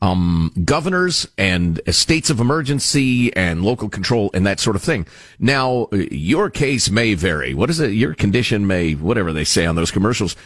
um, 0.00 0.52
governors 0.64 1.26
and 1.36 1.80
states 1.88 2.30
of 2.30 2.40
emergency 2.40 3.34
and 3.34 3.64
local 3.64 3.88
control 3.88 4.30
and 4.32 4.46
that 4.46 4.60
sort 4.60 4.76
of 4.76 4.82
thing. 4.82 5.06
Now, 5.38 5.88
your 5.92 6.50
case 6.50 6.88
may 6.88 7.14
vary. 7.14 7.52
What 7.54 7.70
is 7.70 7.80
it? 7.80 7.92
Your 7.92 8.14
condition 8.14 8.66
may, 8.66 8.92
whatever 8.94 9.32
they 9.32 9.44
say 9.44 9.66
on 9.66 9.74
those 9.74 9.90
commercials. 9.90 10.36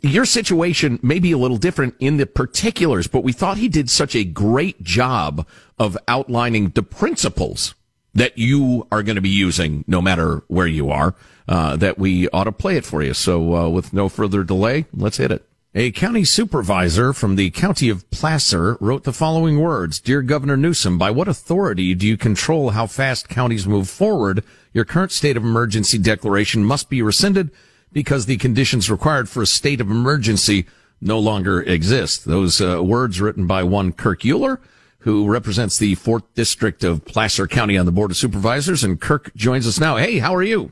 Your 0.00 0.24
situation 0.24 0.98
may 1.02 1.18
be 1.18 1.32
a 1.32 1.38
little 1.38 1.58
different 1.58 1.94
in 2.00 2.16
the 2.16 2.26
particulars, 2.26 3.06
but 3.06 3.22
we 3.22 3.32
thought 3.32 3.58
he 3.58 3.68
did 3.68 3.90
such 3.90 4.14
a 4.14 4.24
great 4.24 4.82
job 4.82 5.46
of 5.78 5.98
outlining 6.08 6.70
the 6.70 6.82
principles 6.82 7.74
that 8.14 8.36
you 8.38 8.86
are 8.90 9.02
going 9.02 9.16
to 9.16 9.22
be 9.22 9.28
using 9.28 9.84
no 9.86 10.02
matter 10.02 10.42
where 10.48 10.66
you 10.66 10.90
are, 10.90 11.14
uh, 11.48 11.76
that 11.76 11.98
we 11.98 12.28
ought 12.28 12.44
to 12.44 12.52
play 12.52 12.76
it 12.76 12.84
for 12.84 13.02
you. 13.02 13.14
So, 13.14 13.54
uh, 13.54 13.68
with 13.68 13.92
no 13.92 14.08
further 14.08 14.44
delay, 14.44 14.86
let's 14.94 15.16
hit 15.16 15.30
it. 15.30 15.46
A 15.74 15.90
county 15.90 16.22
supervisor 16.24 17.14
from 17.14 17.36
the 17.36 17.48
county 17.48 17.88
of 17.88 18.10
Placer 18.10 18.76
wrote 18.78 19.04
the 19.04 19.12
following 19.12 19.58
words. 19.58 20.00
Dear 20.00 20.20
Governor 20.20 20.58
Newsom, 20.58 20.98
by 20.98 21.10
what 21.10 21.28
authority 21.28 21.94
do 21.94 22.06
you 22.06 22.18
control 22.18 22.70
how 22.70 22.86
fast 22.86 23.30
counties 23.30 23.66
move 23.66 23.88
forward? 23.88 24.44
Your 24.74 24.84
current 24.84 25.12
state 25.12 25.34
of 25.34 25.44
emergency 25.44 25.96
declaration 25.96 26.62
must 26.62 26.90
be 26.90 27.00
rescinded 27.00 27.50
because 27.90 28.26
the 28.26 28.36
conditions 28.36 28.90
required 28.90 29.30
for 29.30 29.40
a 29.40 29.46
state 29.46 29.80
of 29.80 29.90
emergency 29.90 30.66
no 31.00 31.18
longer 31.18 31.62
exist. 31.62 32.26
Those 32.26 32.60
uh, 32.60 32.84
words 32.84 33.22
written 33.22 33.46
by 33.46 33.62
one 33.62 33.92
Kirk 33.92 34.20
Uhler, 34.20 34.58
who 34.98 35.26
represents 35.26 35.78
the 35.78 35.94
fourth 35.94 36.34
district 36.34 36.84
of 36.84 37.06
Placer 37.06 37.46
County 37.46 37.78
on 37.78 37.86
the 37.86 37.92
Board 37.92 38.10
of 38.10 38.18
Supervisors. 38.18 38.84
And 38.84 39.00
Kirk 39.00 39.34
joins 39.34 39.66
us 39.66 39.80
now. 39.80 39.96
Hey, 39.96 40.18
how 40.18 40.34
are 40.34 40.42
you? 40.42 40.70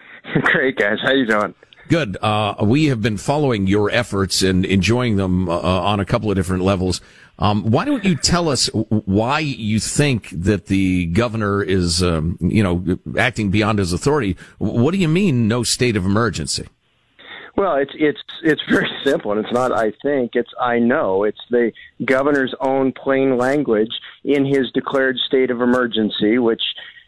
Great, 0.42 0.76
guys. 0.76 0.98
How 1.02 1.12
you 1.12 1.24
doing? 1.24 1.54
Good. 1.92 2.16
Uh, 2.22 2.54
we 2.62 2.86
have 2.86 3.02
been 3.02 3.18
following 3.18 3.66
your 3.66 3.90
efforts 3.90 4.40
and 4.40 4.64
enjoying 4.64 5.16
them 5.16 5.46
uh, 5.46 5.60
on 5.60 6.00
a 6.00 6.06
couple 6.06 6.30
of 6.30 6.36
different 6.36 6.62
levels. 6.62 7.02
Um, 7.38 7.70
why 7.70 7.84
don't 7.84 8.02
you 8.02 8.16
tell 8.16 8.48
us 8.48 8.68
why 8.68 9.40
you 9.40 9.78
think 9.78 10.30
that 10.30 10.68
the 10.68 11.04
governor 11.08 11.62
is, 11.62 12.02
um, 12.02 12.38
you 12.40 12.62
know, 12.62 12.98
acting 13.18 13.50
beyond 13.50 13.78
his 13.78 13.92
authority? 13.92 14.38
What 14.56 14.92
do 14.92 14.96
you 14.96 15.06
mean, 15.06 15.48
no 15.48 15.64
state 15.64 15.94
of 15.94 16.06
emergency? 16.06 16.66
Well, 17.58 17.76
it's 17.76 17.92
it's 17.94 18.22
it's 18.42 18.62
very 18.70 18.88
simple, 19.04 19.32
and 19.32 19.44
it's 19.44 19.52
not. 19.52 19.70
I 19.70 19.92
think 20.02 20.30
it's 20.32 20.54
I 20.58 20.78
know. 20.78 21.24
It's 21.24 21.42
the 21.50 21.72
governor's 22.06 22.54
own 22.60 22.92
plain 22.92 23.36
language 23.36 23.92
in 24.24 24.46
his 24.46 24.70
declared 24.72 25.18
state 25.18 25.50
of 25.50 25.60
emergency, 25.60 26.38
which 26.38 26.62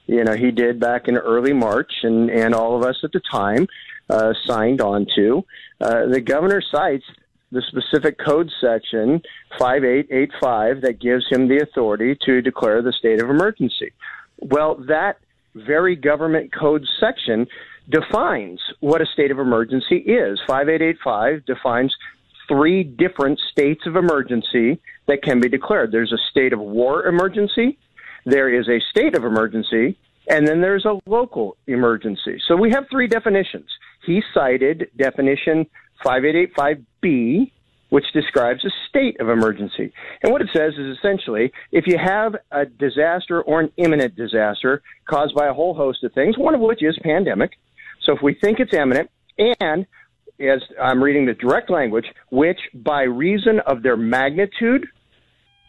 you 0.05 0.25
know 0.25 0.35
he 0.35 0.51
did 0.51 0.79
back 0.79 1.09
in 1.09 1.17
early 1.17 1.55
March, 1.55 1.91
and 2.03 2.29
and 2.29 2.55
all 2.55 2.77
of 2.77 2.85
us 2.85 2.99
at 3.03 3.13
the 3.13 3.23
time 3.33 3.67
uh, 4.11 4.33
signed 4.47 4.81
on 4.81 5.07
to. 5.15 5.45
Uh, 5.81 6.07
the 6.07 6.21
governor 6.21 6.63
cites 6.71 7.05
the 7.53 7.63
specific 7.69 8.19
code 8.19 8.51
section 8.61 9.23
5885 9.59 10.83
that 10.83 11.01
gives 11.01 11.25
him 11.31 11.49
the 11.49 11.59
authority 11.59 12.17
to 12.27 12.43
declare 12.43 12.83
the 12.83 12.93
state 12.93 13.23
of 13.23 13.31
emergency. 13.31 13.93
Well, 14.39 14.77
that 14.89 15.19
very 15.55 15.95
government 15.95 16.53
code 16.53 16.85
section 16.99 17.47
defines 17.89 18.61
what 18.81 19.01
a 19.01 19.07
state 19.07 19.31
of 19.31 19.39
emergency 19.39 19.97
is. 19.97 20.41
5885 20.47 21.45
defines 21.47 21.95
three 22.49 22.83
different 22.83 23.39
states 23.53 23.83
of 23.87 23.97
emergency 23.97 24.81
that 25.07 25.23
can 25.23 25.41
be 25.41 25.49
declared. 25.49 25.93
There's 25.93 26.13
a 26.13 26.31
state 26.31 26.53
of 26.53 26.61
war 26.61 27.07
emergency, 27.07 27.79
there 28.27 28.49
is 28.49 28.69
a 28.69 28.81
state 28.91 29.17
of 29.17 29.25
emergency, 29.25 29.99
and 30.29 30.47
then 30.47 30.61
there's 30.61 30.87
a 30.87 30.99
local 31.07 31.57
emergency. 31.67 32.41
So 32.49 32.57
we 32.57 32.71
have 32.71 32.87
three 32.91 33.07
definitions. 33.07 33.67
He 34.07 34.23
cited 34.33 34.91
definition 34.97 35.67
5885B, 36.05 37.51
which 37.91 38.05
describes 38.13 38.65
a 38.65 38.71
state 38.89 39.21
of 39.21 39.29
emergency. 39.29 39.93
And 40.23 40.33
what 40.33 40.43
it 40.43 40.49
says 40.55 40.73
is 40.77 40.97
essentially 40.99 41.53
if 41.73 41.87
you 41.87 41.97
have 41.99 42.35
a 42.51 42.67
disaster 42.67 43.43
or 43.43 43.61
an 43.61 43.73
imminent 43.77 44.17
disaster 44.17 44.83
caused 45.09 45.35
by 45.35 45.47
a 45.47 45.53
whole 45.53 45.75
host 45.75 46.03
of 46.05 46.13
things, 46.13 46.37
one 46.37 46.55
of 46.55 46.61
which 46.61 46.83
is 46.83 46.99
pandemic. 47.03 47.53
So 48.03 48.13
if 48.13 48.23
we 48.23 48.35
think 48.35 48.61
it's 48.61 48.75
imminent 48.75 49.11
and 49.39 49.87
as 50.41 50.61
I'm 50.83 51.03
reading 51.03 51.27
the 51.27 51.35
direct 51.35 51.71
language, 51.71 52.07
which 52.31 52.59
by 52.75 53.03
reason 53.03 53.61
of 53.67 53.83
their 53.83 53.97
magnitude 53.97 54.87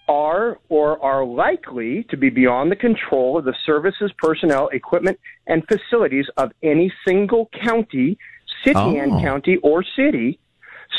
are 0.08 0.60
or 0.70 1.02
are 1.04 1.26
likely 1.26 2.04
to 2.10 2.18
be 2.18 2.30
beyond 2.30 2.72
the 2.72 2.76
control 2.76 3.38
of 3.38 3.46
the 3.46 3.56
services, 3.66 4.12
personnel, 4.18 4.68
equipment, 4.70 5.20
and 5.48 5.64
facilities 5.68 6.26
of 6.38 6.52
any 6.64 6.92
single 7.08 7.50
county, 7.64 8.18
city 8.64 8.98
and 8.98 9.14
Oh. 9.14 9.22
county, 9.22 9.58
or 9.58 9.84
city. 9.84 10.40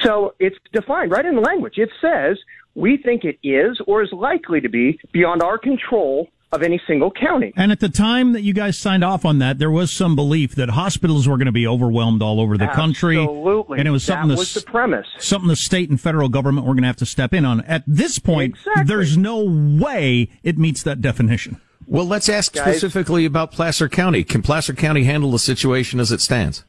So 0.03 0.35
it's 0.39 0.57
defined 0.73 1.11
right 1.13 1.25
in 1.25 1.35
the 1.37 1.41
language. 1.41 1.79
It 1.79 1.91
says 2.01 2.39
we 2.75 2.97
think 2.97 3.25
it 3.25 3.39
is 3.43 3.81
or 3.87 4.03
is 4.03 4.13
likely 4.13 4.61
to 4.61 4.69
be 4.69 4.99
beyond 5.13 5.43
our 5.43 5.59
control 5.59 6.29
of 6.53 6.63
any 6.63 6.81
single 6.87 7.11
county. 7.11 7.53
And 7.57 7.73
at 7.73 7.81
the 7.81 7.89
time 7.89 8.33
that 8.33 8.43
you 8.43 8.53
guys 8.55 8.79
signed 8.79 9.03
off 9.05 9.25
on 9.25 9.39
that, 9.41 9.59
there 9.59 9.71
was 9.71 9.91
some 9.91 10.15
belief 10.15 10.55
that 10.55 10.71
hospitals 10.71 11.27
were 11.27 11.37
going 11.37 11.47
to 11.47 11.53
be 11.53 11.67
overwhelmed 11.67 12.23
all 12.23 12.41
over 12.41 12.57
the 12.57 12.69
country. 12.69 13.19
Absolutely. 13.19 13.79
And 13.81 13.89
it 13.89 13.91
was 13.91 14.05
something 14.05 14.29
that 14.29 14.35
the 14.37 14.39
was 14.41 14.55
the 14.55 14.61
s- 14.61 14.65
premise. 14.65 15.07
something 15.19 15.49
the 15.49 15.57
state 15.57 15.91
and 15.91 16.01
federal 16.01 16.29
government 16.29 16.67
were 16.67 16.75
going 16.75 16.83
to 16.85 16.89
have 16.89 16.97
to 16.97 17.07
step 17.07 17.35
in 17.35 17.45
on. 17.45 17.63
At 17.63 17.83
this 17.87 18.19
point, 18.21 18.55
Exactly. 18.57 18.85
there's 18.85 19.17
no 19.17 19.43
way 19.45 20.29
it 20.45 20.57
meets 20.57 20.83
that 20.85 21.01
definition. 21.01 21.61
Well, 21.89 22.05
let's 22.07 22.29
ask 22.29 22.53
Guys. 22.53 22.77
specifically 22.79 23.25
about 23.25 23.53
Placer 23.53 23.89
County. 23.89 24.25
Can 24.25 24.43
Placer 24.43 24.73
County 24.73 25.05
handle 25.05 25.31
the 25.33 25.39
situation 25.39 26.01
as 26.01 26.11
it 26.13 26.21
stands? 26.21 26.65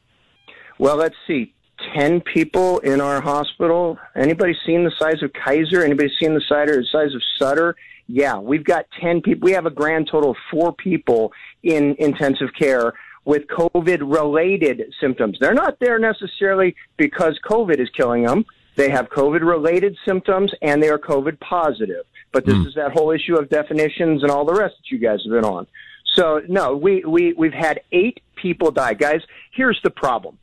Well, 0.78 0.96
let's 0.96 1.16
see. 1.26 1.54
10 1.96 2.20
people 2.20 2.78
in 2.80 3.00
our 3.00 3.20
hospital. 3.20 3.98
Anybody 4.16 4.56
seen 4.66 4.84
the 4.84 4.92
size 4.98 5.22
of 5.22 5.32
Kaiser? 5.32 5.84
Anybody 5.84 6.10
seen 6.20 6.34
the 6.34 6.40
size 6.48 7.14
of 7.14 7.22
Sutter? 7.38 7.76
Yeah, 8.08 8.38
we've 8.38 8.64
got 8.64 8.86
10 9.00 9.20
people. 9.20 9.46
We 9.46 9.52
have 9.52 9.66
a 9.66 9.70
grand 9.70 10.08
total 10.10 10.30
of 10.30 10.36
four 10.50 10.72
people 10.72 11.32
in 11.62 11.94
intensive 11.98 12.48
care 12.58 12.94
with 13.26 13.46
COVID 13.48 14.00
related 14.00 14.82
symptoms. 14.98 15.36
They're 15.38 15.52
not 15.52 15.78
there 15.78 15.98
necessarily 15.98 16.74
because 16.96 17.38
COVID 17.44 17.78
is 17.78 17.90
killing 17.90 18.24
them. 18.24 18.46
They 18.76 18.88
have 18.90 19.10
COVID 19.10 19.42
related 19.42 19.96
symptoms 20.06 20.52
and 20.62 20.82
they 20.82 20.88
are 20.88 20.98
COVID 20.98 21.38
positive. 21.40 22.06
But 22.32 22.46
this 22.46 22.56
hmm. 22.56 22.66
is 22.66 22.74
that 22.74 22.92
whole 22.92 23.10
issue 23.10 23.36
of 23.36 23.50
definitions 23.50 24.22
and 24.22 24.30
all 24.30 24.46
the 24.46 24.54
rest 24.54 24.76
that 24.78 24.90
you 24.90 24.98
guys 24.98 25.20
have 25.24 25.32
been 25.32 25.44
on. 25.44 25.66
So 26.14 26.40
no, 26.48 26.76
we, 26.76 27.04
we, 27.04 27.34
we've 27.34 27.52
had 27.52 27.82
eight 27.92 28.20
people 28.36 28.70
die. 28.70 28.94
Guys, 28.94 29.20
here's 29.52 29.78
the 29.84 29.90
problem 29.90 30.38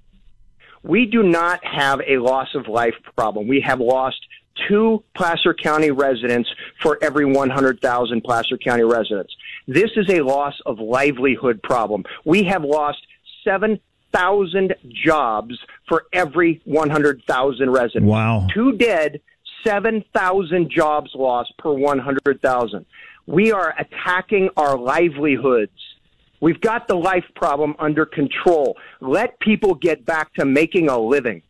we 0.83 1.07
do 1.07 1.23
not 1.23 1.65
have 1.65 1.99
a 2.07 2.17
loss 2.17 2.53
of 2.53 2.67
life 2.67 2.93
problem. 3.17 3.47
We 3.47 3.61
have 3.61 3.79
lost 3.79 4.19
two 4.67 5.03
Placer 5.15 5.53
County 5.53 5.91
residents 5.91 6.49
for 6.81 6.97
every 7.01 7.25
100,000 7.25 8.23
Placer 8.23 8.57
County 8.57 8.83
residents. 8.83 9.35
This 9.67 9.91
is 9.95 10.09
a 10.09 10.21
loss 10.21 10.53
of 10.65 10.79
livelihood 10.79 11.61
problem. 11.63 12.03
We 12.23 12.43
have 12.43 12.63
lost 12.63 12.99
7,000 13.43 14.75
jobs 15.05 15.57
for 15.87 16.05
every 16.13 16.61
100,000 16.65 17.69
residents. 17.69 18.09
Wow. 18.09 18.47
Two 18.53 18.73
dead, 18.77 19.21
7,000 19.65 20.69
jobs 20.69 21.11
lost 21.15 21.53
per 21.57 21.73
100,000. 21.73 22.85
We 23.27 23.51
are 23.51 23.73
attacking 23.77 24.49
our 24.55 24.77
livelihoods. 24.77 25.71
We've 26.41 26.61
got 26.61 26.87
the 26.87 26.95
life 26.95 27.25
problem 27.35 27.75
under 27.79 28.05
control. 28.05 28.77
Let 29.01 29.39
people 29.39 29.73
get 29.73 30.05
back 30.05 30.33
to 30.35 30.45
making 30.45 30.89
a 30.89 30.99
living. 30.99 31.41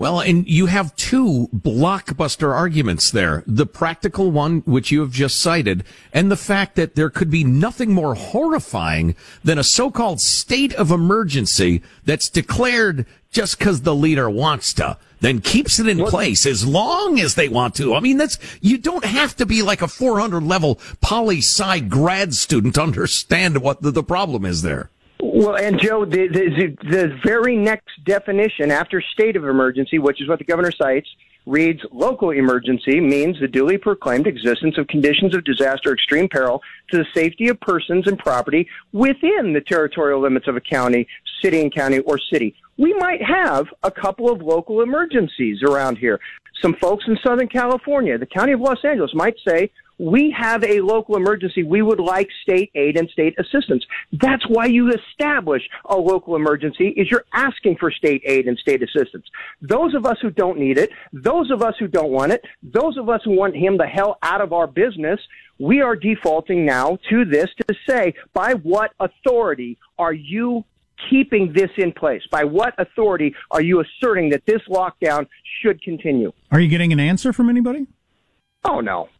Well, 0.00 0.20
and 0.20 0.48
you 0.48 0.64
have 0.64 0.96
two 0.96 1.50
blockbuster 1.54 2.54
arguments 2.54 3.10
there. 3.10 3.44
The 3.46 3.66
practical 3.66 4.30
one, 4.30 4.60
which 4.60 4.90
you 4.90 5.00
have 5.00 5.12
just 5.12 5.38
cited, 5.38 5.84
and 6.14 6.30
the 6.30 6.38
fact 6.38 6.76
that 6.76 6.94
there 6.94 7.10
could 7.10 7.30
be 7.30 7.44
nothing 7.44 7.92
more 7.92 8.14
horrifying 8.14 9.14
than 9.44 9.58
a 9.58 9.62
so-called 9.62 10.22
state 10.22 10.72
of 10.72 10.90
emergency 10.90 11.82
that's 12.06 12.30
declared 12.30 13.04
just 13.30 13.58
because 13.58 13.82
the 13.82 13.94
leader 13.94 14.30
wants 14.30 14.72
to, 14.72 14.96
then 15.20 15.42
keeps 15.42 15.78
it 15.78 15.86
in 15.86 16.02
place 16.06 16.46
as 16.46 16.66
long 16.66 17.20
as 17.20 17.34
they 17.34 17.50
want 17.50 17.74
to. 17.74 17.94
I 17.94 18.00
mean, 18.00 18.16
that's, 18.16 18.38
you 18.62 18.78
don't 18.78 19.04
have 19.04 19.36
to 19.36 19.44
be 19.44 19.60
like 19.60 19.82
a 19.82 19.88
400 19.88 20.42
level 20.42 20.80
poli 21.02 21.42
sci 21.42 21.80
grad 21.80 22.32
student 22.32 22.76
to 22.76 22.82
understand 22.82 23.60
what 23.60 23.82
the, 23.82 23.90
the 23.90 24.02
problem 24.02 24.46
is 24.46 24.62
there. 24.62 24.89
Well, 25.22 25.56
and 25.56 25.78
Joe, 25.78 26.04
the, 26.04 26.28
the, 26.28 26.76
the 26.88 27.18
very 27.24 27.56
next 27.56 28.04
definition 28.04 28.70
after 28.70 29.02
state 29.02 29.36
of 29.36 29.44
emergency, 29.44 29.98
which 29.98 30.20
is 30.20 30.28
what 30.28 30.38
the 30.38 30.44
governor 30.44 30.72
cites, 30.72 31.08
reads 31.46 31.80
local 31.90 32.30
emergency 32.30 33.00
means 33.00 33.38
the 33.40 33.48
duly 33.48 33.78
proclaimed 33.78 34.26
existence 34.26 34.76
of 34.78 34.86
conditions 34.88 35.34
of 35.34 35.44
disaster 35.44 35.92
extreme 35.92 36.28
peril 36.28 36.62
to 36.90 36.98
the 36.98 37.06
safety 37.14 37.48
of 37.48 37.58
persons 37.60 38.06
and 38.06 38.18
property 38.18 38.68
within 38.92 39.52
the 39.52 39.60
territorial 39.60 40.20
limits 40.20 40.46
of 40.46 40.56
a 40.56 40.60
county, 40.60 41.06
city 41.42 41.60
and 41.62 41.74
county, 41.74 41.98
or 42.00 42.18
city. 42.18 42.54
We 42.76 42.94
might 42.94 43.22
have 43.22 43.66
a 43.82 43.90
couple 43.90 44.30
of 44.30 44.42
local 44.42 44.82
emergencies 44.82 45.62
around 45.62 45.98
here. 45.98 46.20
Some 46.62 46.74
folks 46.74 47.04
in 47.08 47.18
Southern 47.22 47.48
California, 47.48 48.18
the 48.18 48.26
county 48.26 48.52
of 48.52 48.60
Los 48.60 48.84
Angeles 48.84 49.14
might 49.14 49.36
say, 49.46 49.70
we 50.00 50.34
have 50.36 50.64
a 50.64 50.80
local 50.80 51.16
emergency. 51.16 51.62
We 51.62 51.82
would 51.82 52.00
like 52.00 52.28
state 52.42 52.70
aid 52.74 52.96
and 52.96 53.08
state 53.10 53.34
assistance. 53.38 53.84
That's 54.12 54.42
why 54.48 54.64
you 54.64 54.90
establish 54.90 55.62
a 55.84 55.96
local 55.96 56.36
emergency 56.36 56.88
is 56.96 57.10
you're 57.10 57.26
asking 57.34 57.76
for 57.78 57.90
state 57.90 58.22
aid 58.24 58.48
and 58.48 58.56
state 58.56 58.82
assistance. 58.82 59.26
Those 59.60 59.94
of 59.94 60.06
us 60.06 60.16
who 60.22 60.30
don't 60.30 60.58
need 60.58 60.78
it, 60.78 60.90
those 61.12 61.50
of 61.50 61.62
us 61.62 61.74
who 61.78 61.86
don't 61.86 62.10
want 62.10 62.32
it, 62.32 62.42
those 62.62 62.96
of 62.96 63.10
us 63.10 63.20
who 63.26 63.32
want 63.36 63.54
him 63.54 63.76
the 63.76 63.86
hell 63.86 64.16
out 64.22 64.40
of 64.40 64.54
our 64.54 64.66
business, 64.66 65.20
we 65.58 65.82
are 65.82 65.94
defaulting 65.94 66.64
now 66.64 66.96
to 67.10 67.26
this 67.26 67.48
to 67.68 67.74
say, 67.86 68.14
by 68.32 68.54
what 68.54 68.92
authority 69.00 69.76
are 69.98 70.14
you 70.14 70.64
keeping 71.10 71.52
this 71.52 71.70
in 71.76 71.92
place? 71.92 72.22
By 72.30 72.44
what 72.44 72.72
authority 72.78 73.34
are 73.50 73.60
you 73.60 73.82
asserting 73.82 74.30
that 74.30 74.46
this 74.46 74.62
lockdown 74.66 75.26
should 75.60 75.82
continue? 75.82 76.32
Are 76.50 76.60
you 76.60 76.68
getting 76.68 76.90
an 76.90 77.00
answer 77.00 77.34
from 77.34 77.50
anybody? 77.50 77.86
Oh 78.64 78.80
no. 78.80 79.10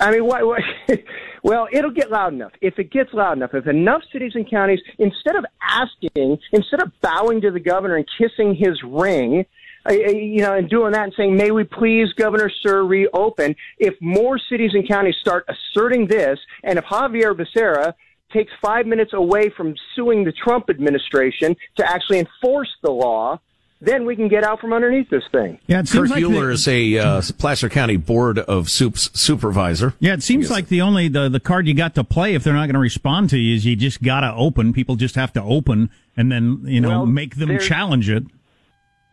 I 0.00 0.12
mean, 0.12 0.26
well, 1.42 1.68
it'll 1.72 1.90
get 1.90 2.10
loud 2.10 2.32
enough. 2.32 2.52
If 2.60 2.78
it 2.78 2.90
gets 2.90 3.12
loud 3.12 3.36
enough, 3.36 3.54
if 3.54 3.66
enough 3.66 4.02
cities 4.12 4.32
and 4.34 4.48
counties, 4.48 4.80
instead 4.98 5.36
of 5.36 5.44
asking, 5.60 6.38
instead 6.52 6.82
of 6.82 6.92
bowing 7.00 7.40
to 7.40 7.50
the 7.50 7.60
governor 7.60 7.96
and 7.96 8.06
kissing 8.18 8.54
his 8.54 8.80
ring, 8.84 9.44
uh, 9.88 9.92
you 9.92 10.42
know, 10.42 10.54
and 10.54 10.68
doing 10.68 10.92
that 10.92 11.04
and 11.04 11.14
saying, 11.16 11.36
may 11.36 11.50
we 11.50 11.64
please, 11.64 12.12
Governor 12.14 12.50
Sir, 12.62 12.84
reopen, 12.84 13.56
if 13.78 13.94
more 14.00 14.38
cities 14.38 14.72
and 14.74 14.86
counties 14.86 15.16
start 15.20 15.48
asserting 15.48 16.06
this, 16.06 16.38
and 16.62 16.78
if 16.78 16.84
Xavier 16.88 17.34
Becerra 17.34 17.94
takes 18.32 18.52
five 18.60 18.86
minutes 18.86 19.12
away 19.14 19.48
from 19.48 19.74
suing 19.94 20.24
the 20.24 20.32
Trump 20.32 20.68
administration 20.68 21.56
to 21.76 21.88
actually 21.88 22.18
enforce 22.18 22.68
the 22.82 22.90
law, 22.90 23.40
then 23.80 24.04
we 24.06 24.16
can 24.16 24.26
get 24.28 24.42
out 24.44 24.60
from 24.60 24.72
underneath 24.72 25.08
this 25.08 25.22
thing. 25.30 25.58
Yeah, 25.68 25.78
it 25.78 25.82
Kurt 25.82 25.88
seems 25.88 26.10
like 26.10 26.22
Uhler 26.24 26.46
the- 26.48 26.50
is 26.52 26.68
a 26.68 26.98
uh, 26.98 27.22
Placer 27.38 27.68
County 27.68 27.96
Board 27.96 28.38
of 28.38 28.68
Soups 28.68 29.10
supervisor. 29.18 29.94
Yeah, 30.00 30.14
it 30.14 30.22
seems 30.22 30.50
like 30.50 30.68
the 30.68 30.80
only 30.80 31.08
the, 31.08 31.28
the 31.28 31.38
card 31.40 31.68
you 31.68 31.74
got 31.74 31.94
to 31.94 32.02
play 32.04 32.34
if 32.34 32.42
they're 32.42 32.54
not 32.54 32.66
going 32.66 32.74
to 32.74 32.80
respond 32.80 33.30
to 33.30 33.38
you 33.38 33.54
is 33.54 33.64
you 33.64 33.76
just 33.76 34.02
got 34.02 34.20
to 34.20 34.34
open. 34.34 34.72
People 34.72 34.96
just 34.96 35.14
have 35.14 35.32
to 35.34 35.42
open 35.42 35.90
and 36.16 36.32
then 36.32 36.62
you 36.64 36.80
know 36.80 36.88
Well, 36.88 37.06
make 37.06 37.36
them 37.36 37.56
challenge 37.60 38.10
it. 38.10 38.24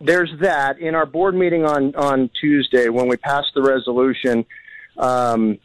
there's 0.01 0.31
that 0.41 0.79
in 0.79 0.95
our 0.95 1.05
board 1.05 1.35
meeting 1.35 1.63
on 1.65 1.93
on 1.95 2.29
Tuesday 2.41 2.89
when 2.89 3.07
we 3.07 3.17
passed 3.17 3.51
the 3.53 3.61
resolution. 3.61 4.45
Um, 4.97 5.57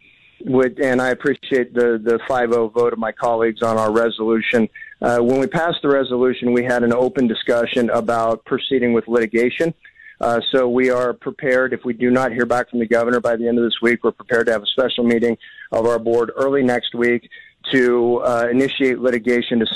with, 0.45 0.79
and 0.83 1.01
I 1.03 1.09
appreciate 1.11 1.75
the 1.75 2.01
the 2.03 2.19
5-0 2.29 2.73
vote 2.73 2.93
of 2.93 2.99
my 2.99 3.13
colleagues 3.13 3.63
on 3.63 3.77
our 3.79 3.93
resolution. 3.93 4.69
Uh, 5.03 5.19
when 5.19 5.41
we 5.41 5.47
passed 5.47 5.79
the 5.83 5.89
resolution, 5.89 6.53
we 6.53 6.65
had 6.65 6.83
an 6.83 6.93
open 6.93 7.27
discussion 7.27 7.89
about 7.91 8.45
proceeding 8.45 8.93
with 8.93 9.09
litigation. 9.09 9.73
Uh, 10.21 10.41
so 10.53 10.69
we 10.69 10.91
are 10.91 11.15
prepared. 11.15 11.73
If 11.73 11.85
we 11.85 11.95
do 11.95 12.11
not 12.11 12.33
hear 12.33 12.45
back 12.45 12.69
from 12.69 12.79
the 12.79 12.87
governor 12.87 13.21
by 13.21 13.37
the 13.37 13.49
end 13.49 13.59
of 13.59 13.65
this 13.65 13.81
week, 13.81 14.05
we're 14.05 14.13
prepared 14.13 14.47
to 14.47 14.53
have 14.53 14.63
a 14.63 14.67
special 14.67 15.03
meeting 15.03 15.39
of 15.73 15.87
our 15.87 15.99
board 15.99 16.31
early 16.37 16.63
next 16.63 16.95
week 16.95 17.31
to 17.73 18.19
uh, 18.19 18.49
initiate 18.51 18.99
litigation 18.99 19.59
to 19.59 19.67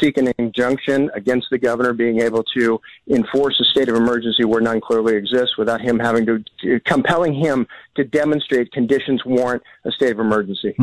seek, 0.00 0.16
an 0.16 0.32
injunction 0.38 1.10
against 1.14 1.48
the 1.50 1.58
governor 1.58 1.92
being 1.92 2.20
able 2.20 2.42
to 2.56 2.80
enforce 3.08 3.58
a 3.60 3.64
state 3.64 3.88
of 3.88 3.96
emergency 3.96 4.44
where 4.44 4.60
none 4.60 4.80
clearly 4.80 5.16
exists 5.16 5.56
without 5.58 5.80
him 5.80 5.98
having 5.98 6.24
to, 6.24 6.44
to 6.60 6.80
compelling 6.80 7.34
him 7.34 7.66
to 7.96 8.04
demonstrate 8.04 8.70
conditions 8.72 9.24
warrant 9.24 9.62
a 9.84 9.90
state 9.92 10.12
of 10.12 10.20
emergency. 10.20 10.74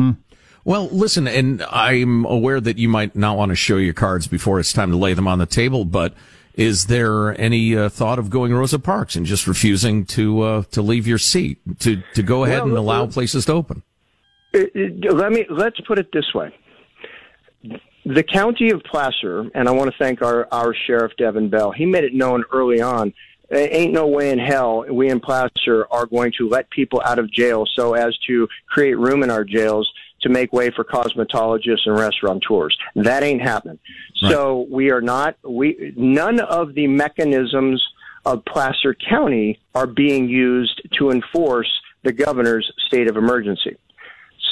Well, 0.64 0.88
listen, 0.92 1.26
and 1.26 1.62
I'm 1.70 2.24
aware 2.26 2.60
that 2.60 2.76
you 2.78 2.88
might 2.88 3.16
not 3.16 3.36
want 3.36 3.50
to 3.50 3.56
show 3.56 3.76
your 3.78 3.94
cards 3.94 4.26
before 4.26 4.60
it's 4.60 4.72
time 4.72 4.90
to 4.90 4.96
lay 4.96 5.14
them 5.14 5.26
on 5.26 5.38
the 5.38 5.46
table, 5.46 5.84
but 5.84 6.12
is 6.54 6.86
there 6.86 7.38
any 7.40 7.76
uh, 7.76 7.88
thought 7.88 8.18
of 8.18 8.28
going 8.28 8.52
Rosa 8.52 8.78
Parks 8.78 9.16
and 9.16 9.24
just 9.24 9.46
refusing 9.46 10.04
to 10.06 10.42
uh, 10.42 10.62
to 10.72 10.82
leave 10.82 11.06
your 11.06 11.16
seat 11.18 11.58
to 11.80 12.02
to 12.14 12.22
go 12.22 12.44
ahead 12.44 12.58
Well, 12.58 12.68
and 12.68 12.76
allow 12.76 13.06
places 13.06 13.46
to 13.46 13.52
open? 13.52 13.82
It- 14.52 14.70
it- 14.74 15.14
let 15.14 15.32
me 15.32 15.46
let's 15.48 15.80
put 15.80 15.98
it 15.98 16.08
this 16.12 16.34
way. 16.34 16.54
The 18.06 18.22
county 18.22 18.70
of 18.70 18.82
Placer, 18.82 19.50
and 19.54 19.68
I 19.68 19.72
want 19.72 19.90
to 19.90 19.96
thank 19.98 20.22
our, 20.22 20.48
our 20.50 20.74
sheriff 20.86 21.12
Devon 21.18 21.48
Bell. 21.50 21.70
He 21.70 21.84
made 21.84 22.02
it 22.04 22.14
known 22.14 22.44
early 22.52 22.80
on. 22.80 23.12
There 23.50 23.68
ain't 23.70 23.92
no 23.92 24.06
way 24.06 24.30
in 24.30 24.38
hell 24.38 24.84
we 24.90 25.08
in 25.10 25.20
Placer 25.20 25.86
are 25.90 26.06
going 26.06 26.32
to 26.38 26.48
let 26.48 26.70
people 26.70 27.02
out 27.04 27.18
of 27.18 27.30
jail 27.30 27.66
so 27.74 27.94
as 27.94 28.16
to 28.26 28.48
create 28.68 28.94
room 28.98 29.22
in 29.22 29.30
our 29.30 29.44
jails 29.44 29.90
to 30.22 30.28
make 30.28 30.52
way 30.52 30.70
for 30.70 30.84
cosmetologists 30.84 31.86
and 31.86 31.98
restaurateurs. 31.98 32.76
That 32.94 33.22
ain't 33.22 33.42
happening. 33.42 33.78
So 34.16 34.66
we 34.70 34.90
are 34.90 35.00
not 35.00 35.36
we 35.42 35.92
none 35.96 36.40
of 36.40 36.74
the 36.74 36.86
mechanisms 36.86 37.82
of 38.26 38.44
Placer 38.44 38.94
County 38.94 39.58
are 39.74 39.86
being 39.86 40.28
used 40.28 40.80
to 40.98 41.10
enforce 41.10 41.70
the 42.02 42.12
governor's 42.12 42.70
state 42.86 43.08
of 43.08 43.16
emergency. 43.16 43.76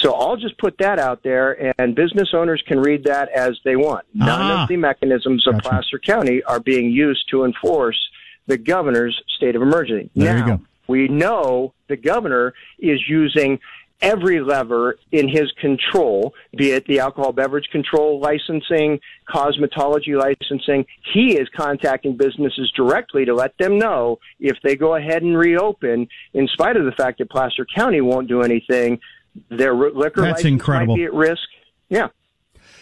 So 0.00 0.12
I'll 0.14 0.36
just 0.36 0.56
put 0.58 0.78
that 0.78 0.98
out 1.00 1.22
there, 1.24 1.74
and 1.80 1.94
business 1.94 2.28
owners 2.32 2.62
can 2.66 2.78
read 2.78 3.04
that 3.04 3.30
as 3.30 3.58
they 3.64 3.74
want. 3.74 4.04
None 4.14 4.28
Ah. 4.28 4.62
of 4.62 4.68
the 4.68 4.76
mechanisms 4.76 5.46
of 5.46 5.58
Placer 5.58 5.98
County 5.98 6.42
are 6.44 6.60
being 6.60 6.90
used 6.90 7.28
to 7.30 7.44
enforce 7.44 7.98
the 8.46 8.56
governor's 8.58 9.20
state 9.36 9.56
of 9.56 9.62
emergency. 9.62 10.08
There 10.14 10.36
you 10.38 10.40
now, 10.44 10.56
go. 10.56 10.60
we 10.86 11.08
know 11.08 11.74
the 11.88 11.96
governor 11.96 12.54
is 12.78 13.00
using 13.08 13.58
every 14.00 14.40
lever 14.40 14.98
in 15.10 15.28
his 15.28 15.50
control, 15.60 16.34
be 16.56 16.70
it 16.70 16.86
the 16.86 17.00
alcohol 17.00 17.32
beverage 17.32 17.68
control 17.70 18.20
licensing, 18.20 19.00
cosmetology 19.28 20.16
licensing. 20.16 20.86
He 21.12 21.36
is 21.36 21.48
contacting 21.56 22.16
businesses 22.16 22.70
directly 22.76 23.24
to 23.24 23.34
let 23.34 23.56
them 23.58 23.78
know 23.78 24.18
if 24.38 24.56
they 24.62 24.76
go 24.76 24.94
ahead 24.94 25.22
and 25.22 25.36
reopen, 25.36 26.08
in 26.34 26.48
spite 26.48 26.76
of 26.76 26.84
the 26.84 26.92
fact 26.92 27.18
that 27.18 27.30
Placer 27.30 27.66
County 27.74 28.00
won't 28.00 28.28
do 28.28 28.42
anything, 28.42 29.00
their 29.48 29.74
liquor 29.74 30.22
That's 30.22 30.38
license 30.38 30.44
incredible. 30.44 30.96
might 30.96 31.00
be 31.00 31.04
at 31.04 31.14
risk. 31.14 31.48
Yeah. 31.88 32.08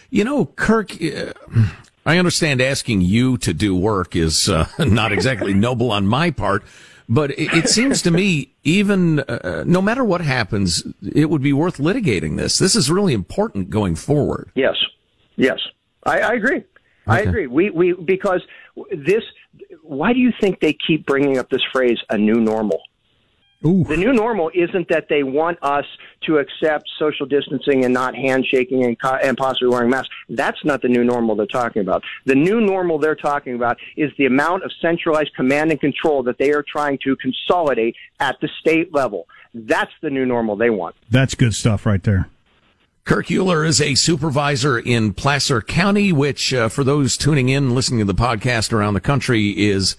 You 0.09 0.23
know, 0.23 0.45
Kirk, 0.45 0.91
uh, 1.01 1.33
I 2.05 2.17
understand 2.17 2.61
asking 2.61 3.01
you 3.01 3.37
to 3.39 3.53
do 3.53 3.75
work 3.75 4.15
is 4.15 4.47
uh, 4.47 4.67
not 4.79 5.11
exactly 5.11 5.53
noble 5.53 5.91
on 5.91 6.07
my 6.07 6.31
part, 6.31 6.63
but 7.09 7.31
it, 7.31 7.53
it 7.53 7.69
seems 7.69 8.01
to 8.03 8.11
me, 8.11 8.53
even 8.63 9.19
uh, 9.21 9.63
no 9.65 9.81
matter 9.81 10.03
what 10.03 10.21
happens, 10.21 10.83
it 11.01 11.29
would 11.29 11.41
be 11.41 11.53
worth 11.53 11.77
litigating 11.77 12.37
this. 12.37 12.57
This 12.57 12.75
is 12.75 12.91
really 12.91 13.13
important 13.13 13.69
going 13.69 13.95
forward. 13.95 14.51
Yes, 14.55 14.75
yes, 15.35 15.59
I, 16.05 16.19
I 16.19 16.33
agree. 16.33 16.63
I 17.07 17.21
agree. 17.21 17.47
We 17.47 17.69
we 17.69 17.93
because 17.93 18.41
this. 18.91 19.23
Why 19.81 20.11
do 20.11 20.19
you 20.19 20.33
think 20.41 20.59
they 20.59 20.73
keep 20.73 21.05
bringing 21.05 21.37
up 21.37 21.49
this 21.49 21.61
phrase 21.71 21.97
"a 22.09 22.17
new 22.17 22.41
normal"? 22.41 22.81
The 23.73 23.97
new 23.97 24.13
normal 24.13 24.51
isn't 24.53 24.89
that 24.89 25.07
they 25.09 25.23
want 25.23 25.57
us 25.61 25.85
to 26.25 26.37
accept 26.37 26.89
social 26.97 27.25
distancing 27.25 27.85
and 27.85 27.93
not 27.93 28.15
handshaking 28.15 28.83
and, 28.83 28.99
co- 28.99 29.15
and 29.15 29.37
possibly 29.37 29.69
wearing 29.69 29.89
masks. 29.89 30.13
That's 30.29 30.63
not 30.63 30.81
the 30.81 30.87
new 30.87 31.03
normal 31.03 31.35
they're 31.35 31.45
talking 31.45 31.81
about. 31.81 32.03
The 32.25 32.35
new 32.35 32.61
normal 32.61 32.97
they're 32.97 33.15
talking 33.15 33.55
about 33.55 33.77
is 33.95 34.11
the 34.17 34.25
amount 34.25 34.63
of 34.63 34.71
centralized 34.81 35.33
command 35.35 35.71
and 35.71 35.79
control 35.79 36.23
that 36.23 36.37
they 36.37 36.51
are 36.51 36.63
trying 36.63 36.97
to 37.03 37.15
consolidate 37.17 37.95
at 38.19 38.39
the 38.41 38.49
state 38.59 38.93
level. 38.93 39.27
That's 39.53 39.91
the 40.01 40.09
new 40.09 40.25
normal 40.25 40.55
they 40.55 40.69
want. 40.69 40.95
That's 41.09 41.35
good 41.35 41.53
stuff 41.53 41.85
right 41.85 42.03
there. 42.03 42.29
Kirk 43.05 43.27
Uhler 43.27 43.65
is 43.65 43.79
a 43.79 43.95
supervisor 43.95 44.77
in 44.77 45.13
Placer 45.13 45.61
County, 45.61 46.11
which, 46.11 46.53
uh, 46.53 46.67
for 46.67 46.83
those 46.83 47.15
tuning 47.15 47.47
in, 47.47 47.73
listening 47.73 47.99
to 47.99 48.05
the 48.05 48.13
podcast 48.13 48.73
around 48.73 48.95
the 48.95 48.99
country, 48.99 49.51
is 49.51 49.95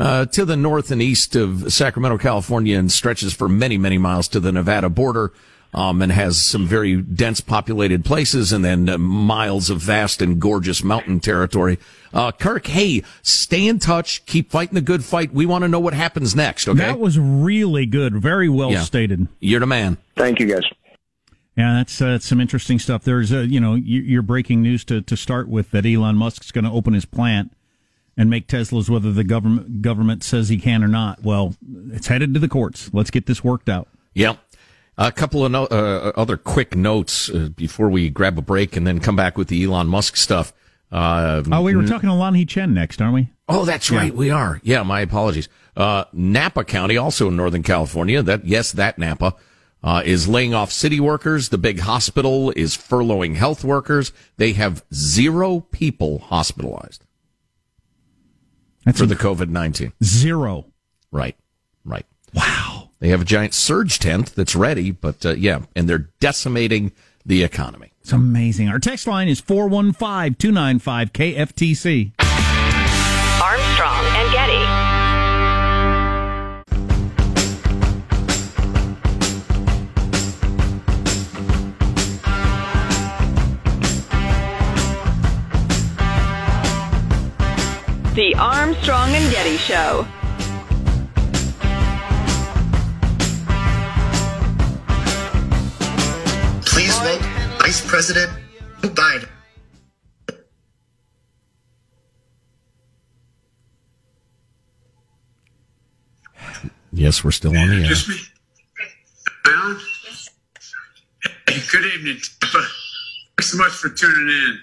uh, 0.00 0.24
to 0.26 0.44
the 0.44 0.56
north 0.56 0.90
and 0.90 1.00
east 1.00 1.36
of 1.36 1.72
Sacramento, 1.72 2.18
California, 2.18 2.76
and 2.78 2.90
stretches 2.90 3.32
for 3.34 3.48
many, 3.48 3.78
many 3.78 3.98
miles 3.98 4.26
to 4.28 4.40
the 4.40 4.50
Nevada 4.50 4.88
border. 4.88 5.32
Um, 5.72 6.02
and 6.02 6.10
has 6.10 6.44
some 6.44 6.66
very 6.66 7.00
dense 7.00 7.40
populated 7.40 8.04
places 8.04 8.52
and 8.52 8.64
then 8.64 8.88
uh, 8.88 8.98
miles 8.98 9.70
of 9.70 9.78
vast 9.80 10.20
and 10.20 10.40
gorgeous 10.40 10.82
mountain 10.82 11.20
territory. 11.20 11.78
Uh, 12.12 12.32
Kirk, 12.32 12.66
hey, 12.66 13.04
stay 13.22 13.68
in 13.68 13.78
touch. 13.78 14.26
Keep 14.26 14.50
fighting 14.50 14.74
the 14.74 14.80
good 14.80 15.04
fight. 15.04 15.32
We 15.32 15.46
want 15.46 15.62
to 15.62 15.68
know 15.68 15.78
what 15.78 15.94
happens 15.94 16.34
next. 16.34 16.66
Okay. 16.66 16.76
That 16.80 16.98
was 16.98 17.20
really 17.20 17.86
good. 17.86 18.16
Very 18.20 18.48
well 18.48 18.72
Yeah. 18.72 18.82
stated. 18.82 19.28
You're 19.38 19.60
the 19.60 19.66
man. 19.68 19.98
Thank 20.16 20.40
you, 20.40 20.46
guys. 20.48 20.64
Yeah, 21.56 21.74
that's, 21.74 22.02
uh, 22.02 22.06
that's 22.06 22.26
some 22.26 22.40
interesting 22.40 22.80
stuff. 22.80 23.04
There's, 23.04 23.32
uh, 23.32 23.42
you 23.42 23.60
know, 23.60 23.76
you- 23.76 24.02
your 24.02 24.22
breaking 24.22 24.62
news 24.62 24.82
to, 24.86 25.02
to 25.02 25.16
start 25.16 25.48
with 25.48 25.70
that 25.70 25.86
Elon 25.86 26.16
Musk's 26.16 26.50
going 26.50 26.64
to 26.64 26.70
open 26.72 26.94
his 26.94 27.04
plant 27.04 27.52
and 28.20 28.28
make 28.28 28.46
Teslas 28.48 28.90
whether 28.90 29.10
the 29.10 29.24
government 29.24 29.80
government 29.80 30.22
says 30.22 30.50
he 30.50 30.58
can 30.58 30.84
or 30.84 30.88
not. 30.88 31.22
Well, 31.22 31.54
it's 31.90 32.06
headed 32.06 32.34
to 32.34 32.40
the 32.40 32.48
courts. 32.48 32.90
Let's 32.92 33.10
get 33.10 33.24
this 33.24 33.42
worked 33.42 33.70
out. 33.70 33.88
Yeah. 34.12 34.34
A 34.98 35.10
couple 35.10 35.42
of 35.42 35.50
no, 35.50 35.64
uh, 35.64 36.12
other 36.16 36.36
quick 36.36 36.76
notes 36.76 37.30
uh, 37.30 37.48
before 37.56 37.88
we 37.88 38.10
grab 38.10 38.36
a 38.36 38.42
break 38.42 38.76
and 38.76 38.86
then 38.86 39.00
come 39.00 39.16
back 39.16 39.38
with 39.38 39.48
the 39.48 39.64
Elon 39.64 39.86
Musk 39.86 40.18
stuff. 40.18 40.52
Uh, 40.92 41.42
Oh, 41.50 41.62
we 41.62 41.74
were 41.74 41.86
talking 41.86 42.10
He 42.34 42.44
Chen 42.44 42.74
next, 42.74 43.00
aren't 43.00 43.14
we? 43.14 43.30
Oh, 43.48 43.64
that's 43.64 43.90
right. 43.90 44.14
We 44.14 44.28
are. 44.28 44.60
Yeah, 44.62 44.82
my 44.82 45.00
apologies. 45.00 45.48
Uh, 45.74 46.04
Napa 46.12 46.64
County, 46.64 46.98
also 46.98 47.28
in 47.28 47.36
Northern 47.36 47.62
California. 47.62 48.22
That 48.22 48.44
yes, 48.44 48.72
that 48.72 48.98
Napa 48.98 49.34
uh, 49.82 50.02
is 50.04 50.28
laying 50.28 50.52
off 50.52 50.72
city 50.72 51.00
workers. 51.00 51.48
The 51.48 51.56
big 51.56 51.80
hospital 51.80 52.50
is 52.50 52.76
furloughing 52.76 53.36
health 53.36 53.64
workers. 53.64 54.12
They 54.36 54.52
have 54.52 54.84
zero 54.92 55.60
people 55.60 56.18
hospitalized 56.18 57.06
for 58.94 59.06
the 59.06 59.16
COVID 59.16 59.48
nineteen. 59.48 59.92
Zero. 60.02 60.66
Right. 61.10 61.36
Right. 61.84 62.06
Wow. 62.34 62.90
They 63.00 63.08
have 63.08 63.22
a 63.22 63.24
giant 63.24 63.54
surge 63.54 63.98
tent 63.98 64.34
that's 64.34 64.54
ready, 64.54 64.90
but 64.90 65.24
uh, 65.24 65.32
yeah, 65.32 65.62
and 65.74 65.88
they're 65.88 66.10
decimating 66.20 66.92
the 67.24 67.42
economy. 67.42 67.92
It's 68.00 68.12
amazing. 68.12 68.68
Our 68.68 68.78
text 68.78 69.06
line 69.06 69.28
is 69.28 69.40
415 69.40 70.34
295 70.34 71.12
KFTC. 71.12 72.12
The 88.20 88.34
Armstrong 88.34 89.08
and 89.14 89.32
Getty 89.32 89.56
Show. 89.56 90.06
Please 96.66 96.98
vote 96.98 97.22
Vice 97.60 97.80
President 97.88 98.30
Biden. 98.82 99.26
Yes, 106.92 107.24
we're 107.24 107.30
still 107.30 107.56
on 107.56 107.70
the 107.70 107.76
air. 107.76 107.84
Just 107.84 108.06
me. 108.06 108.16
Good 111.72 111.86
evening. 111.94 112.18
Thanks 112.42 113.50
so 113.50 113.56
much 113.56 113.72
for 113.72 113.88
tuning 113.88 114.28
in. 114.28 114.60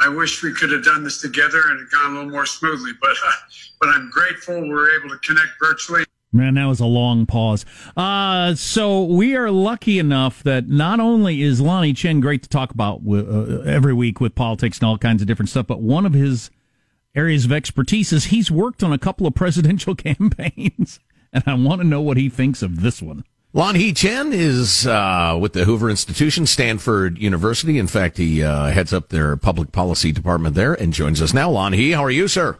I 0.00 0.08
wish 0.08 0.42
we 0.42 0.52
could 0.52 0.70
have 0.70 0.84
done 0.84 1.02
this 1.02 1.20
together 1.20 1.60
and 1.70 1.80
it 1.80 1.90
gone 1.90 2.12
a 2.12 2.14
little 2.14 2.30
more 2.30 2.46
smoothly, 2.46 2.92
but 3.00 3.16
uh, 3.26 3.32
but 3.80 3.88
I'm 3.88 4.10
grateful 4.10 4.60
we 4.60 4.68
were 4.68 4.90
able 4.98 5.10
to 5.10 5.18
connect 5.18 5.48
virtually. 5.60 6.04
Man, 6.30 6.54
that 6.54 6.66
was 6.66 6.78
a 6.78 6.86
long 6.86 7.24
pause. 7.24 7.64
Uh, 7.96 8.54
so 8.54 9.02
we 9.02 9.34
are 9.34 9.50
lucky 9.50 9.98
enough 9.98 10.42
that 10.42 10.68
not 10.68 11.00
only 11.00 11.40
is 11.40 11.60
Lanhee 11.60 11.96
Chen 11.96 12.20
great 12.20 12.42
to 12.42 12.48
talk 12.50 12.70
about 12.70 13.00
uh, 13.08 13.62
every 13.62 13.94
week 13.94 14.20
with 14.20 14.34
politics 14.34 14.78
and 14.78 14.88
all 14.88 14.98
kinds 14.98 15.22
of 15.22 15.28
different 15.28 15.48
stuff, 15.48 15.66
but 15.66 15.80
one 15.80 16.04
of 16.04 16.12
his 16.12 16.50
areas 17.14 17.46
of 17.46 17.52
expertise 17.52 18.12
is 18.12 18.26
he's 18.26 18.50
worked 18.50 18.82
on 18.82 18.92
a 18.92 18.98
couple 18.98 19.26
of 19.26 19.34
presidential 19.34 19.94
campaigns, 19.96 21.00
and 21.32 21.42
I 21.46 21.54
want 21.54 21.80
to 21.80 21.86
know 21.86 22.02
what 22.02 22.18
he 22.18 22.28
thinks 22.28 22.62
of 22.62 22.82
this 22.82 23.00
one. 23.00 23.24
Lanhee 23.58 23.92
Chen 23.92 24.32
is 24.32 24.86
uh, 24.86 25.36
with 25.40 25.52
the 25.52 25.64
Hoover 25.64 25.90
Institution, 25.90 26.46
Stanford 26.46 27.18
University. 27.18 27.76
In 27.76 27.88
fact, 27.88 28.16
he 28.16 28.40
uh, 28.40 28.66
heads 28.68 28.92
up 28.92 29.08
their 29.08 29.36
public 29.36 29.72
policy 29.72 30.12
department 30.12 30.54
there 30.54 30.74
and 30.74 30.92
joins 30.92 31.20
us 31.20 31.34
now. 31.34 31.50
Lanhee, 31.50 31.92
how 31.92 32.04
are 32.04 32.10
you, 32.10 32.28
sir? 32.28 32.56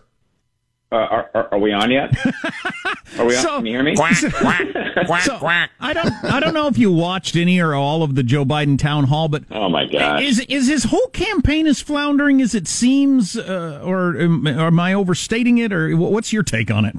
Uh, 0.91 0.97
are, 0.97 1.31
are, 1.35 1.49
are 1.53 1.59
we 1.61 1.71
on 1.73 1.93
yet? 1.93 2.13
Are 3.19 3.25
we 3.25 3.37
on? 3.37 3.43
So- 3.43 3.57
Can 3.59 3.67
you 3.67 3.73
hear 3.75 3.83
me? 3.85 3.95
So, 3.97 5.39
I 5.81 5.93
don't, 5.93 6.13
I 6.25 6.41
don't 6.41 6.53
know 6.55 6.67
if 6.67 6.77
you 6.79 6.91
watched 6.93 7.37
any 7.37 7.59
or 7.61 7.75
all 7.75 8.03
of 8.03 8.15
the 8.17 8.23
Joe 8.23 8.45
Biden 8.45 8.79
town 8.79 9.05
hall, 9.05 9.29
but 9.29 9.45
oh 9.51 9.69
my 9.69 9.87
god, 9.87 10.23
is 10.23 10.41
is 10.41 10.69
his 10.69 10.85
whole 10.85 11.09
campaign 11.09 11.67
as 11.67 11.81
floundering 11.81 12.41
as 12.43 12.55
it 12.55 12.69
seems, 12.69 13.37
uh, 13.37 13.81
or, 13.85 14.17
am- 14.19 14.47
am 14.47 14.79
I 14.81 14.95
overstating 14.95 15.59
it, 15.59 15.73
or 15.73 15.97
what's 15.97 16.33
your 16.33 16.43
take 16.43 16.71
on 16.71 16.85
it? 16.85 16.97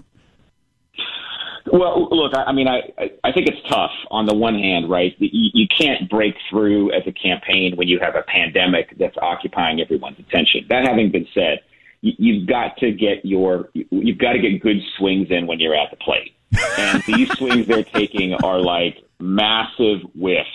Well, 1.71 2.07
look, 2.11 2.33
I, 2.35 2.43
I 2.43 2.51
mean, 2.51 2.67
I 2.67 2.81
I- 3.23 3.31
think 3.31 3.47
it's 3.47 3.67
tough. 3.69 3.91
On 4.11 4.25
the 4.25 4.33
one 4.33 4.55
hand, 4.55 4.89
right, 4.89 5.15
you, 5.19 5.49
you 5.53 5.67
can't 5.67 6.09
break 6.09 6.35
through 6.49 6.91
as 6.91 7.03
a 7.07 7.11
campaign 7.11 7.75
when 7.75 7.87
you 7.87 7.99
have 7.99 8.15
a 8.15 8.23
pandemic 8.23 8.97
that's 8.97 9.17
occupying 9.17 9.79
everyone's 9.81 10.19
attention. 10.19 10.65
That 10.69 10.85
having 10.85 11.11
been 11.11 11.27
said, 11.33 11.59
you, 12.01 12.13
you've 12.17 12.47
got 12.47 12.77
to 12.77 12.91
get 12.91 13.25
your 13.25 13.69
you've 13.73 14.17
got 14.17 14.33
to 14.33 14.39
get 14.39 14.61
good 14.61 14.77
swings 14.97 15.27
in 15.29 15.47
when 15.47 15.59
you're 15.59 15.75
at 15.75 15.89
the 15.91 15.97
plate, 15.97 16.33
and 16.77 17.03
these 17.03 17.29
swings 17.37 17.67
they're 17.67 17.83
taking 17.83 18.33
are 18.35 18.59
like 18.59 18.97
massive 19.19 20.01
whiffs. 20.17 20.49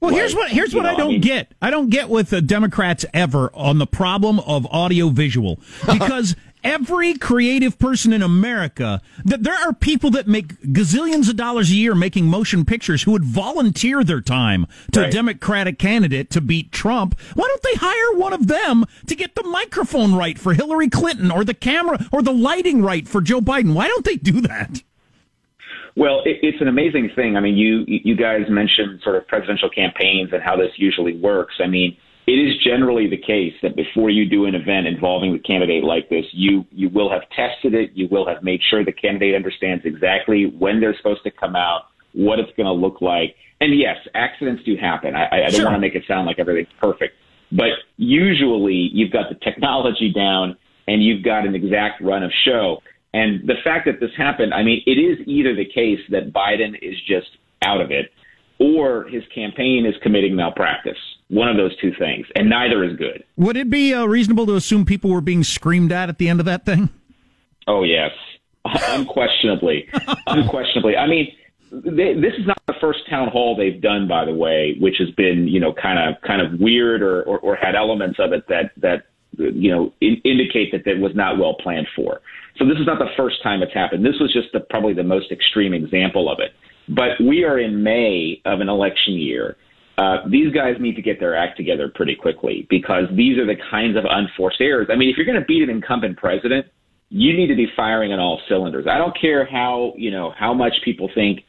Well, 0.00 0.12
here's 0.12 0.34
what 0.34 0.50
here's 0.50 0.74
what 0.74 0.86
I 0.86 0.90
know, 0.90 0.94
I 0.94 0.98
don't 0.98 1.08
mean- 1.12 1.20
get. 1.20 1.54
I 1.60 1.70
don't 1.70 1.90
get 1.90 2.08
with 2.08 2.30
the 2.30 2.40
Democrats 2.40 3.04
ever 3.12 3.50
on 3.54 3.78
the 3.78 3.86
problem 3.86 4.38
of 4.40 4.66
audio 4.66 5.08
visual 5.08 5.58
because 5.86 6.36
every 6.64 7.14
creative 7.14 7.78
person 7.78 8.12
in 8.12 8.22
America, 8.22 9.00
that 9.24 9.42
there 9.42 9.54
are 9.54 9.72
people 9.72 10.10
that 10.10 10.26
make 10.26 10.60
gazillions 10.62 11.28
of 11.28 11.36
dollars 11.36 11.70
a 11.70 11.74
year 11.74 11.94
making 11.94 12.26
motion 12.26 12.64
pictures 12.64 13.04
who 13.04 13.12
would 13.12 13.24
volunteer 13.24 14.02
their 14.04 14.20
time 14.20 14.66
to 14.92 15.06
a 15.06 15.10
Democratic 15.10 15.78
candidate 15.78 16.30
to 16.30 16.40
beat 16.40 16.72
Trump. 16.72 17.18
Why 17.34 17.46
don't 17.48 17.62
they 17.62 17.74
hire 17.74 18.18
one 18.18 18.32
of 18.32 18.46
them 18.48 18.84
to 19.06 19.14
get 19.14 19.34
the 19.34 19.44
microphone 19.44 20.14
right 20.14 20.38
for 20.38 20.52
Hillary 20.54 20.88
Clinton 20.88 21.30
or 21.30 21.44
the 21.44 21.54
camera 21.54 22.06
or 22.12 22.22
the 22.22 22.32
lighting 22.32 22.82
right 22.82 23.06
for 23.06 23.20
Joe 23.20 23.40
Biden? 23.40 23.74
Why 23.74 23.86
don't 23.88 24.04
they 24.04 24.16
do 24.16 24.40
that? 24.42 24.82
Well, 25.96 26.22
it, 26.24 26.38
it's 26.42 26.60
an 26.60 26.68
amazing 26.68 27.10
thing. 27.16 27.36
I 27.36 27.40
mean, 27.40 27.56
you 27.56 27.84
you 27.86 28.16
guys 28.16 28.42
mentioned 28.48 29.00
sort 29.02 29.16
of 29.16 29.26
presidential 29.26 29.70
campaigns 29.70 30.30
and 30.32 30.42
how 30.42 30.56
this 30.56 30.70
usually 30.76 31.16
works. 31.18 31.54
I 31.62 31.66
mean, 31.66 31.96
it 32.26 32.32
is 32.32 32.56
generally 32.62 33.08
the 33.08 33.16
case 33.16 33.54
that 33.62 33.74
before 33.74 34.10
you 34.10 34.28
do 34.28 34.44
an 34.44 34.54
event 34.54 34.86
involving 34.86 35.32
the 35.32 35.38
candidate 35.38 35.82
like 35.84 36.08
this, 36.10 36.24
you 36.32 36.64
you 36.72 36.88
will 36.90 37.10
have 37.10 37.22
tested 37.30 37.74
it, 37.74 37.90
you 37.94 38.06
will 38.10 38.26
have 38.26 38.42
made 38.42 38.60
sure 38.68 38.84
the 38.84 38.92
candidate 38.92 39.34
understands 39.34 39.84
exactly 39.84 40.44
when 40.58 40.78
they're 40.80 40.96
supposed 40.96 41.22
to 41.24 41.30
come 41.30 41.56
out, 41.56 41.84
what 42.12 42.38
it's 42.38 42.52
going 42.56 42.66
to 42.66 42.72
look 42.72 43.00
like, 43.00 43.34
And 43.60 43.76
yes, 43.78 43.96
accidents 44.14 44.62
do 44.64 44.76
happen. 44.76 45.14
I, 45.16 45.26
I 45.26 45.38
don't 45.50 45.52
Sure. 45.52 45.64
want 45.64 45.76
to 45.76 45.80
make 45.80 45.94
it 45.94 46.04
sound 46.06 46.26
like 46.26 46.38
everything's 46.38 46.72
perfect, 46.80 47.14
but 47.50 47.70
usually 47.96 48.90
you've 48.92 49.10
got 49.10 49.28
the 49.30 49.34
technology 49.36 50.12
down 50.12 50.56
and 50.86 51.02
you've 51.02 51.24
got 51.24 51.46
an 51.46 51.54
exact 51.54 52.00
run 52.00 52.22
of 52.22 52.30
show. 52.44 52.78
And 53.14 53.48
the 53.48 53.54
fact 53.64 53.86
that 53.86 54.00
this 54.00 54.10
happened, 54.16 54.52
I 54.52 54.62
mean, 54.62 54.82
it 54.86 54.92
is 54.92 55.18
either 55.26 55.54
the 55.54 55.64
case 55.64 56.00
that 56.10 56.32
Biden 56.32 56.76
is 56.82 56.94
just 57.06 57.28
out 57.62 57.80
of 57.80 57.90
it 57.90 58.12
or 58.58 59.04
his 59.04 59.22
campaign 59.34 59.86
is 59.86 59.94
committing 60.02 60.34
malpractice. 60.34 60.98
One 61.28 61.48
of 61.48 61.56
those 61.56 61.76
two 61.80 61.92
things, 61.98 62.26
and 62.34 62.48
neither 62.48 62.84
is 62.84 62.96
good. 62.96 63.24
Would 63.36 63.56
it 63.56 63.70
be 63.70 63.94
uh, 63.94 64.06
reasonable 64.06 64.46
to 64.46 64.56
assume 64.56 64.84
people 64.84 65.10
were 65.10 65.20
being 65.20 65.44
screamed 65.44 65.92
at 65.92 66.08
at 66.08 66.18
the 66.18 66.28
end 66.28 66.40
of 66.40 66.46
that 66.46 66.64
thing? 66.64 66.88
Oh 67.66 67.82
yes, 67.82 68.10
unquestionably, 68.64 69.88
unquestionably. 70.26 70.96
I 70.96 71.06
mean, 71.06 71.30
they, 71.70 72.14
this 72.14 72.32
is 72.38 72.46
not 72.46 72.58
the 72.66 72.74
first 72.80 73.00
town 73.10 73.28
hall 73.28 73.56
they've 73.56 73.80
done, 73.80 74.08
by 74.08 74.24
the 74.24 74.34
way, 74.34 74.76
which 74.80 74.96
has 74.98 75.10
been 75.10 75.46
you 75.46 75.60
know 75.60 75.72
kind 75.72 75.98
of 75.98 76.20
kind 76.22 76.40
of 76.40 76.58
weird 76.58 77.02
or, 77.02 77.22
or, 77.24 77.38
or 77.40 77.56
had 77.56 77.74
elements 77.74 78.18
of 78.18 78.32
it 78.32 78.48
that 78.48 78.72
that 78.78 79.04
you 79.38 79.70
know 79.70 79.92
in, 80.00 80.20
indicate 80.24 80.72
that 80.72 80.86
it 80.86 81.00
was 81.00 81.12
not 81.14 81.38
well 81.38 81.54
planned 81.54 81.86
for. 81.96 82.20
So 82.58 82.64
this 82.64 82.78
is 82.78 82.86
not 82.86 82.98
the 82.98 83.10
first 83.16 83.42
time 83.42 83.62
it's 83.62 83.72
happened. 83.72 84.04
This 84.04 84.18
was 84.20 84.32
just 84.32 84.48
the, 84.52 84.60
probably 84.60 84.92
the 84.92 85.04
most 85.04 85.30
extreme 85.30 85.72
example 85.72 86.30
of 86.30 86.38
it. 86.40 86.52
But 86.88 87.22
we 87.24 87.44
are 87.44 87.58
in 87.58 87.82
May 87.82 88.40
of 88.44 88.60
an 88.60 88.68
election 88.68 89.14
year. 89.14 89.56
Uh, 89.96 90.28
these 90.28 90.52
guys 90.52 90.74
need 90.80 90.96
to 90.96 91.02
get 91.02 91.20
their 91.20 91.36
act 91.36 91.56
together 91.56 91.90
pretty 91.92 92.14
quickly 92.14 92.66
because 92.70 93.04
these 93.14 93.36
are 93.38 93.46
the 93.46 93.56
kinds 93.70 93.96
of 93.96 94.04
unforced 94.08 94.60
errors. 94.60 94.88
I 94.90 94.96
mean, 94.96 95.08
if 95.10 95.16
you're 95.16 95.26
going 95.26 95.40
to 95.40 95.46
beat 95.46 95.62
an 95.62 95.70
incumbent 95.70 96.16
president, 96.16 96.66
you 97.10 97.36
need 97.36 97.48
to 97.48 97.56
be 97.56 97.66
firing 97.76 98.12
on 98.12 98.18
all 98.18 98.40
cylinders. 98.48 98.86
I 98.88 98.98
don't 98.98 99.16
care 99.18 99.46
how 99.46 99.94
you 99.96 100.10
know 100.10 100.32
how 100.38 100.54
much 100.54 100.74
people 100.84 101.10
think 101.14 101.40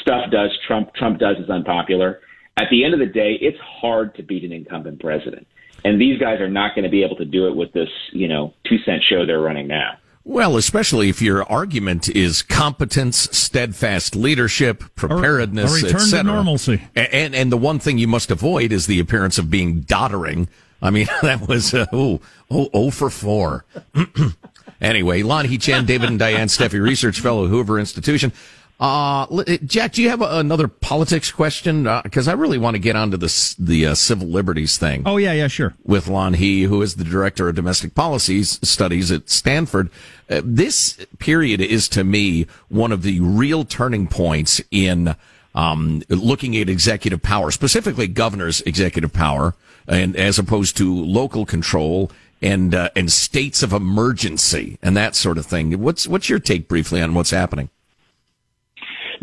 stuff 0.00 0.30
does 0.30 0.50
Trump 0.66 0.94
Trump 0.94 1.18
does 1.18 1.36
is 1.38 1.50
unpopular. 1.50 2.20
At 2.58 2.66
the 2.70 2.84
end 2.84 2.94
of 2.94 3.00
the 3.00 3.06
day, 3.06 3.36
it's 3.40 3.58
hard 3.58 4.14
to 4.16 4.22
beat 4.22 4.44
an 4.44 4.52
incumbent 4.52 5.00
president, 5.00 5.46
and 5.84 6.00
these 6.00 6.18
guys 6.18 6.40
are 6.40 6.48
not 6.50 6.74
going 6.74 6.84
to 6.84 6.90
be 6.90 7.02
able 7.04 7.16
to 7.16 7.24
do 7.24 7.46
it 7.48 7.54
with 7.56 7.72
this 7.72 7.88
you 8.12 8.28
know 8.28 8.52
two 8.68 8.78
cent 8.84 9.02
show 9.08 9.24
they're 9.26 9.40
running 9.40 9.66
now. 9.66 9.92
Well, 10.24 10.56
especially 10.56 11.08
if 11.08 11.20
your 11.20 11.42
argument 11.50 12.08
is 12.08 12.42
competence, 12.42 13.28
steadfast 13.36 14.14
leadership, 14.14 14.84
preparedness, 14.94 15.82
a 15.82 15.84
return 15.86 16.00
et 16.00 16.10
to 16.18 16.22
normalcy. 16.22 16.80
A- 16.94 17.12
And 17.12 17.34
and 17.34 17.50
the 17.50 17.56
one 17.56 17.80
thing 17.80 17.98
you 17.98 18.06
must 18.06 18.30
avoid 18.30 18.70
is 18.70 18.86
the 18.86 19.00
appearance 19.00 19.36
of 19.38 19.50
being 19.50 19.80
doddering. 19.80 20.48
I 20.80 20.90
mean, 20.90 21.08
that 21.22 21.48
was 21.48 21.74
uh, 21.74 21.86
oh 21.92 22.20
oh 22.50 22.68
oh 22.72 22.90
for 22.92 23.10
four. 23.10 23.64
anyway, 24.80 25.22
Lanhee 25.22 25.60
Chen, 25.60 25.86
David 25.86 26.08
and 26.10 26.18
Diane 26.18 26.48
Steffy, 26.48 26.80
research 26.80 27.20
fellow, 27.20 27.46
Hoover 27.48 27.78
Institution. 27.78 28.32
Uh, 28.82 29.44
Jack, 29.64 29.92
do 29.92 30.02
you 30.02 30.08
have 30.08 30.22
a, 30.22 30.38
another 30.38 30.66
politics 30.66 31.30
question? 31.30 31.84
Because 32.02 32.26
I 32.26 32.32
really 32.32 32.58
want 32.58 32.74
to 32.74 32.80
get 32.80 32.96
onto 32.96 33.16
this 33.16 33.54
the 33.54 33.86
uh, 33.86 33.94
civil 33.94 34.26
liberties 34.26 34.76
thing 34.76 35.04
Oh 35.06 35.18
yeah, 35.18 35.32
yeah, 35.32 35.46
sure. 35.46 35.74
with 35.84 36.06
Lanhee, 36.06 36.66
who 36.66 36.82
is 36.82 36.96
the 36.96 37.04
director 37.04 37.48
of 37.48 37.54
domestic 37.54 37.94
policies 37.94 38.58
studies 38.64 39.12
at 39.12 39.30
Stanford. 39.30 39.88
Uh, 40.28 40.40
this 40.44 41.06
period 41.20 41.60
is 41.60 41.88
to 41.90 42.02
me 42.02 42.48
one 42.70 42.90
of 42.90 43.02
the 43.02 43.20
real 43.20 43.64
turning 43.64 44.08
points 44.08 44.60
in 44.72 45.14
um, 45.54 46.02
looking 46.08 46.56
at 46.56 46.68
executive 46.68 47.22
power, 47.22 47.52
specifically 47.52 48.08
governor's 48.08 48.62
executive 48.62 49.12
power, 49.12 49.54
and 49.86 50.16
as 50.16 50.40
opposed 50.40 50.76
to 50.78 50.92
local 50.92 51.46
control 51.46 52.10
and 52.40 52.74
uh, 52.74 52.88
and 52.96 53.12
states 53.12 53.62
of 53.62 53.72
emergency 53.72 54.76
and 54.82 54.96
that 54.96 55.14
sort 55.14 55.38
of 55.38 55.46
thing. 55.46 55.80
What's 55.80 56.08
what's 56.08 56.28
your 56.28 56.40
take 56.40 56.66
briefly 56.66 57.00
on 57.00 57.14
what's 57.14 57.30
happening? 57.30 57.70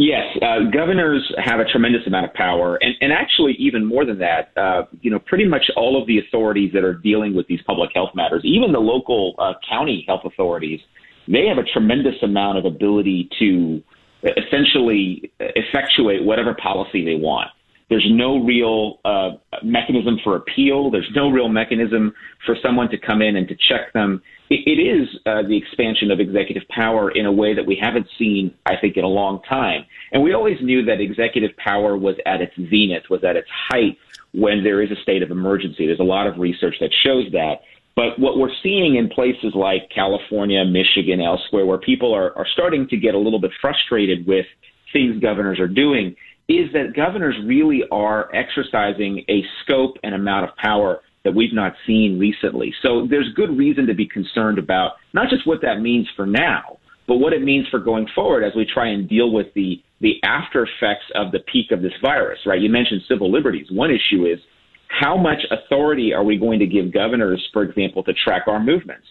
Yes, 0.01 0.23
uh, 0.41 0.59
governors 0.71 1.29
have 1.43 1.59
a 1.59 1.65
tremendous 1.65 2.07
amount 2.07 2.25
of 2.25 2.33
power, 2.33 2.77
and, 2.81 2.95
and 3.01 3.11
actually, 3.11 3.51
even 3.59 3.85
more 3.85 4.05
than 4.05 4.17
that, 4.19 4.53
uh, 4.55 4.83
you 5.01 5.11
know, 5.11 5.19
pretty 5.19 5.43
much 5.43 5.63
all 5.75 6.01
of 6.01 6.07
the 6.07 6.19
authorities 6.19 6.71
that 6.73 6.85
are 6.85 6.93
dealing 6.93 7.35
with 7.35 7.47
these 7.47 7.59
public 7.67 7.89
health 7.93 8.11
matters, 8.15 8.41
even 8.45 8.71
the 8.71 8.79
local 8.79 9.35
uh, 9.39 9.51
county 9.69 10.05
health 10.07 10.21
authorities, 10.23 10.79
they 11.27 11.47
have 11.47 11.57
a 11.57 11.65
tremendous 11.73 12.15
amount 12.23 12.57
of 12.57 12.63
ability 12.63 13.27
to 13.39 13.83
essentially 14.23 15.33
effectuate 15.41 16.23
whatever 16.23 16.55
policy 16.63 17.03
they 17.03 17.15
want. 17.15 17.49
There's 17.89 18.07
no 18.09 18.43
real 18.43 18.99
uh, 19.03 19.31
mechanism 19.63 20.19
for 20.23 20.35
appeal. 20.35 20.91
There's 20.91 21.09
no 21.15 21.29
real 21.29 21.49
mechanism 21.49 22.13
for 22.45 22.55
someone 22.63 22.89
to 22.89 22.97
come 22.97 23.21
in 23.21 23.35
and 23.35 23.47
to 23.47 23.55
check 23.55 23.93
them. 23.93 24.21
It, 24.49 24.61
it 24.67 24.81
is 24.81 25.07
uh, 25.25 25.41
the 25.47 25.57
expansion 25.57 26.11
of 26.11 26.19
executive 26.19 26.63
power 26.69 27.09
in 27.11 27.25
a 27.25 27.31
way 27.31 27.55
that 27.55 27.65
we 27.65 27.77
haven't 27.81 28.07
seen, 28.17 28.53
I 28.65 28.73
think, 28.79 28.97
in 28.97 29.03
a 29.03 29.09
long 29.09 29.41
time. 29.49 29.85
And 30.11 30.21
we 30.21 30.33
always 30.33 30.57
knew 30.61 30.85
that 30.85 31.01
executive 31.01 31.57
power 31.57 31.97
was 31.97 32.15
at 32.25 32.41
its 32.41 32.53
zenith, 32.55 33.03
was 33.09 33.23
at 33.23 33.35
its 33.35 33.49
height 33.69 33.97
when 34.33 34.63
there 34.63 34.81
is 34.81 34.91
a 34.91 35.01
state 35.01 35.23
of 35.23 35.31
emergency. 35.31 35.87
There's 35.87 35.99
a 35.99 36.03
lot 36.03 36.27
of 36.27 36.37
research 36.37 36.75
that 36.81 36.91
shows 37.03 37.25
that. 37.31 37.61
But 37.95 38.17
what 38.19 38.37
we're 38.37 38.53
seeing 38.63 38.95
in 38.95 39.09
places 39.09 39.53
like 39.55 39.89
California, 39.93 40.63
Michigan, 40.63 41.19
elsewhere, 41.19 41.65
where 41.65 41.79
people 41.79 42.13
are, 42.15 42.37
are 42.37 42.47
starting 42.53 42.87
to 42.89 42.97
get 42.97 43.15
a 43.15 43.17
little 43.17 43.41
bit 43.41 43.51
frustrated 43.59 44.25
with 44.25 44.45
things 44.93 45.21
governors 45.21 45.59
are 45.59 45.67
doing, 45.67 46.15
is 46.49 46.73
that 46.73 46.95
governors 46.95 47.35
really 47.45 47.83
are 47.91 48.33
exercising 48.35 49.23
a 49.29 49.43
scope 49.63 49.97
and 50.03 50.15
amount 50.15 50.49
of 50.49 50.55
power 50.57 50.99
that 51.23 51.35
we've 51.35 51.53
not 51.53 51.73
seen 51.85 52.17
recently. 52.17 52.73
So 52.81 53.05
there's 53.07 53.31
good 53.35 53.55
reason 53.55 53.85
to 53.87 53.93
be 53.93 54.07
concerned 54.07 54.57
about 54.57 54.93
not 55.13 55.29
just 55.29 55.45
what 55.45 55.61
that 55.61 55.79
means 55.79 56.07
for 56.15 56.25
now, 56.25 56.79
but 57.07 57.17
what 57.17 57.33
it 57.33 57.43
means 57.43 57.67
for 57.69 57.79
going 57.79 58.07
forward 58.15 58.43
as 58.43 58.53
we 58.55 58.65
try 58.65 58.89
and 58.89 59.07
deal 59.07 59.31
with 59.31 59.47
the 59.53 59.81
the 60.01 60.15
after 60.23 60.63
effects 60.63 61.05
of 61.13 61.33
the 61.33 61.39
peak 61.51 61.71
of 61.71 61.81
this 61.81 61.91
virus, 62.01 62.39
right? 62.45 62.61
You 62.61 62.69
mentioned 62.69 63.01
civil 63.09 63.29
liberties. 63.29 63.67
One 63.69 63.91
issue 63.91 64.25
is 64.25 64.39
how 64.87 65.17
much 65.17 65.39
authority 65.51 66.13
are 66.13 66.23
we 66.23 66.37
going 66.37 66.59
to 66.59 66.65
give 66.65 66.93
governors, 66.93 67.45
for 67.51 67.63
example, 67.63 68.03
to 68.05 68.13
track 68.13 68.43
our 68.47 68.61
movements, 68.63 69.05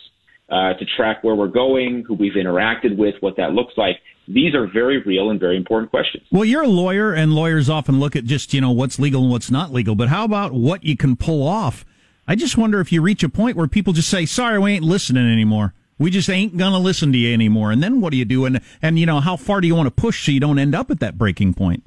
uh, 0.49 0.73
to 0.75 0.87
track 0.97 1.23
where 1.23 1.35
we're 1.35 1.47
going, 1.47 2.05
who 2.09 2.15
we've 2.15 2.33
interacted 2.33 2.97
with, 2.97 3.17
what 3.21 3.37
that 3.37 3.53
looks 3.53 3.75
like? 3.77 3.97
These 4.29 4.55
are 4.55 4.67
very 4.67 5.03
real 5.03 5.31
and 5.31 5.41
very 5.41 5.57
important 5.57 5.91
questions. 5.91 6.25
Well, 6.31 6.45
you're 6.45 6.63
a 6.63 6.69
lawyer, 6.69 7.13
and 7.13 7.33
lawyers 7.33 7.71
often 7.71 7.99
look 7.99 8.15
at 8.15 8.25
just 8.25 8.53
you 8.53 8.61
know 8.61 8.71
what's 8.71 8.99
legal 8.99 9.23
and 9.23 9.31
what's 9.31 9.51
not 9.51 9.73
legal. 9.73 9.95
But 9.95 10.09
how 10.09 10.25
about 10.25 10.53
what 10.53 10.85
you 10.85 10.97
can 10.97 11.17
pull 11.17 11.47
off? 11.47 11.85
I 12.27 12.37
just 12.37 12.59
wonder 12.59 12.81
if 12.81 12.93
you 12.93 13.01
reach 13.01 13.23
a 13.23 13.29
point 13.29 13.57
where 13.57 13.67
people 13.67 13.93
just 13.93 14.09
say, 14.11 14.27
"Sorry, 14.27 14.59
we 14.59 14.73
ain't 14.73 14.85
listening 14.85 15.31
anymore. 15.31 15.75
We 15.99 16.11
just 16.11 16.29
ain't 16.29 16.57
gonna 16.57 16.79
listen 16.79 17.11
to 17.13 17.19
you 17.19 17.33
anymore." 17.33 17.73
And 17.73 17.83
then 17.83 18.01
what 18.01 18.11
do 18.11 18.19
you 18.19 18.27
do? 18.27 18.45
And 18.45 18.61
and 18.83 18.99
you 18.99 19.07
know 19.07 19.21
how 19.21 19.37
far 19.37 19.61
do 19.61 19.67
you 19.67 19.75
want 19.75 19.87
to 19.87 20.03
push 20.03 20.27
so 20.27 20.33
you 20.33 20.41
don't 20.41 20.59
end 20.59 20.75
up 20.75 20.91
at 20.91 21.01
that 21.01 21.17
breaking 21.17 21.55
point? 21.55 21.85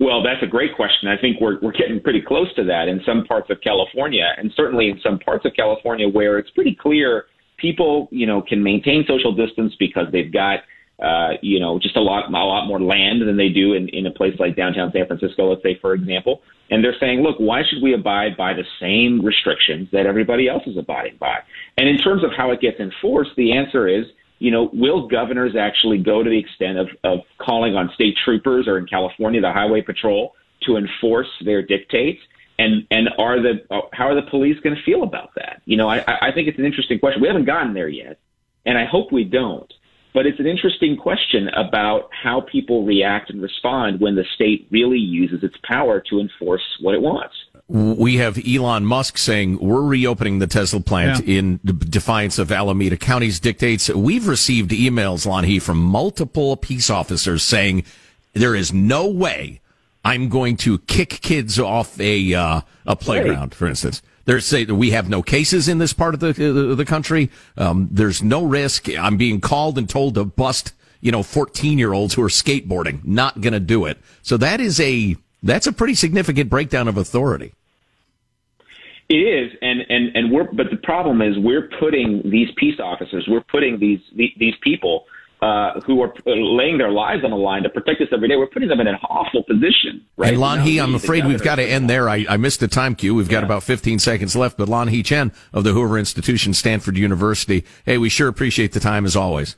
Well, 0.00 0.22
that's 0.22 0.42
a 0.44 0.46
great 0.46 0.76
question. 0.76 1.08
I 1.08 1.16
think 1.20 1.40
we're 1.40 1.58
we're 1.60 1.72
getting 1.72 2.00
pretty 2.00 2.22
close 2.22 2.54
to 2.54 2.64
that 2.64 2.86
in 2.86 3.00
some 3.04 3.24
parts 3.24 3.50
of 3.50 3.60
California, 3.60 4.28
and 4.36 4.52
certainly 4.54 4.88
in 4.88 5.00
some 5.02 5.18
parts 5.18 5.44
of 5.44 5.52
California 5.54 6.08
where 6.08 6.38
it's 6.38 6.50
pretty 6.50 6.76
clear 6.80 7.24
people, 7.58 8.08
you 8.12 8.26
know, 8.26 8.40
can 8.40 8.62
maintain 8.62 9.04
social 9.08 9.34
distance 9.34 9.74
because 9.78 10.06
they've 10.12 10.32
got, 10.32 10.60
uh, 11.02 11.30
you 11.42 11.60
know, 11.60 11.78
just 11.78 11.96
a 11.96 12.00
lot 12.00 12.28
a 12.28 12.32
lot 12.32 12.66
more 12.66 12.80
land 12.80 13.22
than 13.22 13.36
they 13.36 13.48
do 13.48 13.74
in 13.74 13.88
in 13.90 14.06
a 14.06 14.10
place 14.10 14.34
like 14.38 14.56
downtown 14.56 14.90
San 14.92 15.06
Francisco, 15.06 15.50
let's 15.50 15.62
say, 15.62 15.78
for 15.80 15.94
example. 15.94 16.42
And 16.70 16.84
they're 16.84 16.96
saying, 17.00 17.22
look, 17.22 17.36
why 17.38 17.62
should 17.68 17.82
we 17.82 17.94
abide 17.94 18.36
by 18.36 18.52
the 18.52 18.64
same 18.78 19.24
restrictions 19.24 19.88
that 19.92 20.04
everybody 20.04 20.48
else 20.48 20.64
is 20.66 20.76
abiding 20.76 21.16
by? 21.18 21.38
And 21.78 21.88
in 21.88 21.96
terms 21.96 22.22
of 22.22 22.30
how 22.36 22.50
it 22.50 22.60
gets 22.60 22.78
enforced, 22.78 23.30
the 23.36 23.52
answer 23.52 23.88
is 23.88 24.04
you 24.38 24.50
know, 24.50 24.70
will 24.72 25.08
governors 25.08 25.56
actually 25.58 25.98
go 25.98 26.22
to 26.22 26.30
the 26.30 26.38
extent 26.38 26.78
of, 26.78 26.88
of 27.04 27.20
calling 27.38 27.74
on 27.74 27.90
state 27.94 28.16
troopers 28.24 28.68
or 28.68 28.78
in 28.78 28.86
California, 28.86 29.40
the 29.40 29.52
highway 29.52 29.82
patrol 29.82 30.34
to 30.62 30.76
enforce 30.76 31.28
their 31.44 31.62
dictates? 31.62 32.20
And, 32.58 32.86
and 32.90 33.08
are 33.18 33.40
the, 33.40 33.60
how 33.92 34.08
are 34.08 34.14
the 34.14 34.28
police 34.30 34.58
going 34.60 34.74
to 34.74 34.82
feel 34.82 35.02
about 35.02 35.30
that? 35.36 35.62
You 35.64 35.76
know, 35.76 35.88
I, 35.88 35.98
I 36.20 36.32
think 36.32 36.48
it's 36.48 36.58
an 36.58 36.64
interesting 36.64 36.98
question. 36.98 37.22
We 37.22 37.28
haven't 37.28 37.44
gotten 37.44 37.72
there 37.72 37.88
yet, 37.88 38.18
and 38.66 38.76
I 38.76 38.84
hope 38.84 39.12
we 39.12 39.24
don't. 39.24 39.72
But 40.18 40.26
it's 40.26 40.40
an 40.40 40.48
interesting 40.48 40.96
question 40.96 41.46
about 41.50 42.10
how 42.10 42.40
people 42.40 42.84
react 42.84 43.30
and 43.30 43.40
respond 43.40 44.00
when 44.00 44.16
the 44.16 44.24
state 44.34 44.66
really 44.68 44.98
uses 44.98 45.44
its 45.44 45.54
power 45.62 46.02
to 46.10 46.18
enforce 46.18 46.64
what 46.80 46.96
it 46.96 47.02
wants. 47.02 47.36
We 47.68 48.16
have 48.16 48.36
Elon 48.44 48.84
Musk 48.84 49.16
saying 49.16 49.60
we're 49.60 49.80
reopening 49.80 50.40
the 50.40 50.48
Tesla 50.48 50.80
plant 50.80 51.20
in 51.20 51.60
defiance 51.62 52.40
of 52.40 52.50
Alameda 52.50 52.96
County's 52.96 53.38
dictates. 53.38 53.90
We've 53.90 54.26
received 54.26 54.72
emails, 54.72 55.24
Lanhee, 55.24 55.62
from 55.62 55.78
multiple 55.78 56.56
peace 56.56 56.90
officers 56.90 57.44
saying 57.44 57.84
there 58.32 58.56
is 58.56 58.72
no 58.72 59.06
way 59.06 59.60
I'm 60.04 60.28
going 60.30 60.56
to 60.56 60.80
kick 60.80 61.10
kids 61.10 61.60
off 61.60 62.00
a 62.00 62.34
uh, 62.34 62.62
a 62.86 62.96
playground, 62.96 63.54
for 63.54 63.68
instance. 63.68 64.02
They're 64.28 64.40
saying 64.40 64.76
we 64.76 64.90
have 64.90 65.08
no 65.08 65.22
cases 65.22 65.68
in 65.68 65.78
this 65.78 65.94
part 65.94 66.12
of 66.12 66.20
the 66.20 66.34
the, 66.34 66.74
the 66.74 66.84
country. 66.84 67.30
Um, 67.56 67.88
there's 67.90 68.22
no 68.22 68.44
risk. 68.44 68.86
I'm 68.90 69.16
being 69.16 69.40
called 69.40 69.78
and 69.78 69.88
told 69.88 70.16
to 70.16 70.24
bust, 70.26 70.74
you 71.00 71.10
know, 71.10 71.22
14 71.22 71.78
year 71.78 71.94
olds 71.94 72.12
who 72.12 72.22
are 72.22 72.28
skateboarding. 72.28 73.02
Not 73.06 73.40
going 73.40 73.54
to 73.54 73.60
do 73.60 73.86
it. 73.86 73.96
So 74.20 74.36
that 74.36 74.60
is 74.60 74.80
a 74.80 75.16
that's 75.42 75.66
a 75.66 75.72
pretty 75.72 75.94
significant 75.94 76.50
breakdown 76.50 76.88
of 76.88 76.98
authority. 76.98 77.54
It 79.08 79.14
is, 79.14 79.52
and 79.62 79.80
and 79.88 80.14
and 80.14 80.30
we're. 80.30 80.52
But 80.52 80.66
the 80.70 80.76
problem 80.76 81.22
is, 81.22 81.38
we're 81.38 81.70
putting 81.80 82.20
these 82.30 82.50
peace 82.58 82.78
officers, 82.78 83.24
we're 83.28 83.40
putting 83.50 83.78
these 83.78 84.00
these 84.14 84.54
people 84.60 85.06
uh, 85.40 85.80
who 85.80 86.02
are 86.02 86.12
laying 86.26 86.78
their 86.78 86.90
lives 86.90 87.24
on 87.24 87.30
the 87.30 87.36
line 87.36 87.62
to 87.62 87.68
protect 87.68 88.00
us 88.00 88.08
every 88.12 88.28
day. 88.28 88.36
We're 88.36 88.46
putting 88.46 88.68
them 88.68 88.80
in 88.80 88.88
an 88.88 88.96
awful 89.08 89.44
position. 89.44 90.04
Right? 90.16 90.34
Hey, 90.34 90.36
Lanhee, 90.36 90.82
I'm 90.82 90.94
afraid 90.94 91.26
we've 91.26 91.42
got 91.42 91.56
to 91.56 91.62
end 91.62 91.88
there. 91.88 92.08
I, 92.08 92.26
I 92.28 92.36
missed 92.36 92.60
the 92.60 92.68
time 92.68 92.94
cue. 92.94 93.14
We've 93.14 93.28
got 93.28 93.44
about 93.44 93.62
15 93.62 93.98
seconds 93.98 94.34
left, 94.34 94.58
but 94.58 94.68
Lanhee 94.68 95.04
Chen 95.04 95.32
of 95.52 95.64
the 95.64 95.72
Hoover 95.72 95.98
Institution, 95.98 96.54
Stanford 96.54 96.96
University. 96.96 97.64
Hey, 97.84 97.98
we 97.98 98.08
sure 98.08 98.28
appreciate 98.28 98.72
the 98.72 98.80
time 98.80 99.04
as 99.04 99.14
always. 99.14 99.56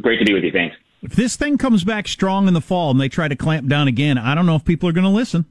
Great 0.00 0.18
to 0.18 0.24
be 0.24 0.32
with 0.32 0.44
you. 0.44 0.52
Thanks. 0.52 0.76
If 1.02 1.12
this 1.12 1.36
thing 1.36 1.58
comes 1.58 1.84
back 1.84 2.08
strong 2.08 2.48
in 2.48 2.54
the 2.54 2.60
fall 2.60 2.90
and 2.90 3.00
they 3.00 3.08
try 3.08 3.28
to 3.28 3.36
clamp 3.36 3.68
down 3.68 3.88
again, 3.88 4.18
I 4.18 4.34
don't 4.34 4.46
know 4.46 4.56
if 4.56 4.64
people 4.64 4.88
are 4.88 4.92
going 4.92 5.04
to 5.04 5.10
listen. 5.10 5.46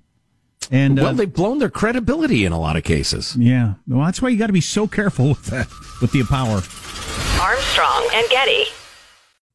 And 0.72 0.98
well, 0.98 1.08
uh, 1.08 1.14
they've 1.14 1.32
blown 1.32 1.60
their 1.60 1.70
credibility 1.70 2.44
in 2.44 2.52
a 2.52 2.60
lot 2.60 2.76
of 2.76 2.84
cases. 2.84 3.36
yeah, 3.38 3.76
well, 3.88 4.04
that's 4.06 4.22
why 4.22 4.30
you 4.30 4.38
got 4.38 4.48
to 4.48 4.54
be 4.54 4.62
so 4.62 4.88
careful 4.88 5.30
with 5.30 5.46
that, 5.46 5.68
with 6.02 6.12
the 6.12 6.24
power. 6.24 6.62
Armstrong 7.42 8.10
and 8.14 8.28
Getty. 8.30 8.66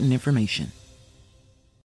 important 0.00 0.12
information. 0.12 0.79